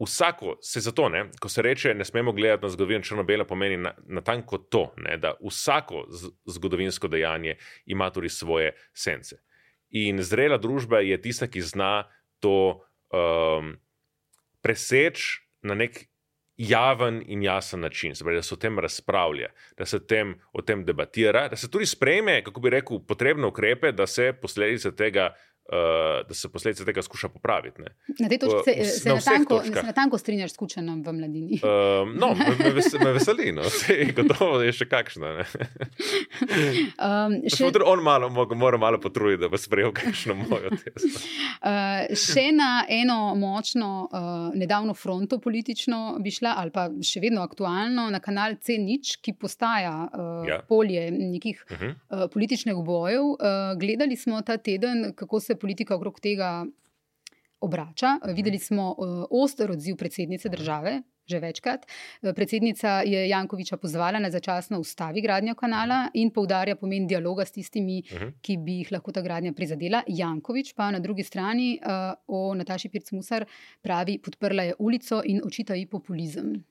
Vsako 0.01 0.59
se 0.61 0.81
zato, 0.81 1.09
ne, 1.09 1.31
ko 1.41 1.49
se 1.49 1.63
reče, 1.63 1.95
ne 1.95 2.05
smemo 2.05 2.33
gledati 2.33 2.63
na 2.63 2.69
zgodovino 2.69 3.05
črno-bela, 3.05 3.45
pomeni 3.45 3.89
natanko 4.07 4.57
na 4.57 4.65
to, 4.71 4.95
ne, 4.97 5.17
da 5.17 5.35
vsako 5.47 6.07
zgodovinsko 6.47 7.09
dejanje 7.09 7.57
ima 7.87 8.11
tudi 8.11 8.29
svoje 8.29 8.73
sence. 8.93 9.37
In 9.91 10.23
zrela 10.23 10.59
družba 10.59 11.01
je 11.03 11.19
tista, 11.21 11.49
ki 11.51 11.63
zna 11.63 12.07
to 12.39 12.83
um, 13.11 13.75
preseči 14.63 15.43
na 15.67 15.75
nek 15.75 16.07
javen 16.61 17.23
in 17.27 17.43
jasen 17.43 17.81
način, 17.81 18.13
pravi, 18.21 18.37
da 18.37 18.43
se 18.43 18.55
o 18.55 18.57
tem 18.57 18.79
razpravlja, 18.79 19.49
da 19.79 19.87
se 19.87 20.07
tem, 20.07 20.35
o 20.53 20.63
tem 20.63 20.85
debatira, 20.85 21.49
da 21.49 21.57
se 21.57 21.71
tudi 21.71 21.87
sprejme, 21.87 22.43
kako 22.45 22.61
bi 22.61 22.71
rekel, 22.71 23.01
potrebne 23.09 23.47
ukrepe, 23.47 23.93
da 23.93 24.07
se 24.07 24.33
posledice 24.33 24.93
tega 24.97 25.35
uh, 25.71 26.29
da 26.29 26.35
se 26.35 26.49
posledice 26.49 26.85
tega 26.85 27.03
skuša 27.03 27.29
popraviti. 27.29 27.83
Ne. 27.83 27.95
Na 28.19 28.29
tej 28.29 28.39
točki 28.39 28.75
se, 28.85 28.85
se, 28.85 29.09
na 29.09 29.15
natanko, 29.15 29.63
se 29.65 29.83
natanko 29.83 30.19
strinjaš 30.19 30.53
s 30.53 30.57
kučenom 30.57 31.03
v 31.07 31.13
mladini. 31.13 31.61
Uh, 31.63 32.09
no, 32.21 32.35
me, 32.35 32.75
me 33.05 33.13
veseli, 33.13 33.53
no. 33.53 33.65
Sej, 33.81 34.13
gotovo 34.17 34.61
je 34.65 34.73
še 34.75 34.89
kakšna. 34.91 35.33
um, 37.07 37.37
še... 37.47 37.71
On 37.87 38.03
malo, 38.03 38.31
mora 38.55 38.79
malo 38.79 39.01
potruditi, 39.01 39.43
da 39.45 39.51
bo 39.53 39.59
sprejel 39.61 39.95
kakšno 39.95 40.35
mojo 40.43 40.75
tezo. 40.83 41.13
Uh, 41.63 42.11
še 42.27 42.51
na 42.57 42.85
eno 42.91 43.35
močno, 43.39 43.93
uh, 44.11 44.51
nedavno 44.59 44.95
fronto 44.95 45.39
politično 45.39 46.19
bi 46.23 46.35
šla, 46.35 46.57
ali 46.59 46.75
pa 46.75 46.89
še 46.91 47.23
vedno 47.23 47.45
aktualno, 47.47 48.09
na 48.11 48.23
kanal 48.23 48.59
C-Nič, 48.59 49.21
ki 49.23 49.37
postaja 49.39 49.95
uh, 50.09 50.43
ja. 50.49 50.61
polje 50.67 51.07
nekih 51.15 51.63
uh 51.71 51.77
-huh. 51.77 51.95
uh, 51.95 52.27
političnih 52.33 52.83
bojev. 52.85 53.23
Uh, 53.23 53.79
gledali 53.79 54.17
smo 54.17 54.43
ta 54.43 54.57
teden, 54.57 55.13
kako 55.15 55.41
se 55.41 55.60
politika 55.61 55.97
okrog 55.97 56.21
tega 56.21 56.65
obrača. 57.61 58.19
Videli 58.35 58.59
smo 58.59 58.95
uh, 58.99 59.25
oster 59.31 59.71
odziv 59.71 59.97
predsednice 59.97 60.49
države. 60.49 61.03
Že 61.31 61.39
večkrat. 61.39 61.85
Eh, 61.87 62.33
predsednica 62.35 63.03
je 63.07 63.29
Jankoviča 63.29 63.77
pozvala 63.77 64.19
na 64.19 64.31
začasno 64.31 64.81
ustavi 64.81 65.21
gradnjo 65.23 65.55
kanala 65.55 66.09
in 66.15 66.33
poudarja 66.35 66.75
pomen 66.77 67.07
dialoga 67.07 67.45
s 67.45 67.53
tistimi, 67.53 68.03
uh 68.03 68.17
mhm. 68.17 68.25
-huh. 68.25 68.33
ki 68.43 68.57
bi 68.57 68.73
jih 68.73 68.93
lahko 68.93 69.13
ta 69.13 69.23
gradnja 69.23 69.53
prizadela. 69.53 70.03
Jankovič 70.07 70.73
pa 70.75 70.91
na 70.91 70.99
drugi 70.99 71.23
strani 71.23 71.79
uh, 71.79 72.15
o 72.27 72.55
Nataši 72.55 72.89
Pircmusar 72.89 73.45
pravi, 73.83 74.19
podprla 74.19 74.63
je 74.63 74.75
ulico 74.79 75.23
in 75.25 75.41
očita 75.45 75.75
ji 75.75 75.87
populizem. 75.87 76.65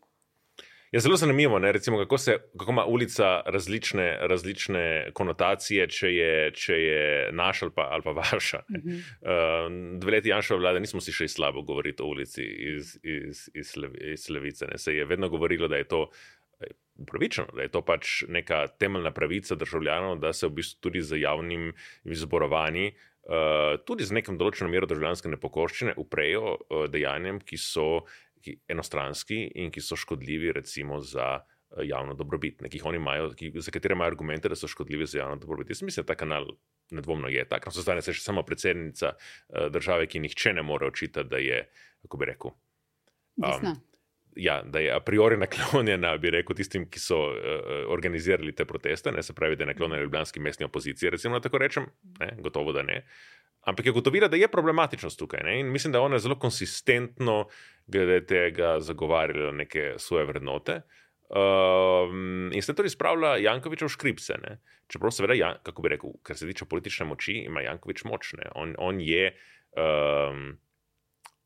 Je 0.91 0.99
zelo 0.99 1.17
zanimivo, 1.17 1.59
ne, 1.59 1.71
recimo, 1.71 1.97
kako, 1.97 2.17
se, 2.17 2.37
kako 2.57 2.71
ima 2.71 2.85
ulica 2.85 3.41
različne, 3.45 4.17
različne 4.21 5.11
konotacije, 5.13 5.87
če 5.87 6.09
je, 6.13 6.51
če 6.51 6.73
je 6.73 7.31
naša 7.31 7.65
ali 7.65 7.73
pa, 7.75 7.87
ali 7.91 8.03
pa 8.03 8.11
vaša. 8.11 8.63
Uh 8.69 8.75
-huh. 8.75 8.97
uh, 9.21 9.99
dve 9.99 10.11
leti 10.11 10.29
Janša 10.29 10.55
vlade 10.55 10.79
nismo 10.79 11.01
si 11.01 11.11
še 11.11 11.27
slabo 11.27 11.61
govorili 11.61 11.95
o 11.99 12.05
ulici 12.05 12.43
iz, 12.43 12.99
iz, 13.03 13.49
iz, 13.53 13.75
iz 14.03 14.29
Levice. 14.29 14.65
Ne. 14.65 14.77
Se 14.77 14.95
je 14.95 15.05
vedno 15.05 15.29
govorilo, 15.29 15.67
da 15.67 15.75
je 15.75 15.83
to 15.87 16.09
upravičeno, 16.95 17.47
da 17.55 17.61
je 17.61 17.71
to 17.71 17.81
pač 17.81 18.23
neka 18.27 18.67
temeljna 18.67 19.11
pravica 19.11 19.55
državljanov, 19.55 20.19
da 20.19 20.33
se 20.33 20.47
v 20.47 20.49
bistvu 20.49 20.81
tudi 20.81 21.01
z 21.01 21.21
javnim 21.21 21.73
zborovanjem. 22.03 22.91
Uh, 23.29 23.77
tudi 23.85 24.07
z 24.07 24.15
nekim 24.15 24.39
določenim 24.39 24.71
mero 24.73 24.87
državljanske 24.89 25.29
nepokorščine 25.29 25.93
uprejo 26.01 26.55
uh, 26.55 26.87
dejanjem, 26.89 27.37
ki 27.45 27.59
so 27.61 27.83
ki, 28.43 28.59
enostranski 28.67 29.43
in 29.55 29.71
ki 29.71 29.81
so 29.81 29.97
škodljivi, 29.99 30.51
recimo, 30.55 30.99
za 31.01 31.39
uh, 31.39 31.83
javno 31.83 32.13
dobrobit, 32.13 32.61
ne, 32.61 32.69
ki 32.69 32.81
imajo, 32.95 33.33
ki, 33.37 33.51
za 33.55 33.71
katere 33.71 33.93
imajo 33.97 34.11
argumente, 34.11 34.49
da 34.49 34.55
so 34.55 34.67
škodljivi 34.67 35.05
za 35.05 35.19
javno 35.19 35.35
dobrobit. 35.35 35.69
Jaz 35.69 35.81
mislim, 35.81 36.05
da 36.05 36.13
ta 36.13 36.17
kanal 36.19 36.47
nedvomno 36.91 37.27
je 37.27 37.45
tak. 37.49 37.65
No, 37.65 37.71
Zdaj 37.71 38.01
se 38.01 38.13
še 38.13 38.23
samo 38.23 38.43
predsednica 38.43 39.13
uh, 39.15 39.67
države, 39.73 40.07
ki 40.07 40.23
nihče 40.25 40.53
ne 40.53 40.63
more 40.63 40.87
očitati, 40.87 41.29
da 41.29 41.37
je, 41.37 41.63
kako 42.01 42.17
bi 42.17 42.31
rekel. 42.31 42.55
Um, 43.39 43.75
ja, 44.35 44.61
da 44.63 44.79
je 44.79 44.91
a 44.93 44.99
priori 44.99 45.37
naklonjena, 45.37 46.17
bi 46.17 46.31
rekel, 46.33 46.55
tistim, 46.55 46.87
ki 46.89 46.99
so 46.99 47.19
uh, 47.29 47.83
organizirali 47.91 48.55
te 48.55 48.65
proteste, 48.65 49.11
ne 49.11 49.23
se 49.23 49.33
pravi, 49.33 49.55
da 49.55 49.63
je 49.63 49.73
naklonjena 49.73 50.01
ljubljanski 50.03 50.39
mestni 50.39 50.65
opoziciji, 50.65 51.09
recimo, 51.15 51.39
tako 51.39 51.61
rečem, 51.61 51.91
ne, 52.19 52.33
gotovo 52.43 52.73
da 52.73 52.83
ne. 52.83 53.03
Ampak 53.67 53.85
je 53.85 53.91
gotovila, 53.91 54.27
da 54.27 54.37
je 54.39 54.47
problematičnost 54.47 55.19
tukaj. 55.19 55.43
Ne? 55.43 55.59
In 55.59 55.71
mislim, 55.71 55.93
da 55.93 56.01
ona 56.01 56.19
zelo 56.19 56.39
konsistentno 56.39 57.47
glede 57.91 58.21
tega 58.29 58.77
zagovarjala 58.79 59.51
neke 59.57 59.93
svoje 59.97 60.27
vrednote. 60.29 60.81
Um, 61.29 62.49
in 62.53 62.61
se 62.65 62.73
tudi 62.73 62.89
spravlja 62.89 63.35
Jankovič 63.43 63.83
v 63.85 63.91
škripce. 63.93 64.39
Ne? 64.41 64.55
Čeprav, 64.89 65.13
seveda, 65.13 65.37
Jan, 65.37 65.59
kako 65.65 65.85
bi 65.85 65.93
rekel, 65.93 66.15
kar 66.25 66.37
se 66.37 66.47
tiče 66.49 66.65
politične 66.69 67.05
moči, 67.05 67.43
ima 67.45 67.61
Jankovič 67.61 68.05
močne. 68.09 68.49
On, 68.55 68.73
on 68.77 69.01
je. 69.03 69.29
Um, 69.77 70.57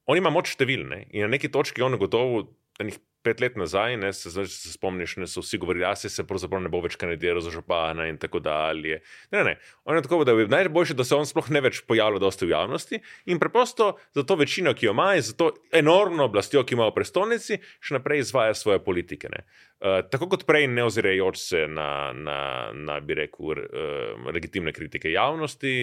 On 0.09 0.19
ima 0.19 0.31
moč 0.33 0.51
številne 0.55 1.05
in 1.15 1.23
na 1.25 1.31
neki 1.31 1.51
točki 1.51 1.83
on 1.83 1.95
gotovo 1.99 2.43
enih 2.83 2.97
pet 3.23 3.41
let 3.41 3.55
nazaj, 3.57 3.97
ne, 3.97 4.11
se, 4.13 4.31
se 4.31 4.71
spomniš, 4.71 5.15
da 5.23 5.27
so 5.27 5.41
vsi 5.43 5.57
govorili, 5.57 5.85
da 5.85 5.95
se, 5.95 6.09
se 6.09 6.25
pravzaprav 6.27 6.61
ne 6.63 6.71
bo 6.71 6.81
več 6.83 6.97
kandidiral 6.99 7.41
za 7.43 7.51
župana 7.53 8.07
in 8.11 8.17
tako 8.21 8.41
dalje. 8.43 8.99
Ne, 9.31 9.39
ne, 9.39 9.43
ne. 9.53 9.55
On 9.83 9.97
je 9.97 10.03
tako, 10.05 10.23
da 10.27 10.35
je 10.37 10.47
najboljše, 10.51 10.97
da 10.99 11.05
se 11.07 11.15
on 11.15 11.27
sploh 11.29 11.49
ne 11.55 11.61
več 11.63 11.81
pojavlja 11.87 12.21
dosti 12.23 12.47
v 12.47 12.53
javnosti 12.53 12.99
in 13.31 13.39
preprosto 13.39 13.93
za 14.15 14.25
to 14.27 14.37
večino, 14.39 14.73
ki 14.75 14.89
jo 14.89 14.95
ima, 14.95 15.13
in 15.15 15.23
za 15.25 15.37
to 15.39 15.51
enormno 15.71 16.27
oblastjo, 16.29 16.65
ki 16.67 16.77
ima 16.77 16.89
v 16.89 16.95
prestolnici, 16.97 17.59
še 17.83 17.97
naprej 17.97 18.25
izvaja 18.25 18.57
svoje 18.57 18.83
politike. 18.83 19.31
Uh, 19.33 20.01
tako 20.11 20.29
kot 20.31 20.45
prej, 20.47 20.67
ne 20.71 20.85
ozirajoč 20.87 21.39
se 21.39 21.63
na, 21.67 22.11
na, 22.15 22.37
na 22.75 22.99
bi 23.03 23.17
rekel, 23.19 23.63
uh, 23.63 24.27
legitimne 24.33 24.73
kritike 24.75 25.11
javnosti, 25.11 25.73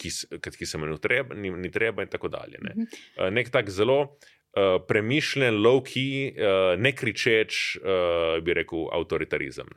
ki, 0.00 0.12
ki 0.58 0.68
se 0.68 0.80
mu 0.80 0.88
ni, 0.88 1.52
ni 1.52 1.70
treba, 1.72 2.04
in 2.04 2.12
tako 2.12 2.32
dalje. 2.32 2.60
Ne. 2.64 2.74
Uh, 3.16 3.28
nek 3.32 3.52
tak 3.54 3.72
zelo. 3.72 4.18
Uh, 4.58 4.80
premišljen, 4.86 5.54
low-key, 5.54 6.32
uh, 6.34 6.80
ne 6.80 6.90
kričeč, 6.96 7.76
uh, 7.78 8.38
bi 8.42 8.54
rekel, 8.56 8.88
avtoritarizem. 8.96 9.68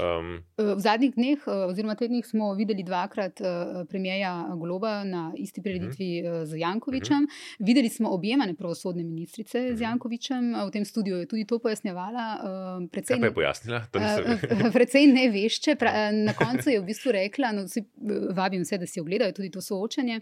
Um, 0.00 0.30
v 0.56 0.76
zadnjih 0.80 1.12
dneh, 1.16 1.42
oziroma 1.66 1.96
tednih, 1.98 2.24
smo 2.24 2.54
videli 2.56 2.84
dvakrat 2.86 3.42
uh, 3.44 3.82
premijeja 3.90 4.32
Globa 4.56 5.04
na 5.04 5.32
isti 5.36 5.62
prireditvi 5.62 6.08
uh 6.22 6.30
-huh. 6.30 6.44
z 6.44 6.56
Jankovičem. 6.56 7.24
Uh 7.24 7.30
-huh. 7.30 7.66
Videli 7.66 7.88
smo 7.88 8.10
objemane 8.10 8.54
pravosodne 8.54 9.04
ministrice 9.04 9.58
uh 9.58 9.64
-huh. 9.64 9.76
z 9.76 9.80
mhm. 9.80 9.82
Jankovičem, 9.82 10.54
v 10.68 10.70
tem 10.70 10.84
studiu 10.84 11.16
je 11.16 11.26
tudi 11.26 11.44
to 11.44 11.58
pojasnjevala. 11.58 12.40
Uh, 12.80 12.88
precej, 12.90 13.20
pa 13.20 13.26
je 13.26 13.34
pojasnila? 13.34 13.86
Uh, 13.94 14.72
precej 14.72 15.06
ne 15.06 15.28
vešče. 15.30 15.74
Pra, 15.74 16.12
na 16.12 16.32
koncu 16.32 16.70
je 16.70 16.80
v 16.80 16.84
bistvu 16.84 17.12
rekla, 17.12 17.52
no, 17.52 17.64
vsi, 17.64 17.84
vabim 18.34 18.62
vse, 18.62 18.78
da 18.78 18.86
si 18.86 19.00
ogledajo 19.00 19.32
tudi 19.32 19.50
to 19.50 19.60
soočanje. 19.60 20.20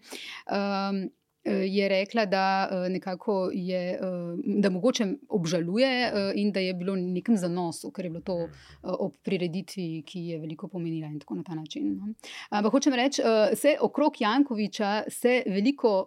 Um, 0.50 1.10
je 1.44 1.88
rekla, 1.88 2.26
da 2.26 2.68
eh, 2.70 2.88
nekako 2.88 3.50
je, 3.52 3.92
eh, 3.92 3.98
da 4.44 4.70
mogoče 4.70 5.06
obžaluje 5.28 6.06
eh, 6.06 6.32
in 6.34 6.52
da 6.52 6.60
je 6.60 6.74
bilo 6.74 6.96
nekem 6.96 7.36
zanosu, 7.36 7.90
ker 7.90 8.04
je 8.04 8.10
bilo 8.10 8.22
to 8.22 8.48
ob 8.82 9.12
prireditvi, 9.22 10.02
ki 10.06 10.20
je 10.20 10.38
veliko 10.38 10.68
pomenila 10.68 11.08
in 11.08 11.18
tako 11.20 11.34
na 11.34 11.42
ta 11.42 11.54
način. 11.54 11.96
No. 11.96 12.14
Ampak 12.50 12.72
hočem 12.72 12.94
reči, 12.94 13.22
se 13.54 13.76
okrog 13.80 14.20
Jankoviča 14.20 15.02
se 15.08 15.42
veliko 15.46 16.06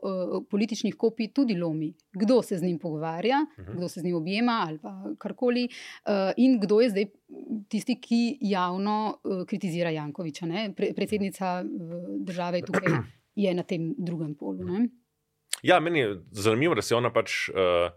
političnih 0.50 0.96
kopij 0.96 1.32
tudi 1.34 1.56
lomi. 1.56 1.94
Kdo 2.14 2.42
se 2.42 2.58
z 2.58 2.64
njim 2.64 2.80
pogovarja, 2.80 3.46
mhm. 3.60 3.78
kdo 3.78 3.88
se 3.88 4.00
z 4.00 4.04
njim 4.04 4.16
objema 4.16 4.66
ali 4.68 4.80
pa 4.80 5.14
karkoli, 5.18 5.68
in 6.38 6.60
kdo 6.60 6.82
je 6.82 6.90
zdaj 6.90 7.06
tisti, 7.70 7.96
ki 8.02 8.38
javno 8.42 9.18
kritizira 9.48 9.90
Jankoviča. 9.90 10.46
Ne? 10.46 10.74
Predsednica 10.76 11.64
države 12.20 12.62
tukaj 12.62 12.94
je 13.36 13.54
na 13.54 13.64
tem 13.64 13.96
drugem 13.98 14.36
polu. 14.36 14.64
Ne? 14.64 14.88
Ja, 15.64 15.80
meni 15.80 16.00
je 16.00 16.16
zanimivo, 16.32 16.76
da 16.76 16.82
se 16.82 16.96
ona 16.96 17.14
pač. 17.14 17.50
Uh, 17.50 17.90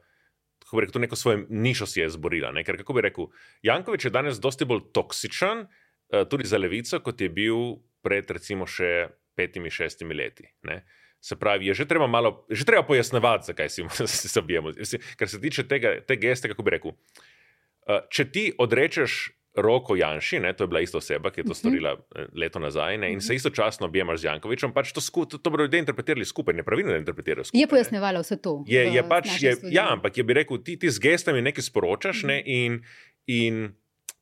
Kako 0.60 0.76
bi 0.76 0.84
rekel, 0.84 1.00
neko 1.02 1.16
svojo 1.16 1.38
nišo 1.48 1.86
si 1.86 1.98
je 1.98 2.06
izborila. 2.06 2.52
Ne? 2.54 2.62
Ker, 2.62 2.76
kako 2.78 2.94
bi 2.94 3.02
rekel, 3.02 3.26
Jankovič 3.66 4.04
je 4.06 4.12
danes 4.14 4.38
dosti 4.38 4.68
bolj 4.70 4.84
toksičen, 4.94 5.64
uh, 5.64 6.26
tudi 6.30 6.46
za 6.46 6.60
levico, 6.60 7.00
kot 7.02 7.20
je 7.20 7.28
bil 7.32 7.80
pred, 8.06 8.30
recimo, 8.30 8.68
še 8.70 9.08
petimi, 9.34 9.72
šestimi 9.72 10.14
leti. 10.14 10.46
Ne? 10.68 10.84
Se 11.20 11.36
pravi, 11.36 11.66
je 11.72 11.74
že 11.80 11.88
treba 11.90 12.06
malo, 12.06 12.46
že 12.48 12.64
treba 12.68 12.84
pojasnevati, 12.86 13.50
zakaj 13.50 13.68
si 13.68 13.82
se 14.30 14.38
objemo. 14.38 14.70
Kar 15.16 15.28
se 15.28 15.40
tiče 15.40 15.66
tega, 15.68 15.96
te 16.06 16.16
geste, 16.16 16.52
kako 16.52 16.62
bi 16.62 16.76
rekel, 16.76 16.94
uh, 16.94 18.06
če 18.12 18.28
ti 18.30 18.46
odrečeš 18.58 19.18
Roko 19.56 19.96
Janši, 19.96 20.38
ne, 20.40 20.52
to 20.52 20.64
je 20.64 20.68
bila 20.68 20.80
ista 20.80 20.98
oseba, 20.98 21.30
ki 21.30 21.40
je 21.40 21.44
to 21.44 21.50
mhm. 21.50 21.58
storila 21.58 21.92
eh, 22.14 22.26
leto 22.38 22.58
nazaj, 22.62 22.98
ne, 22.98 23.12
in 23.12 23.20
se 23.20 23.32
mhm. 23.32 23.36
istočasno 23.36 23.86
objemaš 23.86 24.20
z 24.20 24.24
Jankovičem, 24.24 24.72
pač 24.72 24.92
to, 24.92 25.00
sku, 25.00 25.26
to, 25.26 25.38
to 25.38 25.50
bodo 25.50 25.66
ljudje 25.66 25.80
interpretirali 25.82 26.24
skupaj, 26.24 26.54
nepravilno 26.54 26.96
interpretirajo 26.96 27.44
skupaj. 27.44 27.60
Je 27.60 27.66
pojasnjevala 27.66 28.22
vse 28.22 28.38
to. 28.42 28.64
Je, 28.68 28.84
je 28.94 29.02
pač, 29.08 29.42
je, 29.42 29.56
ja, 29.74 29.88
ampak 29.92 30.18
je 30.18 30.24
bi 30.24 30.38
rekel, 30.38 30.62
ti, 30.62 30.78
ti 30.78 30.90
z 30.90 31.02
gestami 31.02 31.42
nekaj 31.42 31.66
sporočaš 31.66 32.22
ne, 32.22 32.38
mhm. 32.38 32.46
in, 32.46 32.78
in 33.26 33.66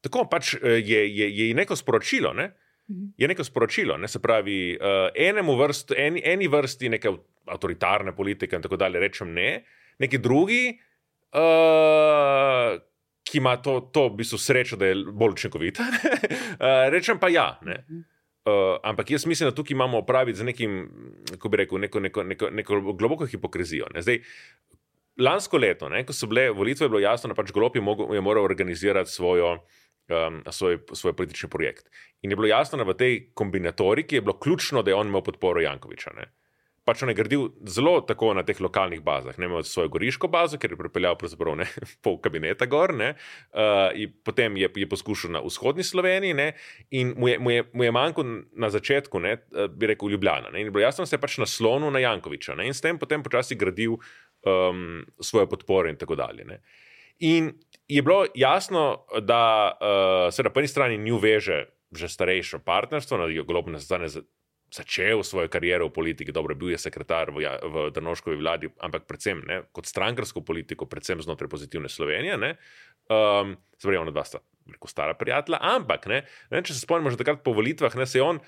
tako 0.01 0.25
pač 0.31 0.55
eh, 0.57 0.81
je, 0.81 1.05
je, 1.13 1.29
je 1.37 1.55
neko 1.55 1.77
sporočilo. 1.77 2.33
Ne, 2.33 2.55
Je 3.17 3.29
neko 3.29 3.45
sporočilo, 3.45 3.99
ne? 4.01 4.09
se 4.09 4.17
pravi, 4.17 4.79
uh, 4.81 5.11
enemu 5.13 5.57
vrstu, 5.61 5.93
eni, 5.93 6.23
eni 6.25 6.47
vrsti 6.49 6.89
neke 6.89 7.11
avtoritarne 7.45 8.15
politike 8.17 8.57
in 8.57 8.63
tako 8.65 8.79
dalje, 8.81 9.01
rečem 9.01 9.35
ne, 9.37 9.65
neki 10.01 10.19
drugi, 10.25 10.79
uh, 11.37 12.81
ki 13.31 13.39
ima 13.39 13.57
to, 13.63 13.81
to 13.93 14.09
v 14.09 14.21
bistvu 14.23 14.39
srečo, 14.39 14.77
da 14.77 14.91
je 14.91 14.97
bolj 15.13 15.37
učinkovita. 15.39 15.85
uh, 15.85 16.89
rečem 16.95 17.19
pa 17.19 17.29
ja. 17.29 17.49
Uh, 17.63 18.79
ampak 18.83 19.11
jaz 19.11 19.27
mislim, 19.27 19.51
da 19.51 19.55
tukaj 19.55 19.75
imamo 19.75 19.99
opraviti 19.99 20.39
z 20.39 20.45
nekim, 20.45 20.79
kako 21.31 21.49
bi 21.49 21.57
rekel, 21.57 21.79
neko, 21.79 22.01
neko, 22.01 22.25
neko, 22.25 22.51
neko 22.51 22.81
globoko 22.93 23.27
hipokrizijo. 23.27 23.87
Ne? 23.95 24.03
Zdaj, 24.03 24.23
lansko 25.19 25.59
leto, 25.59 25.89
ne, 25.89 26.05
ko 26.07 26.13
so 26.17 26.27
bile 26.31 26.49
volitve, 26.51 26.87
je 26.87 26.95
bilo 26.95 27.03
jasno, 27.03 27.29
da 27.29 27.37
pač 27.37 27.53
Glop 27.53 27.77
je, 27.77 27.83
mogel, 27.83 28.15
je 28.15 28.21
moral 28.21 28.45
organizirati 28.45 29.11
svojo. 29.11 29.59
Um, 30.09 30.39
svoj, 30.51 30.79
svoj 30.97 31.13
politični 31.13 31.51
projekt. 31.53 31.91
In 32.25 32.33
je 32.33 32.37
bilo 32.37 32.49
jasno, 32.49 32.79
da 32.81 32.85
v 32.89 32.95
tej 32.97 33.17
kombinatoriki 33.37 34.17
je 34.17 34.23
bilo 34.25 34.39
ključno, 34.41 34.81
da 34.83 34.91
je 34.91 34.95
on 34.97 35.11
imel 35.11 35.21
podporo 35.21 35.61
Jankoviča. 35.61 36.15
Ne? 36.17 36.31
Pač 36.89 37.03
on 37.05 37.13
je 37.13 37.17
gradil 37.19 37.51
zelo 37.69 37.99
tako 38.09 38.33
na 38.39 38.43
teh 38.49 38.57
lokalnih 38.65 39.03
bazah. 39.05 39.37
Ne 39.37 39.49
imel 39.51 39.67
svojo 39.69 39.93
goriško 39.93 40.31
bazo, 40.33 40.57
ker 40.61 40.73
je 40.73 40.81
pripeljal 40.81 41.19
pravzaprav 41.21 41.59
ne, 41.61 41.69
pol 42.05 42.17
kabineta 42.25 42.69
gor, 42.71 42.95
uh, 42.97 43.99
potem 44.25 44.57
je, 44.57 44.71
je 44.83 44.89
poskušal 44.89 45.37
na 45.37 45.45
vzhodni 45.45 45.85
Sloveniji 45.85 46.39
ne, 46.39 46.49
in 46.91 47.13
mu 47.17 47.29
je, 47.29 47.39
mu 47.39 47.53
je, 47.53 47.67
mu 47.73 47.85
je 47.85 47.93
manjko 47.93 48.25
na 48.57 48.73
začetku, 48.73 49.21
ne, 49.21 49.37
eh, 49.37 49.69
bi 49.69 49.93
rekel, 49.93 50.09
Ljubljana. 50.09 50.51
Ne, 50.55 50.63
in 50.63 50.73
bilo 50.73 50.85
jasno, 50.87 51.07
se 51.07 51.17
je 51.17 51.21
pač 51.21 51.37
naslonil 51.43 51.93
na 51.93 52.01
Jankoviča 52.01 52.57
ne, 52.57 52.69
in 52.71 52.75
s 52.75 52.85
tem 52.85 52.99
potem 52.99 53.23
počasi 53.23 53.59
gradil 53.59 53.99
um, 53.99 55.03
svojo 55.21 55.49
podporo 55.51 55.91
in 55.91 55.99
tako 56.01 56.17
dalje. 56.17 56.47
Ne. 56.49 56.63
In 57.29 57.53
je 57.89 58.03
bilo 58.03 58.25
jasno, 58.35 59.05
da 59.21 59.43
uh, 59.75 60.33
se 60.35 60.43
na 60.47 60.53
prvi 60.55 60.69
strani 60.69 60.99
nju 60.99 61.19
veže 61.21 61.67
že 61.89 62.09
starejše 62.09 62.59
partnerstvo, 62.65 63.17
na 63.17 63.43
globno 63.43 63.79
zdanje 63.81 64.21
začel 64.69 65.25
svojo 65.25 65.49
kariero 65.49 65.89
v 65.89 65.97
politiki, 65.97 66.33
dobro, 66.33 66.55
bil 66.55 66.75
je 66.75 66.81
sekretar 66.81 67.33
v, 67.33 67.45
ja, 67.47 67.57
v 67.63 67.89
Danoškovi 67.95 68.37
vladi, 68.37 68.69
ampak 68.85 69.09
predvsem 69.09 69.41
ne, 69.49 69.63
kot 69.73 69.89
strankarsko 69.89 70.45
politiko, 70.45 70.85
predvsem 70.85 71.23
znotraj 71.25 71.49
pozitivne 71.49 71.89
Slovenije. 71.89 72.37
Um, 73.09 73.57
Spravijo, 73.81 74.05
ona 74.05 74.13
dva 74.13 74.27
sta 74.29 74.43
rekel, 74.69 74.91
stara 74.91 75.17
prijatelja, 75.17 75.61
ampak 75.65 76.09
ne, 76.13 76.23
ne, 76.53 76.61
če 76.61 76.77
se 76.77 76.85
spomnimo, 76.85 77.13
že 77.13 77.21
takrat 77.21 77.41
po 77.45 77.57
volitvah 77.57 77.97
ne, 77.97 78.07
se 78.09 78.21
je 78.21 78.27
on. 78.27 78.43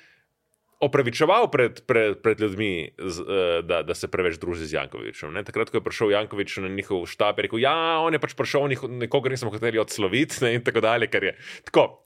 Opravičeval 0.81 1.51
pred, 1.53 1.83
pred, 1.85 2.15
pred 2.25 2.41
ljudmi, 2.41 2.97
z, 2.97 3.25
uh, 3.25 3.57
da, 3.65 3.83
da 3.85 3.97
se 3.97 4.09
preveč 4.09 4.39
druži 4.41 4.65
z 4.65 4.79
Jankovičem. 4.79 5.33
Ne? 5.37 5.45
Takrat, 5.45 5.69
ko 5.69 5.77
je 5.77 5.85
prišel 5.85 6.15
Jankovič 6.17 6.57
na 6.65 6.73
njihov 6.73 7.05
štab, 7.05 7.37
je 7.37 7.45
rekel: 7.45 7.61
Ja, 7.61 8.01
on 8.01 8.17
je 8.17 8.21
pač 8.21 8.33
prišel, 8.33 8.65
nikogar 8.97 9.37
nismo 9.37 9.53
hoteli 9.53 9.81
odsloviti. 9.81 10.41
Ne? 10.41 10.55
In 10.57 10.65
tako 10.65 10.81
dalje. 10.81 11.11
Je, 11.13 11.35
tako, 11.69 12.01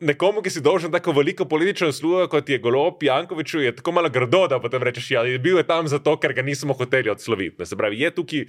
nekomu, 0.00 0.42
ki 0.44 0.50
si 0.52 0.60
dolžen 0.60 0.92
tako 0.92 1.12
veliko 1.16 1.44
politično 1.48 1.92
službo, 1.92 2.26
kot 2.28 2.48
je 2.48 2.58
Golop 2.58 3.02
Jankoviču, 3.02 3.60
je 3.60 3.74
tako 3.76 3.92
malo 3.96 4.10
grdo, 4.12 4.46
da 4.48 4.60
potem 4.60 4.82
rečeš, 4.82 5.10
ja, 5.10 5.22
je 5.24 5.38
bil 5.38 5.56
je 5.56 5.66
tam 5.66 5.88
zato, 5.88 6.16
ker 6.20 6.34
ga 6.36 6.42
nismo 6.42 6.76
hoteli 6.76 7.10
odsloviti. 7.10 7.56
Ne, 7.58 7.66
Se 7.66 7.76
pravi, 7.76 8.00
je 8.00 8.10
tukaj 8.14 8.46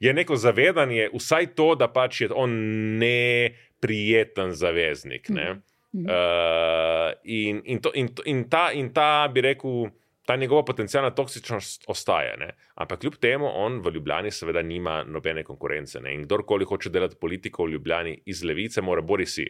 je 0.00 0.14
neko 0.14 0.36
zavedanje, 0.36 1.08
vsaj 1.14 1.54
to, 1.58 1.74
da 1.74 1.88
pač 1.88 2.20
je 2.20 2.28
on 2.34 2.50
neprijeten 2.98 4.52
zaveznik. 4.54 5.28
Ne? 5.28 5.60
Mhm. 5.94 6.04
Uh, 6.04 7.12
in, 7.24 7.62
in, 7.64 7.80
to, 7.80 7.92
in, 7.94 8.12
in, 8.24 8.44
ta, 8.50 8.68
in 8.72 8.92
ta, 8.94 9.28
bi 9.32 9.40
rekel, 9.40 9.88
ta 10.26 10.36
njegova 10.36 10.64
potencijalna 10.64 11.10
toksičnost 11.10 11.88
ostaja. 11.88 12.36
Ne? 12.36 12.52
Ampak 12.74 13.00
kljub 13.00 13.16
temu, 13.16 13.48
on 13.54 13.80
v 13.82 13.94
Ljubljani 13.94 14.30
seveda 14.30 14.62
nima 14.62 15.02
nobene 15.04 15.42
konkurence. 15.44 16.00
Ne? 16.00 16.14
In 16.14 16.26
kdorkoli 16.28 16.64
hoče 16.68 16.90
delati 16.90 17.16
politiko 17.20 17.64
v 17.64 17.72
Ljubljani 17.72 18.20
iz 18.26 18.44
levice, 18.44 18.82
mora 18.84 19.02
bori 19.02 19.26
si, 19.26 19.48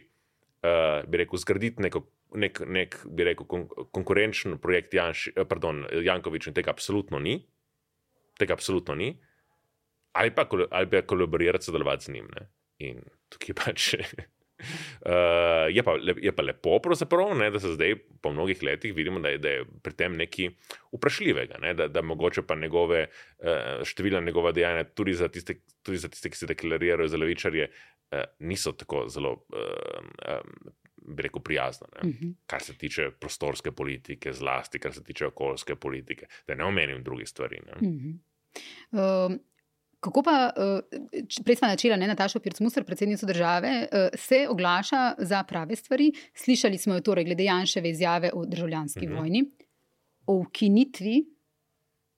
uh, 0.63 1.09
bi 1.09 1.23
rekel, 1.23 1.39
zgraditi 1.39 1.85
neko. 1.87 2.05
Nek, 2.29 2.59
nek, 2.69 2.95
bi 3.09 3.25
rekel, 3.25 3.47
kon, 3.49 3.63
konkurenčen 3.89 4.59
projekt 4.61 4.93
Janš, 4.93 5.31
eh, 5.33 5.45
pardon, 5.49 5.81
Jankovič, 6.05 6.51
in 6.51 6.53
tega 6.53 6.69
absolutno 6.69 7.17
ni, 7.17 7.39
tega 8.37 8.53
absolutno 8.53 8.93
ni, 8.93 9.15
ali 10.13 10.29
pa, 10.35 10.45
ali 10.45 10.89
pa 10.91 11.01
kolaborirati, 11.09 11.65
sodelovati 11.65 12.05
z 12.05 12.13
njim. 12.13 12.27
Ne? 12.35 12.45
In 12.85 13.01
tukaj 13.33 13.57
pač. 13.57 13.87
Uh, 15.01 15.65
je, 15.75 15.81
pa, 15.81 15.97
le- 15.97 16.19
je 16.21 16.35
pa 16.35 16.45
lepo, 16.45 16.77
ne, 17.33 17.49
da 17.49 17.59
se 17.59 17.73
zdaj, 17.73 17.95
po 18.21 18.29
mnogih 18.29 18.61
letih, 18.63 18.93
vidimo, 18.93 19.19
da 19.19 19.33
je, 19.33 19.37
da 19.41 19.49
je 19.49 19.65
pri 19.81 19.93
tem 19.97 20.17
nekaj 20.17 20.53
vprašljivega. 20.93 21.57
Ne, 21.65 21.73
da, 21.73 21.87
da 21.87 22.05
mogoče 22.05 22.45
pa 22.45 22.55
njegove, 22.55 23.07
uh, 23.09 23.81
številna 23.81 24.21
njegova 24.21 24.51
dejanja, 24.53 24.85
tudi 24.93 25.17
za 25.17 25.33
tiste, 25.33 25.63
tudi 25.81 25.97
za 25.97 26.13
tiste 26.13 26.29
ki 26.29 26.37
se 26.37 26.45
deklarirajo 26.53 27.09
za 27.09 27.17
levičarje, 27.17 27.71
niso 28.39 28.71
tako 28.73 29.05
zelo, 29.07 29.31
uh, 29.31 30.01
um, 30.35 30.71
bi 31.07 31.23
rekel, 31.23 31.41
prijazna. 31.41 31.87
Ne. 31.95 32.09
Mhm. 32.09 32.29
Kar 32.45 32.61
se 32.61 32.73
tiče 32.75 33.11
prostorske 33.13 33.71
politike, 33.73 34.33
zlasti, 34.33 34.79
kar 34.79 34.93
se 34.93 35.03
tiče 35.03 35.25
okoljske 35.27 35.75
politike, 35.77 36.25
da 36.47 36.55
ne 36.55 36.63
omenim 36.65 37.03
drugih 37.03 37.27
stvari. 37.27 37.59
Ne. 37.61 37.89
Mhm. 37.89 38.09
Um, 38.93 39.39
Kako 39.99 40.21
pa, 40.23 40.53
uh, 40.53 40.79
č- 41.27 41.43
prej 41.43 41.55
smo 41.55 41.67
načela, 41.67 41.97
ne 41.97 42.07
Nataša 42.07 42.39
Pircmusar, 42.39 42.83
predsednica 42.85 43.25
države, 43.25 43.69
uh, 43.83 43.87
se 44.15 44.47
oglaša 44.47 45.01
za 45.19 45.43
prave 45.43 45.75
stvari. 45.75 46.05
Slišali 46.33 46.77
smo 46.77 46.93
jo 46.93 47.01
torej 47.01 47.25
glede 47.25 47.43
Janševe 47.43 47.89
izjave 47.89 48.31
o 48.33 48.45
državljanski 48.45 49.07
Mhm. 49.07 49.15
vojni, 49.15 49.41
o 50.25 50.33
ukinitvi 50.37 51.25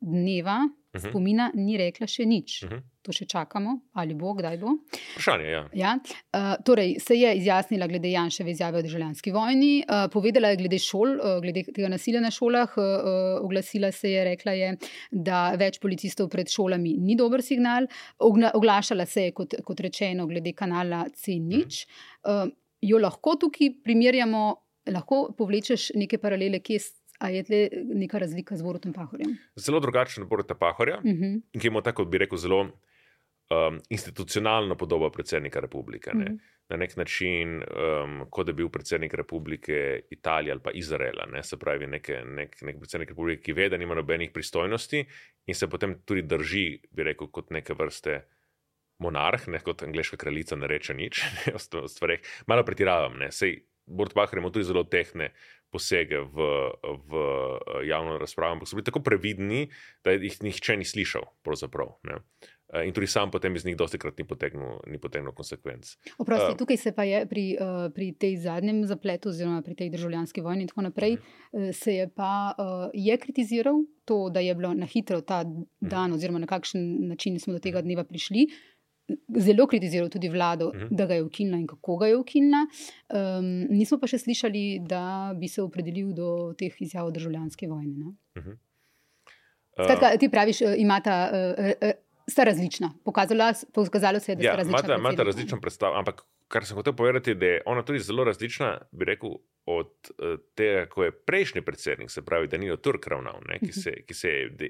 dneva 0.01 0.59
Mhm. 0.93 0.99
spomina 1.01 1.51
ni 1.55 1.77
rekla 1.77 2.07
še 2.07 2.25
nič. 2.25 2.63
Mhm. 2.63 2.77
To 3.01 3.11
še 3.11 3.25
čakamo, 3.25 3.71
ali 3.93 4.13
bo, 4.13 4.33
kdaj 4.33 4.57
bo. 4.57 4.75
Vprašanje 5.13 5.45
je. 5.45 5.51
Ja. 5.53 5.63
Ja, 5.73 5.91
uh, 5.97 6.63
torej 6.63 6.99
se 6.99 7.15
je 7.15 7.31
izjasnila 7.35 7.87
glede 7.87 8.11
Janševe 8.11 8.51
izjave 8.51 8.77
o 8.77 8.81
državljanski 8.81 9.31
vojni, 9.31 9.71
uh, 9.81 10.05
povedala 10.13 10.47
je 10.47 10.57
glede 10.57 10.77
šol, 10.79 11.15
uh, 11.15 11.39
glede 11.41 11.63
tega 11.73 11.89
nasilja 11.89 12.21
na 12.21 12.29
šolah, 12.31 12.69
uh, 12.77 12.83
uh, 12.83 13.09
oglasila 13.41 13.89
se 13.91 14.11
je, 14.11 14.23
rekla 14.23 14.51
je, 14.51 14.69
da 15.11 15.55
več 15.57 15.79
policistov 15.79 16.29
pred 16.29 16.47
šolami 16.47 16.93
ni 16.99 17.15
dober 17.15 17.41
signal, 17.41 17.87
Ogna, 18.19 18.51
oglašala 18.53 19.05
se 19.05 19.23
je, 19.23 19.31
kot, 19.31 19.55
kot 19.65 19.79
rečeno, 19.79 20.27
glede 20.27 20.53
kanala 20.53 21.05
C0. 21.09 21.85
Uh, 22.23 22.45
jo 22.81 22.97
lahko 23.01 23.35
tukaj 23.35 23.73
primerjamo, 23.83 24.45
lahko 24.89 25.31
povlečeš 25.37 25.91
neke 25.95 26.17
paralele, 26.17 26.59
kje 26.59 26.79
s- 26.79 26.93
a 27.21 27.29
je 27.29 27.43
tle 27.43 27.57
neka 27.93 28.17
razlika 28.17 28.55
z 28.57 28.63
Borutom 28.65 28.93
Pahorjem. 28.93 29.35
Zelo 29.55 29.79
drugačen 29.79 30.23
od 30.23 30.29
Borota 30.29 30.55
Pahorja. 30.55 30.97
Uh 30.97 31.11
-huh. 31.11 31.41
ki 31.61 31.67
ima 31.67 31.81
tako, 31.81 32.05
bi 32.05 32.17
rekel, 32.17 32.37
zelo 32.37 32.63
um, 33.51 33.79
institucionalno 33.89 34.75
podobo 34.75 35.09
predsednika 35.09 35.59
republike. 35.59 36.11
Ne? 36.13 36.25
Mhm. 36.25 36.35
Na 36.69 36.77
nek 36.77 36.95
način, 36.95 37.57
um, 37.59 38.25
kot 38.29 38.47
da 38.47 38.53
bi 38.53 38.63
bil 38.63 38.69
predsednik 38.69 39.13
republike 39.13 40.01
Italije 40.09 40.51
ali 40.51 40.61
pa 40.63 40.71
Izraela, 40.71 41.25
ne? 41.31 41.43
se 41.43 41.59
pravi, 41.59 41.87
neke, 41.87 42.21
nek, 42.25 42.61
nek 42.61 42.77
predsednik 42.79 43.09
republike, 43.09 43.41
ki 43.43 43.53
ve, 43.53 43.69
da 43.69 43.77
nima 43.77 43.95
nobenih 43.95 44.31
pristojnosti 44.31 45.05
in 45.45 45.55
se 45.55 45.67
potem 45.69 45.97
tudi 46.05 46.21
drži, 46.21 46.79
bi 46.91 47.03
rekel, 47.03 47.27
kot 47.27 47.51
neke 47.51 47.73
vrste. 47.73 48.21
Monarh, 49.01 49.47
ne 49.49 49.57
kot 49.59 49.81
angliška 49.83 50.17
kraljica, 50.17 50.55
ne 50.55 50.67
reče 50.69 50.93
nič 50.93 51.23
ne, 51.35 51.53
o 51.57 51.59
st- 51.59 51.79
o 51.83 51.87
stvareh. 51.89 52.21
Malo 52.47 52.63
pretiravam. 52.63 53.17
ne. 53.17 53.31
Sej 53.31 53.63
Bord 53.85 54.13
Bahar 54.13 54.37
ima 54.37 54.51
tudi 54.51 54.65
zelo 54.65 54.83
tehne 54.83 55.31
posege 55.71 56.19
v, 56.19 56.47
v 57.07 57.11
eh, 57.15 57.87
javno 57.87 58.17
razpravo, 58.19 58.59
ampak 58.59 58.69
so 58.69 58.77
bili 58.77 58.85
tako 58.85 59.01
previdni, 59.03 59.69
da 60.03 60.13
jih 60.15 60.37
nihče 60.43 60.77
ni 60.77 60.85
slišal. 60.85 61.25
pravzaprav, 61.43 61.97
ne. 62.03 62.21
In 62.71 62.93
tudi 62.95 63.07
sam 63.07 63.31
potem 63.31 63.55
iz 63.55 63.65
njih 63.65 63.75
dosti 63.75 63.97
krat 63.99 64.17
ni 64.17 64.23
potegnil, 64.23 64.77
ni 64.87 64.97
potegnil 64.97 65.33
konsekvenc. 65.35 65.89
Oprosti, 66.17 66.51
Uh, 66.53 66.57
tukaj 66.57 66.77
se 66.77 66.91
pa 66.95 67.03
je 67.03 67.25
pri, 67.27 67.57
uh, 67.59 67.91
pri 67.91 68.13
tej 68.15 68.37
zadnjem 68.37 68.85
zapletu, 68.87 69.29
oziroma 69.29 69.61
pri 69.61 69.75
tej 69.75 69.89
državljanski 69.89 70.41
vojni 70.41 70.61
in 70.61 70.67
tako 70.67 70.81
naprej, 70.81 71.17
uh, 71.17 71.69
se 71.75 71.95
je 71.95 72.07
pa 72.07 72.55
uh, 72.55 72.89
je 72.93 73.17
kritiziral 73.17 73.75
to, 74.05 74.29
da 74.29 74.39
je 74.39 74.55
bilo 74.55 74.73
na 74.73 74.85
hitro 74.85 75.19
ta 75.21 75.43
dan, 75.81 76.13
oziroma 76.13 76.39
na 76.39 76.47
kakšen 76.47 77.07
način 77.09 77.39
smo 77.39 77.53
do 77.53 77.59
tega 77.59 77.81
dneva 77.81 78.03
prišli. 78.03 78.47
Zelo 79.37 79.65
kritiziral 79.67 80.07
tudi 80.09 80.29
vlado, 80.29 80.71
Mhm. 80.73 80.95
da 80.95 81.05
ga 81.05 81.13
je 81.13 81.23
ukinila 81.23 81.57
in 81.57 81.67
kako 81.67 81.97
ga 81.97 82.07
je 82.07 82.15
ukinila. 82.17 82.61
Um, 83.09 83.67
nismo 83.69 83.99
pa 83.99 84.07
še 84.07 84.17
slišali, 84.17 84.79
da 84.87 85.03
bi 85.35 85.47
se 85.47 85.61
opredelil 85.61 86.13
do 86.15 86.53
teh 86.57 86.71
izjav 86.79 87.05
o 87.07 87.11
državljanski 87.11 87.67
vojni. 87.67 87.97
Ne? 87.97 88.13
Eh, 89.77 89.83
Skratka, 89.83 90.17
ti 90.17 90.29
praviš, 90.29 90.61
uh, 90.61 90.73
imata, 90.77 91.31
uh, 91.33 91.89
uh, 91.89 91.91
sta 92.29 92.43
različna. 92.43 92.93
Pokazalo, 93.05 93.43
pokazalo 93.73 94.19
se 94.19 94.31
je, 94.31 94.35
da 94.35 94.43
Ja, 94.43 94.51
sta 94.51 94.57
različna. 94.57 94.79
imate, 94.79 94.87
imate 94.87 95.01
predsednika. 95.01 95.23
različen 95.23 95.61
predstav, 95.61 95.97
ampak 95.97 96.21
kar 96.47 96.65
sem 96.65 96.75
hotel 96.75 96.93
povedati, 96.93 97.35
da 97.35 97.45
je 97.45 97.61
ona 97.65 97.83
tudi 97.83 97.99
zelo 97.99 98.23
različna, 98.23 98.77
bi 98.91 99.05
rekel, 99.05 99.29
od 99.65 99.91
eh, 100.11 100.37
tega, 100.55 100.85
ko 100.85 101.03
je 101.03 101.11
prejšnji 101.11 101.61
predsednik, 101.61 102.11
se 102.11 102.21
pravi 102.21 102.47
Danilo 102.47 102.77
Turk 102.77 103.07
ravnal, 103.07 103.41
ne, 103.47 103.59
ki 103.59 103.73
se, 103.73 103.91
ki 104.03 104.13
se 104.13 104.29
je. 104.29 104.49
De, 104.49 104.69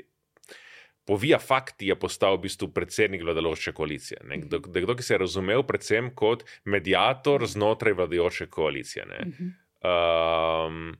Po 1.03 1.15
via 1.15 1.39
fakti 1.39 1.87
je 1.87 1.95
postal 1.95 2.37
v 2.37 2.41
bistvu 2.41 2.67
predsednik 2.67 3.23
vladajoče 3.23 3.71
koalicije. 3.71 4.19
Ne? 4.23 4.37
Kdo, 4.37 4.59
kdo, 4.59 4.95
ki 4.95 5.03
se 5.03 5.13
je 5.13 5.17
razumel 5.17 5.63
predvsem 5.63 6.11
kot 6.15 6.43
medijator 6.63 7.47
znotraj 7.47 7.93
vladajoče 7.93 8.45
koalicije. 8.47 9.05
Ne? 9.05 9.19
Mhm. 9.25 9.47
Um, 9.81 10.93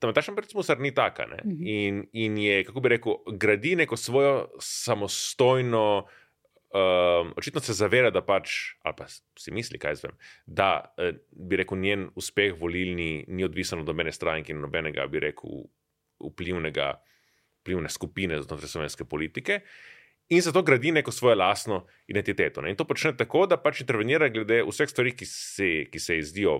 Tamtašen 0.00 0.36
predmusar 0.36 0.80
ni 0.80 0.94
taka. 0.94 1.26
ne. 1.26 1.42
Mhm. 1.44 1.66
In, 1.66 2.02
in 2.12 2.38
je, 2.38 2.64
kako 2.64 2.80
bi 2.80 2.88
rekel, 2.96 3.20
gradi 3.36 3.76
neko 3.76 3.96
svojo 3.96 4.48
samostojno. 4.58 6.06
Um, 6.70 7.32
očitno 7.36 7.60
se 7.60 7.74
zaveda, 7.74 8.12
da 8.14 8.20
pač, 8.22 8.52
ali 8.86 8.94
pa 8.94 9.08
si 9.10 9.50
misli, 9.50 9.78
kaj 9.78 9.96
zvem, 9.98 10.12
da 10.46 10.94
eh, 11.02 11.16
bi 11.34 11.58
rekel, 11.58 11.80
njen 11.82 12.04
uspeh 12.14 12.54
volilni 12.60 13.24
ni 13.26 13.42
odvisen 13.44 13.82
od 13.82 13.90
nobene 13.90 14.12
stranke 14.14 14.52
in 14.54 14.60
nobenega, 14.62 15.08
bi 15.10 15.18
rekel, 15.24 15.64
vplivnega, 16.22 16.92
vplivne 17.64 17.90
skupine 17.90 18.38
znotraj 18.42 18.70
slovenske 18.70 19.04
politike. 19.04 19.60
In 20.30 20.44
zato 20.46 20.62
gradi 20.62 20.92
neko 20.92 21.10
svojo 21.10 21.34
lastno 21.34 21.86
identiteto. 22.06 22.62
Ne. 22.62 22.70
In 22.70 22.78
to 22.78 22.86
počne 22.86 23.16
tako, 23.18 23.48
da 23.50 23.58
pač 23.58 23.82
intervenira 23.82 24.28
glede 24.30 24.62
vseh 24.62 24.88
stvari, 24.88 25.16
ki 25.18 25.26
se, 25.26 25.70
ki 25.90 25.98
se 25.98 26.20
ji 26.20 26.22
zdijo 26.22 26.54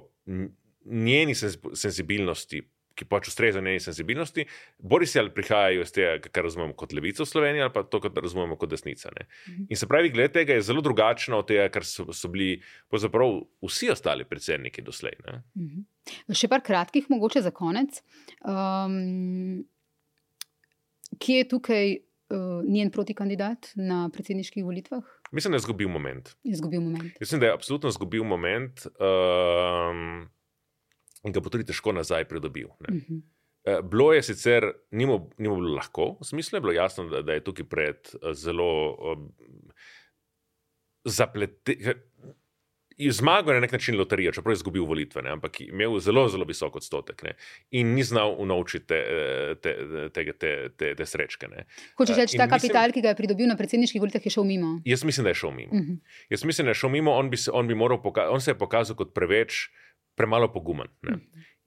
njeni 0.85 1.37
senz- 1.39 1.75
senzibilnosti, 1.79 2.65
ki 3.01 3.09
pač 3.09 3.31
ustrezajo 3.33 3.65
njeni 3.65 3.81
senzibilnosti, 3.81 4.45
bori 4.79 5.09
se 5.09 5.23
ali 5.23 5.33
prihajajo 5.35 5.87
iz 5.87 5.95
tega, 5.97 6.29
kar 6.29 6.45
razumemo 6.47 6.77
kot 6.79 6.93
levica 6.97 7.25
v 7.25 7.31
Sloveniji, 7.31 7.65
ali 7.65 7.75
pa 7.75 7.85
to, 7.89 8.03
kar 8.05 8.13
razumemo 8.21 8.59
kot 8.61 8.73
desnica. 8.75 9.13
Ne. 9.17 9.27
Mhm. 9.49 9.71
In 9.73 9.81
se 9.81 9.89
pravi, 9.89 10.13
glede 10.13 10.35
tega 10.41 10.59
je 10.59 10.67
zelo 10.69 10.85
drugačna 10.85 11.41
od 11.41 11.49
tega, 11.49 11.69
kar 11.73 11.87
so, 11.89 12.11
so 12.13 12.29
bili 12.33 12.61
vsi 12.93 13.91
ostali 13.95 14.29
predsedniki 14.29 14.85
doslej. 14.85 15.17
Ne. 15.27 15.41
Mhm. 15.57 15.89
Še 16.37 16.51
par 16.51 16.65
kratkih, 16.67 17.09
mogoče 17.13 17.43
za 17.45 17.53
konec. 17.55 18.03
Um, 18.41 19.65
kje 21.21 21.43
je 21.43 21.49
tukaj 21.49 21.97
uh, 21.97 22.61
njen 22.67 22.91
protikandidat 22.91 23.73
na 23.77 24.09
predsedniških 24.13 24.65
volitvah? 24.65 25.05
Mislim, 25.33 25.53
da 25.53 25.61
je 25.61 25.65
izgubil 25.65 25.89
moment. 25.89 26.35
Je 26.43 26.57
izgubil 26.57 26.81
moment. 26.83 27.21
Mislim, 27.21 27.41
da 27.41 27.47
je 27.51 27.55
absolutno 27.55 27.93
izgubil 27.93 28.25
moment 28.27 28.87
um, 28.99 30.27
in 31.25 31.33
ga 31.33 31.41
bo 31.41 31.53
tudi 31.53 31.67
težko 31.69 31.93
nazaj 31.93 32.25
pridobil. 32.29 32.69
Ne. 32.87 32.97
Mhm. 32.97 33.21
Eh, 33.65 33.83
Bilo 33.85 34.13
je 34.13 34.23
sicer, 34.23 34.73
ni 34.91 35.07
mu 35.07 35.31
ni 35.39 35.49
mu 35.49 35.57
bilo 35.61 35.75
lahko, 35.77 36.15
v 36.21 36.25
smislu 36.25 36.57
je 36.57 36.61
bilo 36.61 36.73
jasno, 36.73 37.05
da, 37.09 37.23
da 37.23 37.37
je 37.37 37.45
tukaj 37.45 37.67
pred 37.69 38.09
eh, 38.15 38.33
zelo 38.35 38.97
um, 39.13 39.27
zapleten. 41.05 42.01
Zmagal 43.01 43.55
je 43.55 43.57
na 43.57 43.61
nek 43.65 43.73
način 43.73 43.97
loterijo, 43.97 44.33
čeprav 44.33 44.53
je 44.53 44.59
izgubil 44.59 44.85
volitve, 44.85 45.23
ne, 45.23 45.31
ampak 45.33 45.61
je 45.61 45.67
imel 45.73 45.95
zelo, 46.05 46.27
zelo 46.29 46.45
visok 46.45 46.75
odstotek 46.77 47.23
ne, 47.23 47.33
in 47.71 47.95
ni 47.95 48.03
znal 48.05 48.35
unovčiti 48.39 48.87
te, 48.87 48.99
eh, 49.09 49.55
te, 49.63 49.73
te, 50.13 50.33
te, 50.33 50.51
te, 50.77 50.95
te 50.95 51.07
srečke. 51.07 51.49
Ne. 51.49 51.65
Hočeš 51.97 52.17
reči, 52.17 52.37
ta 52.37 52.45
mislim- 52.45 52.61
kapital, 52.61 52.93
ki 52.93 53.01
ga 53.01 53.15
je 53.15 53.21
pridobil 53.23 53.49
na 53.49 53.57
predsedniških 53.57 54.01
volitvah, 54.01 54.27
je 54.27 54.31
šel 54.31 54.45
mimo. 54.45 54.81
Jaz 54.85 55.05
mislim, 55.05 55.25
da 55.25 55.33
je 55.33 55.41
šel 55.45 55.51
mimo. 55.51 55.73
Mhm. 55.75 55.95
Jaz 56.31 56.45
mislim, 56.45 56.65
da 56.69 56.71
je 56.71 56.81
šel 56.83 56.91
mimo, 56.91 57.13
on, 57.13 57.31
bi 57.31 57.37
se, 57.37 57.51
on, 57.53 57.69
bi 57.69 57.75
moral 57.75 58.01
on 58.29 58.41
se 58.41 58.51
je 58.51 58.59
pokazal 58.59 58.97
kot 58.97 59.15
preveč, 59.15 59.71
premalo 60.17 60.51
pogumen. 60.53 60.89
Ne. 61.03 61.19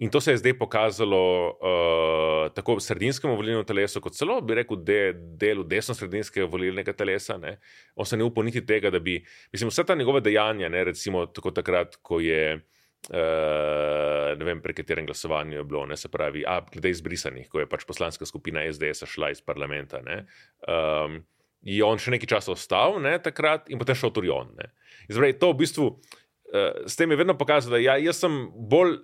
In 0.04 0.10
to 0.10 0.22
se 0.22 0.32
je 0.32 0.38
zdaj 0.38 0.58
pokazalo 0.58 1.48
uh, 1.48 2.52
tako 2.54 2.76
v 2.76 2.82
sredinskemu 2.84 3.36
volilnemu 3.36 3.64
telesu, 3.64 4.02
kot 4.02 4.18
celo, 4.18 4.40
bi 4.42 4.58
rekel, 4.58 4.82
de, 4.84 5.00
delu 5.40 5.64
desno-sredinskega 5.64 6.48
volilnega 6.50 6.96
telesa. 6.98 7.38
Ne. 7.38 7.56
On 7.96 8.06
se 8.06 8.18
ne 8.18 8.26
upal 8.26 8.44
niti 8.44 8.66
tega, 8.66 8.92
da 8.92 9.00
bi, 9.00 9.20
mislim, 9.54 9.70
vse 9.72 9.86
ta 9.88 9.96
njegove 9.96 10.22
dejanja, 10.26 10.70
ne, 10.70 10.84
recimo 10.90 11.26
tako 11.32 11.54
takrat, 11.56 12.00
ko 12.02 12.20
je. 12.20 12.60
Uh, 13.04 14.32
ne 14.40 14.46
vem, 14.48 14.62
pri 14.64 14.72
katerem 14.78 15.06
glasovanju 15.06 15.58
je 15.58 15.64
bilo, 15.68 15.82
ne 15.86 15.98
se 16.00 16.08
pravi, 16.08 16.46
a 16.48 16.62
glede 16.72 16.94
izbrisanih, 16.94 17.50
ko 17.52 17.60
je 17.60 17.68
pač 17.68 17.84
poslanska 17.84 18.26
skupina 18.26 18.64
SDS 18.72 19.04
šla 19.12 19.34
iz 19.34 19.42
parlamenta. 19.44 20.00
Um, 20.00 21.18
je 21.68 21.84
on 21.84 22.00
še 22.00 22.16
nekaj 22.16 22.32
časa 22.32 22.54
ostal, 22.56 23.02
ne, 23.04 23.18
takrat 23.20 23.68
in 23.68 23.80
potem 23.80 24.00
šel 24.00 24.16
tudi 24.16 24.32
on. 24.32 24.56
Zdaj, 25.12 25.36
to 25.36 25.52
v 25.52 25.60
bistvu, 25.66 25.90
uh, 25.92 26.23
s 26.86 26.96
tem 26.96 27.12
je 27.12 27.18
vedno 27.18 27.38
pokazalo, 27.38 27.78
da 27.78 27.82
ja, 27.82 27.98
jaz 27.98 28.20
sem 28.22 28.36
bolj 28.54 29.00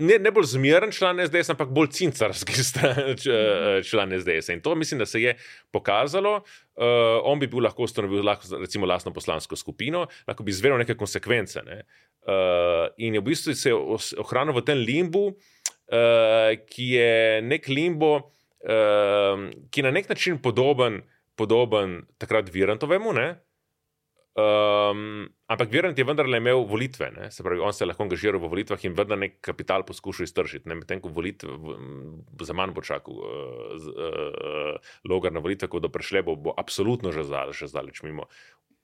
ne, 0.00 0.16
ne 0.18 0.30
bolj 0.32 0.46
zmeren 0.54 0.92
član 0.92 1.20
SDS, 1.26 1.52
ampak 1.52 1.72
bolj 1.74 1.90
cincarski 1.98 2.54
član 3.88 4.14
SDS. 4.20 4.48
In 4.54 4.62
to 4.64 4.74
mislim, 4.74 4.98
da 4.98 5.06
se 5.06 5.22
je 5.22 5.36
pokazalo. 5.70 6.36
Uh, 6.36 7.20
on 7.28 7.38
bi 7.38 7.46
bil 7.46 7.64
lahko 7.64 7.84
ustanovil, 7.84 8.24
lahko, 8.24 8.56
recimo, 8.60 8.86
lastno 8.86 9.12
poslansko 9.12 9.56
skupino, 9.56 10.06
lahko 10.26 10.42
bi 10.42 10.50
izvedel 10.50 10.80
neke 10.80 10.96
konsekvence. 10.96 11.62
Ne? 11.66 11.82
Uh, 12.26 12.88
in 12.96 13.14
je 13.14 13.20
v 13.20 13.26
bistvu 13.28 13.54
se 13.54 13.74
ohranil 13.74 14.56
v 14.56 14.64
tem 14.64 14.80
limbu, 14.80 15.26
uh, 15.28 16.52
ki 16.66 16.88
je 16.96 17.42
nek 17.44 17.68
limbo, 17.68 18.14
uh, 18.16 19.48
ki 19.70 19.82
je 19.82 19.88
na 19.88 19.92
nek 19.92 20.08
način 20.08 20.40
podoben, 20.42 21.02
podoben 21.36 22.00
takrat 22.18 22.48
Virantovemu. 22.52 23.12
Ne? 23.12 23.28
Um, 24.32 25.26
ampak 25.52 25.68
Virant 25.68 25.98
je 25.98 26.04
vendarle 26.08 26.38
imel 26.40 26.62
volitve, 26.64 27.10
ne? 27.12 27.26
se 27.30 27.44
pravi, 27.44 27.60
on 27.60 27.74
se 27.76 27.82
je 27.84 27.88
lahko 27.90 28.06
angažiral 28.06 28.40
v 28.40 28.48
volitvah 28.48 28.84
in 28.88 28.94
vendar 28.96 29.18
nek 29.20 29.34
kapital 29.44 29.84
poskušal 29.84 30.24
iztržiti. 30.24 30.72
Medtem 30.72 31.02
ko 31.04 31.12
volitve, 31.12 31.52
za 32.40 32.56
manj 32.56 32.72
bo 32.72 32.80
čakal 32.80 33.12
uh, 33.12 33.90
uh, 33.92 34.94
Logar 35.04 35.36
na 35.36 35.44
volitve, 35.44 35.68
ko 35.68 35.82
bo 35.84 35.92
prišle, 35.92 36.24
bo, 36.24 36.36
bo 36.36 36.56
absolutno 36.56 37.12
že 37.12 37.28
zdaleč 37.68 38.00
mimo 38.08 38.30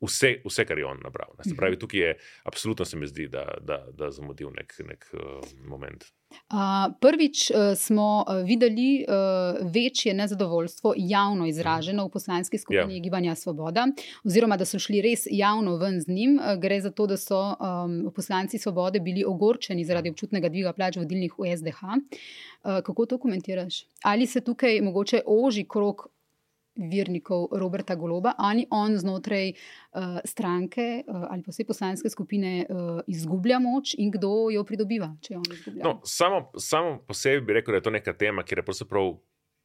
vse, 0.01 0.37
vse, 0.45 0.65
kar 0.65 0.79
je 0.79 0.87
on 0.87 1.01
nabral. 1.05 1.35
Se 1.45 1.57
pravi, 1.57 1.73
mhm. 1.73 1.81
tukaj 1.81 2.01
je 2.01 2.19
absolutno 2.45 2.85
se 2.85 2.97
mi 2.97 3.07
zdi, 3.07 3.29
da, 3.29 3.45
da, 3.61 3.87
da 3.99 4.11
zamudil 4.11 4.51
nek, 4.57 4.75
nek 4.87 5.11
uh, 5.13 5.21
moment. 5.69 6.05
Uh, 6.29 6.93
prvič 7.01 7.51
uh, 7.51 7.57
smo 7.77 8.25
uh, 8.29 8.47
videli 8.47 9.05
uh, 9.09 9.71
večje 9.75 10.15
nezadovoljstvo 10.15 10.93
javno 10.97 11.47
izraženo 11.47 12.05
v 12.07 12.11
poslanski 12.11 12.59
skupini 12.59 12.95
yeah. 12.95 12.97
Ja. 12.97 13.03
Gibanja 13.03 13.35
Svoboda, 13.35 13.87
oziroma 14.25 14.57
da 14.57 14.65
so 14.65 14.79
šli 14.79 15.01
res 15.03 15.25
javno 15.31 15.77
ven 15.77 16.01
z 16.01 16.09
njim. 16.09 16.37
Uh, 16.37 16.61
gre 16.61 16.81
za 16.81 16.91
to, 16.91 17.07
da 17.07 17.17
so 17.17 17.41
um, 17.41 18.13
poslanci 18.15 18.59
Svobode 18.59 19.01
bili 19.01 19.25
ogorčeni 19.25 19.85
zaradi 19.85 20.11
občutnega 20.11 20.49
dviga 20.49 20.73
plač 20.73 20.97
vodilnih 20.97 21.33
v 21.39 21.57
SDH. 21.57 21.83
Uh, 21.83 22.81
kako 22.85 23.07
to 23.07 23.19
komentiraš? 23.19 23.87
Ali 24.03 24.27
se 24.27 24.41
tukaj 24.41 24.81
mogoče 24.81 25.23
oži 25.27 25.65
krok 25.69 26.09
virnikov 26.79 27.49
Roberta 27.53 27.95
Goloba, 27.95 28.33
ali 28.39 28.67
on 28.71 28.97
znotraj 28.99 29.51
uh, 29.51 30.19
stranke 30.25 31.03
uh, 31.07 31.27
ali 31.31 31.43
pa 31.43 31.53
vse 31.53 31.67
poslanske 31.67 32.11
skupine 32.11 32.67
uh, 32.69 33.01
izgublja 33.07 33.59
moč 33.59 33.95
in 33.99 34.13
kdo 34.15 34.51
jo 34.55 34.65
pridobiva, 34.65 35.11
če 35.23 35.35
jo 35.35 35.43
izgublja. 35.53 35.85
No, 35.85 36.01
samo, 36.05 36.51
samo 36.57 36.99
po 37.07 37.15
sebi 37.15 37.47
bi 37.47 37.59
rekel, 37.59 37.75
da 37.75 37.83
je 37.83 37.89
to 37.89 37.95
neka 37.95 38.15
tema, 38.15 38.45
ki 38.45 38.59
je 38.59 38.63
pravzaprav. 38.63 39.17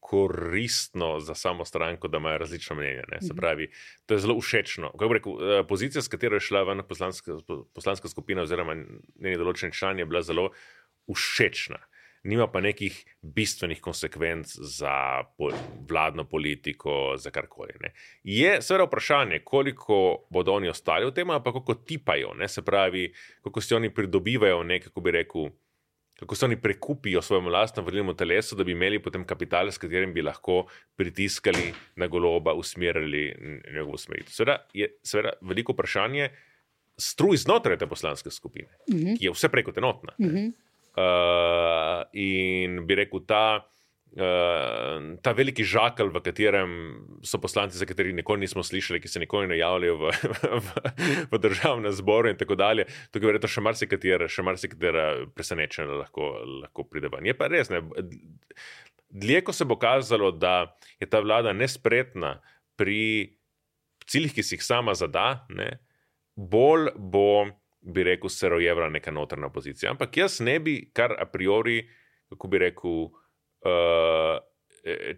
Koristno 0.03 1.21
za 1.23 1.31
samo 1.31 1.63
stranko, 1.65 2.09
da 2.11 2.19
imajo 2.19 2.41
različne 2.41 2.75
mnenja. 2.75 3.03
Se 3.21 3.29
mhm. 3.31 3.37
pravi, 3.37 3.69
to 4.05 4.17
je 4.17 4.19
zelo 4.19 4.35
všečno. 4.39 4.89
Rekel, 4.99 5.37
pozicija, 5.67 6.01
s 6.03 6.11
katero 6.11 6.35
je 6.35 6.43
šla 6.43 6.65
ven 6.67 6.83
poslanska, 6.89 7.37
poslanska 7.73 8.11
skupina, 8.11 8.43
oziroma 8.43 8.75
njeni 8.75 9.39
določeni 9.39 9.71
člani, 9.71 10.03
je 10.03 10.09
bila 10.11 10.21
zelo 10.21 10.49
všečna 11.07 11.79
nima 12.23 12.47
pa 12.47 12.61
nekih 12.61 13.05
bistvenih 13.21 13.81
konsekvenc 13.81 14.55
za 14.55 15.23
vladno 15.89 16.23
politiko, 16.23 17.15
za 17.17 17.31
karkoli. 17.31 17.73
Ne. 17.81 17.93
Je 18.23 18.61
seveda 18.61 18.87
vprašanje, 18.87 19.39
koliko 19.43 20.27
bodo 20.29 20.53
oni 20.53 20.69
ostali 20.69 21.05
v 21.05 21.11
tem, 21.11 21.27
pa 21.27 21.53
kako 21.53 21.75
tipajo, 21.75 22.33
ne. 22.39 22.47
se 22.47 22.61
pravi, 22.61 23.11
kako 23.43 23.61
si 23.61 23.75
oni 23.75 23.93
pridobivajo 23.93 24.63
nekaj, 24.63 24.87
kako 24.87 25.01
bi 25.01 25.11
rekel. 25.11 25.51
Kako 26.19 26.35
se 26.35 26.45
oni 26.45 26.55
prekupijo 26.61 27.21
svojemu 27.21 27.49
lastnemu 27.49 27.85
volilnemu 27.85 28.13
telesu, 28.13 28.55
da 28.55 28.63
bi 28.63 28.71
imeli 28.71 28.99
potem 29.01 29.25
kapital, 29.25 29.71
s 29.71 29.77
katerim 29.77 30.13
bi 30.13 30.21
lahko 30.21 30.67
pritiskali 30.95 31.73
na 31.95 32.07
goloba, 32.07 32.53
usmerjali 32.53 33.35
njegovo 33.73 33.97
smer. 33.97 34.23
Seveda 34.27 34.67
je 34.73 34.87
seveda 35.03 35.33
veliko 35.41 35.73
vprašanje 35.73 36.29
struj 36.97 37.37
znotraj 37.37 37.77
te 37.77 37.87
poslanske 37.87 38.31
skupine, 38.31 38.69
uh 38.87 38.95
mhm. 38.95 39.07
-huh. 39.07 39.17
ki 39.19 39.25
je 39.25 39.31
vse 39.31 39.49
preko 39.49 39.73
enotna. 39.77 40.13
Uh 40.17 40.25
mhm. 40.25 40.35
-huh. 40.35 40.51
Uh, 40.93 42.03
in 42.13 42.83
bi 42.85 42.97
rekel, 42.99 43.23
ta, 43.25 43.63
uh, 44.13 45.07
ta 45.25 45.33
veliki 45.33 45.65
žakelj, 45.65 46.11
v 46.13 46.21
katerem 46.21 46.75
so 47.25 47.39
poslanci, 47.41 47.79
za 47.81 47.87
katerih 47.89 48.13
nikoli 48.13 48.45
nismo 48.45 48.61
slišali, 48.61 49.01
ki 49.01 49.09
se 49.09 49.23
nikoli 49.23 49.49
ne 49.49 49.57
javljajo 49.57 49.95
v, 49.97 50.13
v, 50.67 50.83
v 51.33 51.41
državnem 51.41 51.95
zboru, 51.97 52.29
in 52.29 52.37
tako 52.37 52.59
dalje. 52.59 52.85
Tukaj 53.09 53.25
je 53.25 53.31
verjetno 53.31 53.51
še 53.55 53.65
marsikatera, 53.65 54.29
še 54.29 54.45
marsikatera 54.45 55.07
presenečenja 55.33 55.97
lahko, 56.03 56.29
lahko 56.61 56.85
pride 56.85 57.09
ven. 57.09 57.25
Je 57.31 57.37
pa 57.37 57.49
res, 57.49 57.73
ne. 57.73 57.81
Dlje, 59.13 59.41
ko 59.45 59.53
se 59.53 59.65
bo 59.65 59.77
kazalo, 59.81 60.29
da 60.29 60.75
je 61.01 61.09
ta 61.09 61.21
vlada 61.25 61.53
nespretna 61.57 62.37
pri 62.77 63.33
ciljih, 64.09 64.33
ki 64.37 64.45
si 64.45 64.57
jih 64.57 64.65
sama 64.65 64.93
zada, 64.97 65.43
ne, 65.49 65.79
bolj 66.37 66.91
bo 66.97 67.49
bi 67.83 68.03
rekel, 68.03 68.29
se 68.29 68.49
rojevra 68.49 68.89
neka 68.89 69.11
notrna 69.11 69.49
pozicija. 69.49 69.91
Ampak 69.91 70.17
jaz 70.17 70.39
ne 70.39 70.59
bi 70.59 70.77
kar 70.93 71.15
a 71.19 71.25
priori, 71.25 71.81
kako 72.31 72.47
bi 72.47 72.63
rekel, 72.63 73.03
uh, 73.67 74.39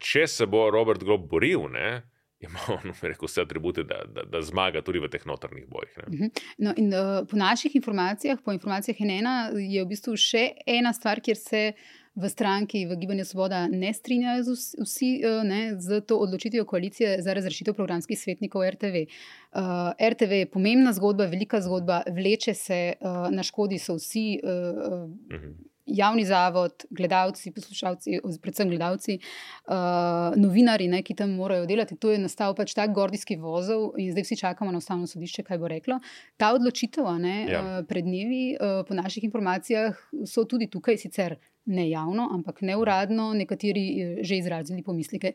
če 0.02 0.28
se 0.28 0.46
bo 0.46 0.70
Robert 0.74 1.04
Glob 1.04 1.30
boril. 1.30 1.70
Ne, 1.74 2.02
Ima 2.44 2.60
on 2.68 2.92
rekel, 3.02 3.30
vse 3.30 3.46
atribute, 3.46 3.86
da, 3.88 4.02
da, 4.12 4.26
da 4.28 4.42
zmaga 4.44 4.82
tudi 4.84 5.00
v 5.00 5.08
teh 5.10 5.24
notrnih 5.26 5.70
bojih. 5.72 5.94
Mhm. 6.04 6.34
No, 6.66 6.74
in, 6.78 6.92
uh, 6.94 7.22
po 7.30 7.40
naših 7.40 7.76
informacijah, 7.80 8.42
po 8.46 8.54
informacijah 8.54 9.00
NN, 9.00 9.56
je 9.62 9.86
v 9.86 9.88
bistvu 9.90 10.18
še 10.20 10.50
ena 10.68 10.92
stvar, 10.94 11.24
kjer 11.24 11.40
se 11.40 11.62
uh, 11.72 12.05
v 12.16 12.30
stranki, 12.30 12.86
v 12.86 12.96
Gibanju 12.96 13.26
Svoboda, 13.26 13.68
ne 13.68 13.94
strinjajo 13.94 14.44
z 14.44 14.76
vsi 14.84 15.22
eh, 15.24 15.44
ne, 15.44 15.76
z 15.80 16.02
to 16.02 16.18
odločitvijo 16.18 16.66
koalicije 16.66 17.22
za 17.22 17.34
razrešitev 17.34 17.74
programskih 17.74 18.20
svetnikov 18.20 18.64
RTV. 18.70 19.06
Uh, 19.06 19.62
eh, 20.00 20.10
RTV 20.10 20.32
je 20.32 20.50
pomembna 20.52 20.94
zgodba, 20.94 21.26
velika 21.26 21.62
zgodba, 21.62 22.02
vleče 22.08 22.54
se 22.54 22.94
uh, 23.00 23.32
na 23.32 23.44
škodi, 23.44 23.80
so 23.80 23.96
vsi. 23.96 24.40
Uh, 24.44 24.50
uh 24.50 25.42
-huh. 25.42 25.75
Javni 25.86 26.26
zavod, 26.26 26.86
gledalci, 26.90 27.52
poslušalci, 27.54 28.20
predvsem 28.42 28.70
gledalci, 28.70 29.20
uh, 29.20 30.34
novinari, 30.36 30.88
ne, 30.90 31.04
ki 31.06 31.14
tam 31.16 31.36
morajo 31.38 31.68
delati. 31.70 31.98
To 32.02 32.10
je 32.10 32.18
nastal 32.22 32.56
pač 32.58 32.74
tak 32.74 32.94
gordijski 32.96 33.38
vozel, 33.38 33.92
in 34.02 34.10
zdaj 34.16 34.26
vsi 34.26 34.40
čakamo 34.42 34.74
na 34.74 34.82
ustavno 34.82 35.06
sodišče, 35.08 35.46
kaj 35.46 35.62
bo 35.62 35.70
reklo. 35.70 36.00
Ta 36.42 36.56
odločitev, 36.58 37.12
ne, 37.22 37.36
ja. 37.52 37.62
uh, 37.62 37.82
pred 37.86 38.08
dnevi, 38.08 38.56
uh, 38.58 38.82
po 38.88 38.98
naših 38.98 39.30
informacijah, 39.30 40.00
so 40.26 40.48
tudi 40.50 40.72
tukaj 40.74 40.98
sicer 41.06 41.38
ne 41.66 41.90
javno, 41.90 42.30
ampak 42.34 42.62
neuradno, 42.62 43.34
nekateri 43.34 43.86
eh, 44.02 44.18
že 44.24 44.38
izrazili 44.38 44.84
pomisleke, 44.84 45.34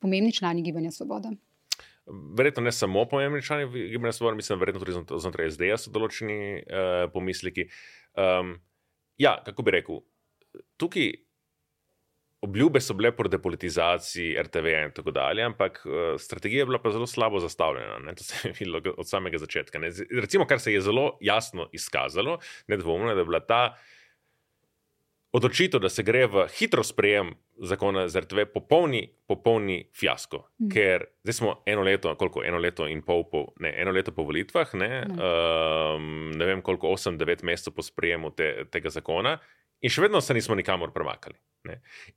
pomembni 0.00 0.32
člani 0.32 0.62
Gibanja 0.62 0.90
Svoboda. 0.90 1.32
Verjetno 2.38 2.62
ne 2.62 2.72
samo 2.72 3.04
pomembni 3.08 3.42
člani 3.42 3.88
Gibanja 3.90 4.12
Svoboda, 4.12 4.36
mislim, 4.36 4.60
verjetno 4.60 4.80
tudi 4.80 5.20
znotraj 5.20 5.50
SD-ja 5.50 5.78
so 5.78 5.90
določeni 5.90 6.62
uh, 6.62 7.08
pomisleki. 7.12 7.68
Um, 8.16 8.56
ja, 9.18 9.36
kako 9.44 9.62
bi 9.62 9.78
rekel, 9.78 10.02
tukaj. 10.76 11.12
Obljube 12.46 12.78
so 12.84 12.94
bile 12.94 13.10
po 13.16 13.24
depolitizaciji 13.32 14.36
RTV 14.42 14.72
in 14.84 14.90
tako 14.94 15.10
dalje, 15.10 15.42
ampak 15.42 15.80
uh, 15.88 15.94
strategija 16.20 16.60
je 16.60 16.66
bila 16.68 16.78
pa 16.78 16.92
zelo 16.92 17.06
slabo 17.08 17.40
zastavljena. 17.40 17.96
Ne? 17.98 18.14
To 18.14 18.24
se 18.24 18.48
je 18.48 18.52
videlo 18.58 18.94
od 18.96 19.08
samega 19.08 19.40
začetka. 19.40 19.80
Ne? 19.82 19.88
Recimo, 20.20 20.44
kar 20.46 20.60
se 20.60 20.72
je 20.72 20.80
zelo 20.84 21.16
jasno 21.20 21.66
izkazalo, 21.72 22.38
nedvomno, 22.68 23.14
da 23.14 23.24
je 23.24 23.24
bila 23.24 23.40
ta 23.40 23.62
odločitev, 25.36 25.80
da 25.84 25.90
se 25.92 26.02
gre 26.02 26.24
v 26.26 26.46
hitro 26.56 26.84
sprejem 26.86 27.34
zakona 27.68 28.06
z 28.08 28.22
RTV, 28.24 28.46
popolni, 28.54 29.02
popolni 29.28 29.82
fiasko. 29.96 30.46
Mm. 30.60 30.70
Ker 30.72 31.04
zdaj 31.24 31.36
smo 31.36 31.52
eno 31.68 31.84
leto, 31.84 32.14
koliko 32.16 32.44
eno 32.44 32.60
leto 32.62 32.88
in 32.88 33.02
pol, 33.04 33.26
po, 33.30 33.42
ne, 33.60 33.74
eno 33.76 33.92
leto 33.92 34.14
po 34.16 34.24
volitvah, 34.24 34.72
ne, 34.80 34.90
mm. 35.04 35.18
um, 35.18 36.08
ne 36.36 36.48
vem 36.48 36.64
koliko, 36.64 36.92
osem, 36.96 37.18
devet 37.20 37.44
mesecev 37.44 37.76
po 37.76 37.84
sprejemu 37.84 38.32
te, 38.36 38.50
tega 38.72 38.92
zakona. 38.92 39.36
In 39.84 39.92
še 39.92 40.06
vedno 40.06 40.22
se 40.24 40.34
nismo 40.34 40.56
nikamor 40.56 40.94
premaknili. 40.94 41.38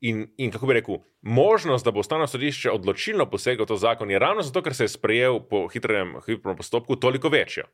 In, 0.06 0.28
in 0.38 0.52
kako 0.54 0.70
bi 0.70 0.78
rekel, 0.78 1.00
možnost, 1.26 1.86
da 1.86 1.92
bo 1.92 2.04
ustavno 2.04 2.28
sodišče 2.30 2.72
odločilno 2.72 3.26
poseglo 3.30 3.66
v 3.66 3.72
to 3.74 3.78
zakon, 3.82 4.12
je 4.14 4.20
ravno 4.22 4.46
zato, 4.46 4.62
ker 4.64 4.76
se 4.78 4.86
je 4.86 4.94
sprejel 4.94 5.42
po 5.50 5.66
hitrem, 5.74 6.20
hitrem 6.28 6.56
postopku, 6.56 7.00
toliko 7.02 7.32
večjo. 7.34 7.66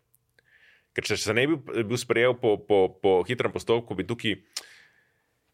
Ker 0.96 1.04
če 1.04 1.18
se 1.20 1.36
ne 1.36 1.44
bi 1.52 1.84
bil 1.84 2.00
sprejel 2.00 2.38
po, 2.40 2.56
po, 2.58 2.88
po 3.04 3.20
hitrem 3.28 3.52
postopku, 3.52 3.98
bi 4.00 4.08
tukaj 4.08 4.40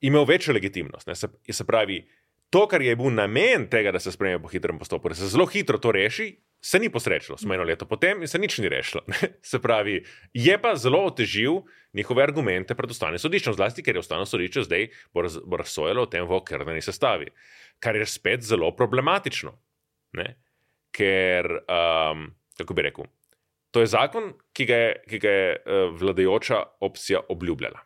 imel 0.01 0.25
večjo 0.25 0.53
legitimnost. 0.53 1.09
Se, 1.13 1.27
se 1.53 1.65
pravi, 1.67 2.01
to, 2.49 2.65
kar 2.67 2.81
je 2.81 2.95
bil 2.95 3.13
namen 3.15 3.67
tega, 3.71 3.93
da 3.95 3.99
se 3.99 4.11
spremlja 4.11 4.41
po 4.43 4.49
hitrem 4.51 4.79
postopku, 4.79 5.09
da 5.09 5.15
se 5.15 5.29
zelo 5.31 5.45
hitro 5.45 5.77
to 5.79 5.91
reši, 5.95 6.33
se 6.61 6.79
ni 6.79 6.89
posrečilo. 6.89 7.37
Smo 7.37 7.53
eno 7.53 7.63
leto 7.63 7.85
potem 7.85 8.21
in 8.21 8.27
se 8.27 8.39
nič 8.39 8.57
ni 8.61 8.69
rešilo. 8.69 9.01
Se 9.51 9.59
pravi, 9.61 10.03
je 10.33 10.57
pa 10.61 10.75
zelo 10.75 10.99
otežil 11.05 11.61
njihove 11.93 12.23
argumente 12.23 12.75
pred 12.75 12.91
ustavnim 12.91 13.19
sodiščem, 13.19 13.55
zlasti 13.57 13.83
ker 13.83 13.95
je 13.95 14.03
ustavno 14.03 14.25
sodišče 14.25 14.65
zdaj 14.67 14.87
bo, 15.13 15.23
raz, 15.25 15.39
bo 15.41 15.57
razsojalo 15.57 16.05
o 16.05 16.09
tem 16.11 16.27
v 16.27 16.37
okrnjeni 16.37 16.83
sestavi, 16.85 17.31
kar 17.79 17.95
je 17.95 18.05
spet 18.05 18.45
zelo 18.45 18.69
problematično. 18.75 19.55
Ne? 20.19 20.35
Ker, 20.93 21.49
um, 21.65 22.27
kako 22.59 22.77
bi 22.77 22.85
rekel, 22.85 23.09
to 23.71 23.81
je 23.81 23.89
zakon, 23.89 24.33
ki 24.53 24.67
ga 24.69 24.81
je, 24.83 24.91
ki 25.09 25.21
ga 25.23 25.35
je 25.37 25.55
uh, 25.55 25.95
vladajoča 25.97 26.61
opcija 26.83 27.23
obljubljala. 27.29 27.81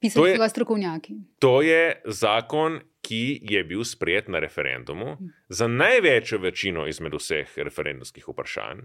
Pisali 0.00 0.34
so 0.34 0.38
ga 0.38 0.48
strokovnjaki. 0.48 1.14
To 1.42 1.58
je 1.62 2.02
zakon, 2.04 2.80
ki 3.02 3.40
je 3.50 3.64
bil 3.64 3.84
sprejet 3.84 4.28
na 4.28 4.38
referendumu 4.38 5.16
za 5.48 5.68
največjo 5.68 6.38
večino 6.38 6.86
izmed 6.86 7.14
vseh 7.14 7.54
referendumskih 7.56 8.28
vprašanj. 8.28 8.84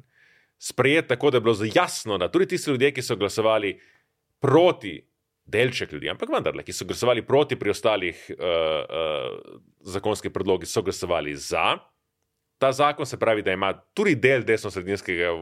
Sprejet 0.57 1.07
tako, 1.07 1.31
da 1.31 1.37
je 1.37 1.41
bilo 1.41 1.55
jasno, 1.75 2.17
da 2.17 2.31
tudi 2.31 2.47
tisti 2.47 2.71
ljudje, 2.71 2.91
ki 2.93 3.01
so 3.01 3.15
glasovali 3.15 3.79
proti, 4.39 5.01
delček 5.45 5.91
ljudi, 5.91 6.09
ampak 6.09 6.29
vendarle, 6.31 6.63
ki 6.63 6.73
so 6.73 6.85
glasovali 6.85 7.25
proti 7.25 7.59
pri 7.59 7.73
ostalih 7.73 8.21
uh, 8.29 8.37
uh, 8.37 9.57
zakonskih 9.81 10.31
predlogih, 10.31 10.69
so 10.69 10.81
glasovali 10.81 11.35
za. 11.35 11.77
Ta 12.57 12.71
zakon 12.71 13.05
se 13.05 13.19
pravi, 13.19 13.41
da 13.41 13.51
ima 13.51 13.73
tudi 13.93 14.15
del 14.15 14.45
desno-sredinskega 14.47 15.33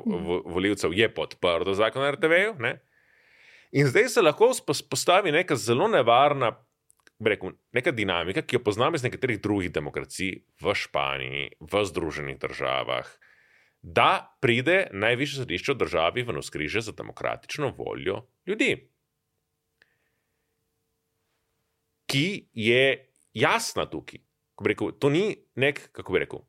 voljivcev, 0.45 0.93
je 0.93 1.13
podprl 1.13 1.73
zakon 1.73 2.01
na 2.01 2.11
RTV-ju. 2.11 2.55
In 3.71 3.87
zdaj 3.87 4.09
se 4.09 4.21
lahko 4.21 4.51
postavi 4.67 5.31
neka 5.31 5.55
zelo 5.55 5.87
nevarna, 5.87 6.51
rekel, 7.23 7.53
neka 7.71 7.91
dinamika, 7.95 8.43
ki 8.43 8.57
jo 8.57 8.63
poznamo 8.63 8.99
iz 8.99 9.03
nekaterih 9.03 9.39
drugih 9.41 9.71
demokracij, 9.71 10.41
v 10.61 10.73
Španiji, 10.75 11.51
v 11.59 11.83
Združenih 11.87 12.39
državah, 12.41 13.07
da 13.81 14.35
pride 14.43 14.89
najvišje 14.93 15.41
središče 15.41 15.73
v 15.73 15.81
državi 15.85 16.25
v 16.27 16.35
noskriže 16.35 16.83
za 16.83 16.91
demokratično 16.97 17.71
voljo 17.77 18.25
ljudi. 18.47 18.75
Ki 22.11 22.49
je 22.53 23.07
jasna 23.33 23.87
tukaj. 23.87 24.19
Rekel, 24.61 24.91
to 24.99 25.09
ni 25.09 25.39
nek, 25.55 25.79
kako 25.95 26.13
bi 26.13 26.19
rekel, 26.19 26.43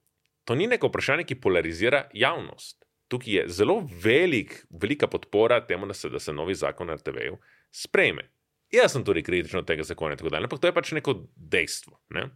to 0.44 0.58
ni 0.58 0.66
neko 0.66 0.90
vprašanje, 0.90 1.24
ki 1.24 1.38
polarizira 1.40 2.08
javnost 2.12 2.81
tukaj 3.12 3.34
je 3.34 3.44
zelo 3.52 3.82
velik, 4.04 4.54
velika 4.70 5.06
podpora 5.06 5.60
temu, 5.66 5.86
da 5.86 5.94
se, 5.94 6.08
da 6.10 6.20
se 6.22 6.32
novi 6.32 6.54
zakon 6.56 6.88
na 6.88 6.96
RTV-ju 6.96 7.36
sprejme. 7.70 8.30
Jaz 8.72 8.94
sem 8.96 9.04
tudi 9.04 9.22
kritičen 9.22 9.60
od 9.60 9.68
tega 9.68 9.84
zakona, 9.84 10.16
tako 10.16 10.32
dalje, 10.32 10.48
ampak 10.48 10.60
to 10.60 10.70
je 10.70 10.74
pač 10.74 10.92
neko 10.96 11.14
dejstvo. 11.36 11.98
Ne? 12.16 12.30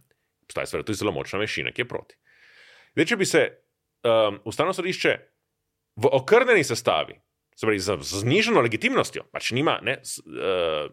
Obstaja 0.45 0.69
seveda 0.69 0.85
tudi 0.85 0.99
zelo 1.01 1.11
močna 1.15 1.39
večina, 1.41 1.73
ki 1.73 1.81
je 1.81 1.89
proti. 1.89 2.17
Zdaj, 2.93 3.07
če 3.09 3.17
bi 3.17 3.25
se 3.25 3.41
um, 4.05 4.37
ustavno 4.45 4.73
sodišče 4.73 5.15
v 5.97 6.11
okrnjeni 6.13 6.63
sestavi, 6.63 7.17
pravi, 7.61 7.79
z 7.81 7.97
zniženo 8.21 8.61
legitimnostjo, 8.61 9.25
pač 9.33 9.49
nima, 9.57 9.79
ne, 9.81 9.97
s, 10.05 10.21
uh, 10.21 10.85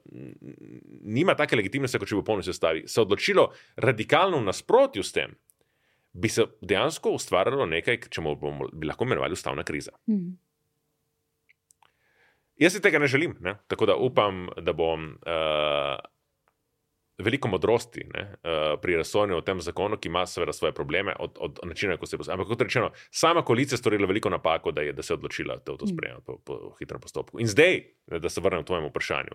nima 1.05 1.37
take 1.37 1.61
legitimnosti, 1.61 2.01
kot 2.01 2.09
če 2.09 2.17
bi 2.17 2.23
v 2.23 2.29
polni 2.31 2.47
sestavi, 2.47 2.87
se 2.89 3.03
odločilo 3.05 3.51
radikalno 3.77 4.41
v 4.41 4.49
nasprotju 4.49 5.05
s 5.05 5.13
tem, 5.13 5.37
bi 6.15 6.29
se 6.29 6.47
dejansko 6.61 7.11
ustvarjalo 7.19 7.67
nekaj, 7.67 8.07
če 8.11 8.23
bomo 8.23 8.69
bi 8.73 8.87
lahko 8.87 9.05
imenovali 9.05 9.35
ustavna 9.35 9.65
kriza. 9.67 9.93
Mm. 10.07 10.37
Jaz 12.63 12.77
si 12.77 12.83
tega 12.83 13.01
ne 13.03 13.11
želim, 13.11 13.35
ne? 13.43 13.57
tako 13.67 13.87
da 13.91 13.97
upam, 13.99 14.47
da 14.63 14.73
bom 14.73 15.09
uh, 15.27 15.97
veliko 17.19 17.51
modrosti 17.51 18.05
ne? 18.15 18.23
uh, 18.31 18.79
pri 18.83 18.97
razsodnju 19.01 19.37
o 19.37 19.43
tem 19.43 19.61
zakonu, 19.61 19.99
ki 19.99 20.09
ima 20.09 20.23
seveda 20.27 20.55
svoje 20.55 20.73
probleme, 20.75 21.17
od, 21.19 21.35
od 21.41 21.59
načina, 21.67 21.97
kako 21.99 22.07
se 22.07 22.17
bo. 22.17 22.25
Ampak 22.31 22.49
kot 22.49 22.63
rečeno, 22.63 22.93
sama 23.11 23.43
koalicija 23.43 23.79
storila 23.79 24.07
veliko 24.07 24.31
napako, 24.31 24.71
da, 24.73 24.87
je, 24.87 24.93
da 24.93 25.03
se 25.03 25.13
je 25.13 25.19
odločila, 25.19 25.57
da 25.67 25.77
to 25.77 25.87
sprejme 25.87 26.23
po, 26.27 26.39
po 26.39 26.77
hitrem 26.79 27.01
postopku. 27.01 27.43
In 27.43 27.51
zdaj, 27.51 27.81
ne, 28.07 28.23
da 28.23 28.31
se 28.31 28.41
vrnem 28.41 28.63
k 28.63 28.71
tvojemu 28.71 28.95
vprašanju. 28.95 29.35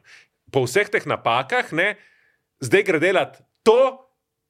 Po 0.51 0.63
vseh 0.63 0.87
teh 0.89 1.07
napakah, 1.07 1.75
ne, 1.75 1.97
zdaj 2.63 2.87
gre 2.87 3.03
delati 3.03 3.43
to, 3.67 4.08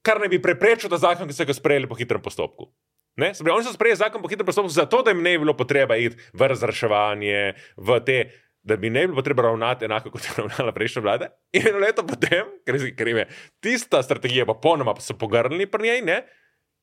kar 0.10 0.22
ne 0.22 0.30
bi 0.32 0.42
preprečil 0.42 0.90
ta 0.90 0.98
zakon, 0.98 1.30
ki 1.30 1.38
so 1.38 1.46
ga 1.46 1.54
sprejeli 1.54 1.90
po 1.90 1.98
hitrem 2.00 2.22
postopku. 2.22 2.72
Ne? 3.20 3.34
Pravi, 3.38 3.54
oni 3.54 3.68
so 3.68 3.76
sprejeli 3.76 4.00
zakon 4.02 4.24
po 4.24 4.32
hitrem 4.32 4.48
postopku 4.48 4.74
zato, 4.74 5.04
da 5.06 5.14
jim 5.14 5.22
ne 5.22 5.36
bi 5.36 5.44
bilo 5.46 5.54
potreba 5.58 6.00
iti 6.00 6.18
v 6.34 6.50
razreševanje, 6.50 7.42
v 7.78 8.00
te, 8.08 8.20
da 8.66 8.78
bi 8.80 8.90
ne 8.94 9.06
bilo 9.12 9.22
treba 9.26 9.46
ravnati 9.46 9.86
enako, 9.86 10.14
kot 10.16 10.26
je 10.26 10.36
ravnala 10.40 10.74
prejšnja 10.76 11.04
vlada. 11.06 11.30
In 11.54 11.70
eno 11.70 11.84
leto 11.84 12.06
potem, 12.08 12.50
ker, 12.66 12.80
ker 12.98 13.14
je 13.14 13.26
tista 13.64 14.02
strategija 14.04 14.48
popolnoma 14.50 14.96
so 15.04 15.18
pogrnili 15.20 15.70
pri 15.70 15.92
njej, 15.92 16.06
ne? 16.10 16.20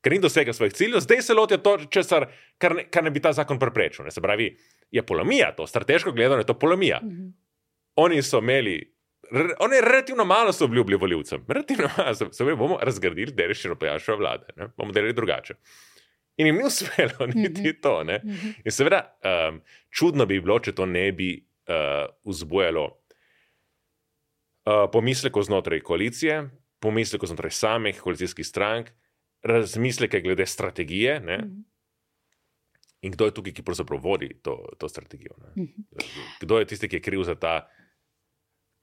ker 0.04 0.14
ni 0.14 0.20
dosegel 0.22 0.54
svojih 0.54 0.74
ciljev, 0.76 1.00
zdaj 1.02 1.22
se 1.24 1.34
lotijo 1.34 1.58
to, 1.58 1.72
česar, 1.90 2.28
kar, 2.62 2.76
ne, 2.78 2.84
kar 2.92 3.02
ne 3.02 3.10
bi 3.10 3.18
ta 3.18 3.32
zakon 3.34 3.58
preprečil. 3.58 4.04
Ne? 4.06 4.12
Se 4.14 4.22
pravi, 4.22 4.52
je 4.94 5.02
polemija, 5.02 5.50
to 5.56 5.66
strateško 5.66 6.12
gledano 6.14 6.44
je 6.44 6.46
to 6.46 6.54
polemija. 6.54 7.00
-hmm. 7.02 7.32
Oni 7.96 8.22
so 8.22 8.38
imeli 8.38 8.95
On 9.58 9.72
je 9.72 9.80
relativno 9.80 10.24
malo 10.24 10.52
so 10.52 10.64
obljubili 10.64 10.96
voljivcem, 10.96 11.44
relativno 11.48 11.88
malo 11.96 12.14
so, 12.14 12.28
so 12.32 12.56
bomo 12.56 12.78
razgradili 12.82 13.32
deriščino 13.32 13.74
pojašnjo 13.74 14.16
vlade, 14.16 14.46
ne? 14.56 14.68
bomo 14.76 14.92
delali 14.92 15.12
drugače. 15.12 15.54
In 16.36 16.46
jim 16.46 16.56
ni 16.56 16.64
uspelo 16.64 17.26
niti 17.34 17.60
mm 17.60 17.64
-hmm. 17.64 17.80
to. 17.82 18.04
Ne? 18.04 18.20
Mhm. 18.24 18.48
In 18.64 18.72
seveda, 18.72 19.18
um, 19.48 19.60
čudno 19.90 20.26
bi 20.26 20.40
bilo, 20.40 20.58
če 20.58 20.72
to 20.72 20.86
ne 20.86 21.12
bi 21.12 21.46
uh, 21.68 22.14
vzbujalo 22.24 22.84
uh, 22.84 24.90
pomisleko 24.92 25.42
znotraj 25.42 25.80
koalicije, 25.80 26.50
pomisleko 26.80 27.26
znotraj 27.26 27.50
samih 27.50 28.00
koalicijskih 28.00 28.46
strank, 28.46 28.90
razmisleke 29.42 30.20
glede 30.20 30.46
strategije. 30.46 31.20
Mm 31.20 31.26
-hmm. 31.26 31.62
In 33.00 33.12
kdo 33.12 33.24
je 33.24 33.34
tukaj, 33.34 33.52
ki 33.52 33.62
pravzaprav 33.62 34.00
vodi 34.00 34.40
to, 34.42 34.68
to 34.78 34.88
strategijo? 34.88 35.32
Mm 35.56 35.62
-hmm. 35.62 36.04
Kdo 36.40 36.58
je 36.58 36.64
tisti, 36.64 36.88
ki 36.88 36.96
je 36.96 37.00
kriv 37.00 37.22
za 37.22 37.34
ta 37.34 37.68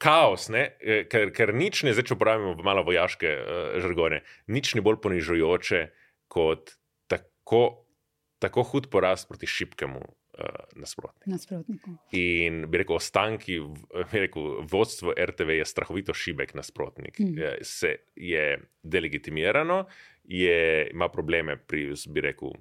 kaos, 0.03 0.49
ne? 0.53 0.65
Eh, 0.83 1.05
ker, 1.09 1.31
ker 1.35 1.53
nič 1.55 1.83
ne, 1.87 1.93
zdaj 1.95 2.09
če 2.09 2.17
uporabimo 2.17 2.55
malo 2.65 2.83
vojaške 2.87 3.29
uh, 3.29 3.61
žargone, 3.83 4.23
nič 4.51 4.73
ni 4.75 4.83
bolj 4.83 4.99
ponižujoče 5.03 5.85
kot 6.33 6.75
tako, 7.11 7.63
tako 8.43 8.65
hud 8.73 8.89
poraz 8.91 9.23
proti 9.29 9.47
šipkemu 9.47 10.01
uh, 10.01 10.59
nasprotniku. 10.79 11.31
nasprotniku. 11.31 11.95
In 12.19 12.65
bi 12.71 12.83
rekel, 12.83 12.97
ostanki, 12.99 13.59
bi 14.11 14.25
rekel, 14.25 14.51
vodstvo 14.71 15.15
RTV 15.15 15.59
je 15.61 15.69
strahovito 15.71 16.17
šibek 16.17 16.55
nasprotnik. 16.57 17.19
Mm. 17.19 17.39
Je, 17.39 17.55
se 17.67 17.95
je 18.15 18.45
delegitimirano, 18.83 19.85
je, 20.23 20.89
ima 20.91 21.09
probleme 21.13 21.57
pri, 21.57 21.91
bi 22.09 22.27
rekel, 22.27 22.55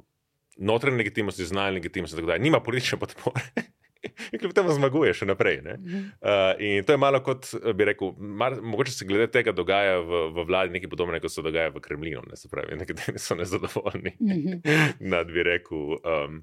notranji 0.62 0.98
legitimnosti, 0.98 1.48
znanje 1.48 1.80
legitimnosti, 1.80 2.16
tako 2.16 2.34
da 2.34 2.38
nima 2.38 2.60
politične 2.62 2.98
podpore. 3.02 3.46
in 4.02 4.38
kljub 4.40 4.54
temu 4.54 4.74
zmaguje 4.76 5.14
še 5.14 5.28
naprej. 5.28 5.60
Uh, 5.62 6.52
in 6.62 6.86
to 6.86 6.94
je 6.94 7.00
malo 7.00 7.22
kot 7.24 7.50
bi 7.76 7.86
rekel, 7.88 8.14
mar, 8.18 8.56
mogoče 8.62 8.94
se 8.94 9.08
glede 9.08 9.28
tega 9.32 9.54
dogaja 9.56 10.00
v, 10.02 10.24
v 10.34 10.46
vladi 10.48 10.76
nekaj 10.76 10.90
podobnega, 10.92 11.22
kot 11.24 11.34
se 11.34 11.44
dogaja 11.44 11.72
v 11.74 11.82
Kremlinu. 11.84 12.24
Ne, 12.28 12.38
se 12.38 12.50
pravi, 12.52 12.78
nekateri 12.80 13.20
so 13.22 13.38
nezadovoljni 13.38 14.16
nad, 15.12 15.30
bi 15.30 15.46
rekel. 15.50 16.00
Um, 16.02 16.42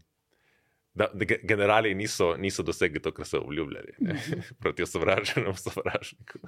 Da, 0.99 1.05
da 1.13 1.23
generali 1.47 1.93
niso, 1.95 2.33
niso 2.41 2.63
dosegli 2.65 2.99
to, 2.99 3.11
kar 3.15 3.23
so 3.23 3.37
obljubljali, 3.45 3.93
proti 4.59 4.83
sovražnemu 4.89 5.53
sovražniku. 5.55 6.41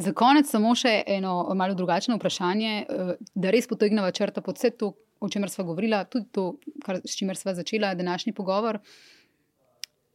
Za 0.00 0.12
konec 0.16 0.48
samo 0.48 0.70
še 0.78 0.92
eno 1.06 1.34
malo 1.58 1.74
drugačno 1.76 2.16
vprašanje, 2.16 2.86
da 3.34 3.52
res 3.52 3.68
potegnemo 3.68 4.08
črta 4.16 4.40
pod 4.40 4.56
vse 4.56 4.70
to, 4.80 4.94
o 5.20 5.28
čemer 5.28 5.50
smo 5.50 5.66
govorili, 5.68 5.98
tudi 6.08 6.30
to, 6.32 6.46
kar, 6.86 7.02
s 7.04 7.18
čimer 7.18 7.36
smo 7.36 7.52
začeli 7.58 7.90
današnji 7.98 8.32
pogovor. 8.38 8.78
Uh, 8.78 9.19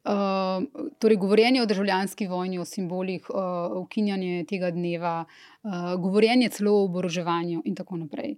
Uh, 0.05 0.91
torej, 0.99 1.17
govorjenje 1.17 1.61
o 1.61 1.65
državljanski 1.65 2.27
vojni, 2.27 2.59
o 2.59 2.65
simbolih, 2.65 3.25
uh, 3.29 3.77
ukinjanje 3.81 4.43
tega 4.45 4.69
dneva, 4.71 5.23
uh, 5.25 5.95
govorjenje 6.01 6.49
celo 6.49 6.75
o 6.77 6.83
oboroževanju 6.85 7.63
in 7.65 7.75
tako 7.75 7.97
naprej. 7.97 8.35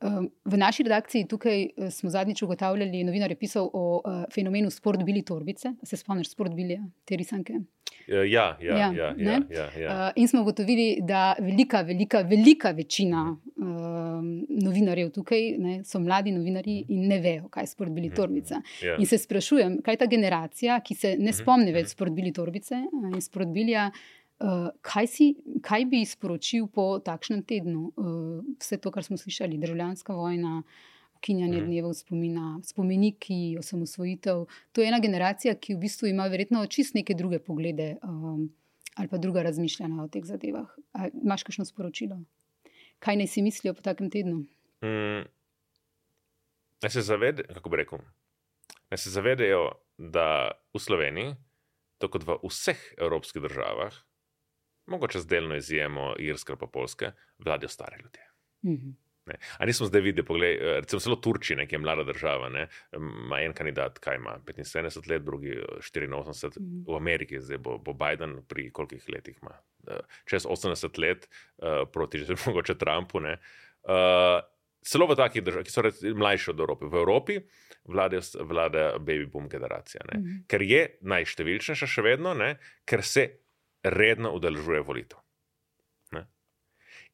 Uh, 0.00 0.24
v 0.44 0.58
naši 0.58 0.82
redakciji 0.82 1.28
tukaj 1.30 1.68
smo 1.90 2.10
zadnjič 2.10 2.42
ugotavljali, 2.42 3.04
novinar 3.04 3.30
je 3.30 3.38
pisal 3.38 3.70
o 3.72 3.84
uh, 3.98 4.24
fenomenu 4.34 4.70
sportbili 4.70 5.22
torbice. 5.22 5.72
Se 5.82 5.96
spomniš 5.96 6.32
sportbilja, 6.34 6.82
te 7.04 7.16
risanke? 7.16 7.60
Ja, 8.08 8.24
ja, 8.24 8.56
ja. 8.60 8.76
ja, 8.76 8.92
ja, 8.92 9.14
ja, 9.18 9.40
ja, 9.50 9.80
ja. 9.80 9.88
Uh, 10.06 10.12
in 10.16 10.28
smo 10.28 10.40
ugotovili, 10.40 10.98
da 11.02 11.34
velika, 11.38 11.82
velika, 11.82 12.20
velika 12.20 12.70
večina 12.70 13.36
uh, 13.56 13.64
novinarjev 14.64 15.10
tukaj 15.12 15.50
ne, 15.58 15.74
so 15.84 16.00
mladi 16.00 16.32
novinari 16.32 16.78
in 16.88 17.08
ne 17.08 17.20
vejo, 17.20 17.48
kaj 17.52 17.66
je 17.66 17.72
sport 17.74 17.92
bili 17.92 18.10
torbica. 18.14 18.62
Yeah. 18.80 18.96
In 18.98 19.06
se 19.06 19.18
sprašujem, 19.18 19.80
kaj 19.84 19.98
je 19.98 20.02
ta 20.04 20.06
generacija, 20.06 20.80
ki 20.80 20.94
se 20.94 21.16
ne 21.20 21.32
spomni 21.36 21.72
več 21.72 21.92
sport 21.92 22.16
bili 22.16 22.32
torbice 22.32 22.80
in 23.12 23.20
sport 23.20 23.52
bilja. 23.52 23.90
Uh, 24.38 24.68
kaj, 24.86 25.06
si, 25.10 25.32
kaj 25.66 25.84
bi 25.90 26.04
sporočil 26.06 26.68
po 26.72 27.00
takšnem 27.04 27.42
tednu? 27.42 27.90
Uh, 27.98 28.38
vse 28.62 28.78
to, 28.80 28.92
kar 28.94 29.04
smo 29.04 29.18
slišali, 29.18 29.58
državljanska 29.58 30.14
vojna, 30.14 30.62
ukinjanje 31.18 31.60
dneva 31.66 31.92
spomina, 31.94 32.60
spomeniki, 32.64 33.56
osamosvojitev. 33.58 34.46
To 34.72 34.82
je 34.82 34.88
ena 34.88 35.02
generacija, 35.02 35.54
ki 35.54 35.74
v 35.74 35.82
bistvu 35.84 36.08
ima 36.08 36.30
verjetno 36.30 36.64
čist 36.66 36.94
neke 36.94 37.14
druge 37.14 37.38
poglede 37.38 37.96
um, 38.02 38.48
ali 38.98 39.08
pa 39.08 39.18
druga 39.18 39.42
razmišljanja 39.42 40.02
o 40.02 40.08
teh 40.08 40.24
zadevah. 40.26 40.72
A, 40.92 41.06
imaš 41.14 41.44
kakšno 41.46 41.64
sporočilo? 41.68 42.18
kaj 42.98 43.16
naj 43.16 43.26
si 43.26 43.42
mislijo 43.42 43.74
po 43.74 43.82
takem 43.82 44.10
tednu? 44.10 44.44
Mm, 44.82 45.26
naj 46.82 46.90
se 46.90 47.02
zavedajo, 47.02 47.54
kako 47.54 47.70
bi 47.70 47.76
rekel. 47.76 47.98
Naj 48.90 48.98
se 48.98 49.10
zavedajo, 49.10 49.70
da 49.98 50.50
v 50.74 50.78
Sloveniji, 50.78 51.34
tako 51.98 52.18
kot 52.18 52.26
v 52.26 52.38
vseh 52.48 52.82
evropskih 52.98 53.42
državah, 53.42 53.94
mogoče 54.86 55.20
z 55.20 55.26
delno 55.26 55.56
izjemo 55.56 56.14
Irske 56.18 56.52
ali 56.52 56.70
Polske, 56.72 57.12
vladajo 57.38 57.68
stare 57.68 57.98
ljudje. 58.02 58.22
Mm 58.62 58.76
-hmm. 58.76 58.94
Ne. 59.28 59.38
A 59.58 59.68
nismo 59.68 59.86
zdaj 59.88 60.04
videli, 60.04 60.26
poglej, 60.26 60.54
eh, 60.56 60.80
recimo 60.82 61.00
celo 61.04 61.16
Turčija, 61.22 61.66
ki 61.66 61.76
je 61.76 61.82
mlada 61.82 62.04
država, 62.08 62.48
ne, 62.52 62.66
ima 62.96 63.40
en 63.44 63.54
kandidat, 63.56 63.98
kaj 64.02 64.20
ima 64.20 64.38
75 64.46 65.08
let, 65.10 65.22
drugi 65.22 65.56
84, 65.80 66.60
mm. 66.60 66.84
v 66.88 66.96
Ameriki, 66.96 67.40
zdaj 67.40 67.62
bo, 67.62 67.78
bo 67.78 67.94
Biden 67.96 68.40
pri 68.48 68.70
kolikih 68.72 69.04
letih 69.12 69.38
ima, 69.42 69.56
čez 70.28 70.46
80 70.46 70.98
let 70.98 71.28
uh, 71.28 71.84
proti 71.92 72.24
že 72.24 72.36
mogoče 72.46 72.78
Trumpu. 72.78 73.20
Ne, 73.20 73.38
uh, 73.88 74.40
celo 74.88 75.08
v 75.10 75.16
takih 75.18 75.44
državah, 75.44 75.66
ki 75.66 75.72
so 75.72 76.14
mlajše 76.16 76.52
od 76.54 76.60
Evrope. 76.60 76.88
V 76.88 77.00
Evropi 77.02 77.38
vlada, 77.88 78.20
vlada 78.40 78.84
baby 78.98 79.26
boom 79.26 79.48
generacija, 79.48 80.00
mm 80.04 80.18
-hmm. 80.18 80.42
ker 80.48 80.62
je 80.62 80.98
najštevilčnejša 81.00 81.86
še 81.86 82.02
vedno, 82.02 82.34
ne? 82.34 82.58
ker 82.84 83.02
se 83.02 83.28
redno 83.84 84.32
udeležuje 84.32 84.80
volitev. 84.80 85.18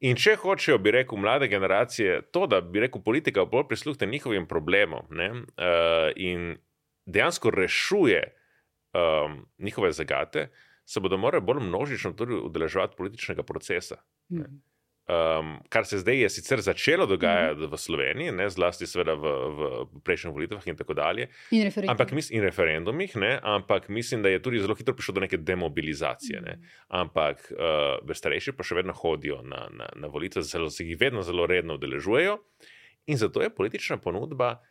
In 0.00 0.16
če 0.16 0.34
hočejo, 0.36 0.78
bi 0.82 0.90
rekel, 0.90 1.18
mlade 1.18 1.48
generacije 1.48 2.22
to, 2.34 2.46
da 2.50 2.60
bi 2.60 2.82
rekel, 2.82 3.02
politika 3.02 3.44
bolj 3.44 3.68
prisluhne 3.68 4.06
njihovim 4.10 4.46
problemom 4.46 5.06
ne, 5.10 5.30
uh, 5.30 6.10
in 6.16 6.56
dejansko 7.06 7.50
rešuje 7.50 8.22
um, 8.94 9.46
njihove 9.58 9.92
zagate, 9.92 10.48
se 10.84 11.00
bodo 11.00 11.16
morali 11.16 11.44
bolj 11.44 11.62
množično 11.62 12.12
tudi 12.12 12.34
udeleževati 12.34 12.96
političnega 12.96 13.42
procesa. 13.42 13.96
Mm 14.28 14.38
-hmm. 14.38 14.60
Um, 15.04 15.58
kar 15.68 15.84
se 15.84 15.98
zdaj 15.98 16.16
je 16.16 16.28
sicer 16.30 16.60
začelo 16.60 17.06
dogajati 17.06 17.60
mm 17.60 17.64
-hmm. 17.64 17.72
v 17.72 17.76
Sloveniji, 17.76 18.32
ne, 18.32 18.50
zlasti 18.50 18.84
v, 18.84 19.14
v 19.84 20.00
prejšnjih 20.04 20.34
volitvah 20.34 20.66
in 20.66 20.76
tako 20.76 20.94
dalje. 20.94 21.28
In, 21.50 21.72
ampak, 21.88 22.12
mis, 22.12 22.30
in 22.30 22.42
referendumih, 22.42 23.16
ne, 23.16 23.40
ampak 23.42 23.88
mislim, 23.88 24.22
da 24.22 24.28
je 24.28 24.42
tudi 24.42 24.60
zelo 24.60 24.74
hitro 24.74 24.94
prišlo 24.94 25.14
do 25.14 25.20
neke 25.20 25.36
demobilizacije. 25.36 26.40
Ne. 26.40 26.52
Mhm. 26.52 26.64
Ampak 26.88 27.52
uh, 27.52 28.14
starejši 28.14 28.52
pa 28.52 28.62
še 28.62 28.74
vedno 28.74 28.92
hodijo 28.92 29.42
na, 29.42 29.68
na, 29.70 29.88
na 29.96 30.06
volitve, 30.08 30.42
zelo, 30.42 30.70
se 30.70 30.84
jih 30.84 30.96
vedno 31.00 31.22
zelo 31.22 31.46
redno 31.46 31.74
udeležujejo. 31.74 32.38
In 33.06 33.16
zato 33.16 33.42
je 33.42 33.54
politična 33.54 33.96
ponudba 33.96 34.62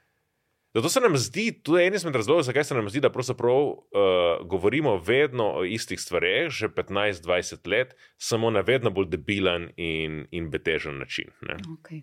Zato 0.74 0.90
se 0.90 1.00
nam 1.00 1.18
zdi, 1.18 1.52
to 1.64 1.78
je 1.78 1.88
en 1.88 1.94
izmed 1.94 2.16
razlogov, 2.16 2.44
zakaj 2.44 2.64
se 2.64 2.76
nam 2.76 2.90
zdi, 2.90 3.00
da 3.00 3.12
pravzaprav 3.14 3.62
uh, 3.62 3.78
govorimo 4.50 4.98
vedno 4.98 5.52
o 5.54 5.64
istih 5.66 6.02
stvareh, 6.02 6.50
že 6.50 6.68
15-20 6.68 7.70
let, 7.70 7.94
samo 8.18 8.50
na 8.50 8.62
vedno 8.66 8.90
bolj 8.90 9.12
debilen 9.12 9.70
in, 9.78 10.26
in 10.32 10.50
betežen 10.50 10.98
način. 10.98 11.30
Okay. 11.78 12.02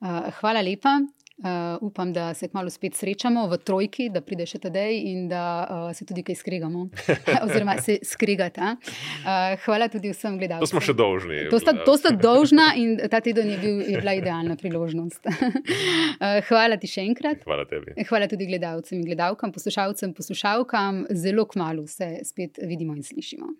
Uh, 0.00 0.34
hvala 0.40 0.60
lepa. 0.66 0.98
Uh, 1.38 1.78
upam, 1.80 2.12
da 2.12 2.34
se 2.34 2.48
kmalo 2.48 2.70
spet 2.70 2.94
srečamo 2.98 3.46
v 3.46 3.58
trojki, 3.62 4.08
da 4.10 4.18
pride 4.26 4.42
še 4.42 4.58
tedej 4.58 4.96
in 5.06 5.28
da 5.30 5.42
uh, 5.70 5.84
se 5.94 6.02
tudi 6.02 6.24
kaj 6.26 6.34
skregamo, 6.40 6.88
oziroma 7.44 7.76
se 7.78 8.00
skregata. 8.02 8.72
Uh, 8.74 9.54
hvala 9.62 9.86
tudi 9.92 10.10
vsem 10.10 10.34
gledalcem. 10.40 10.66
To 10.66 10.72
smo 10.72 10.82
še 10.82 10.96
dolžni. 10.98 11.44
To 11.52 11.62
sta, 11.62 11.76
to 11.86 11.94
sta 11.94 12.10
dolžna 12.10 12.72
in 12.74 12.98
ta 13.06 13.22
teden 13.22 13.54
je, 13.54 13.60
bil, 13.62 13.78
je 13.86 14.02
bila 14.02 14.16
idealna 14.18 14.58
priložnost. 14.58 15.30
uh, 15.30 16.42
hvala 16.50 16.74
ti 16.82 16.90
še 16.90 17.06
enkrat. 17.06 17.46
Hvala 17.46 17.70
tebi. 17.70 17.94
Hvala 18.10 18.26
tudi 18.26 18.50
gledalcem 18.50 18.98
in 18.98 19.06
gledalkam, 19.06 19.54
poslušalcem 19.54 20.10
in 20.10 20.18
poslušalkam. 20.18 21.04
Zelo 21.14 21.46
kmalo 21.46 21.86
se 21.86 22.16
spet 22.26 22.58
vidimo 22.66 22.98
in 22.98 23.06
slišimo. 23.06 23.54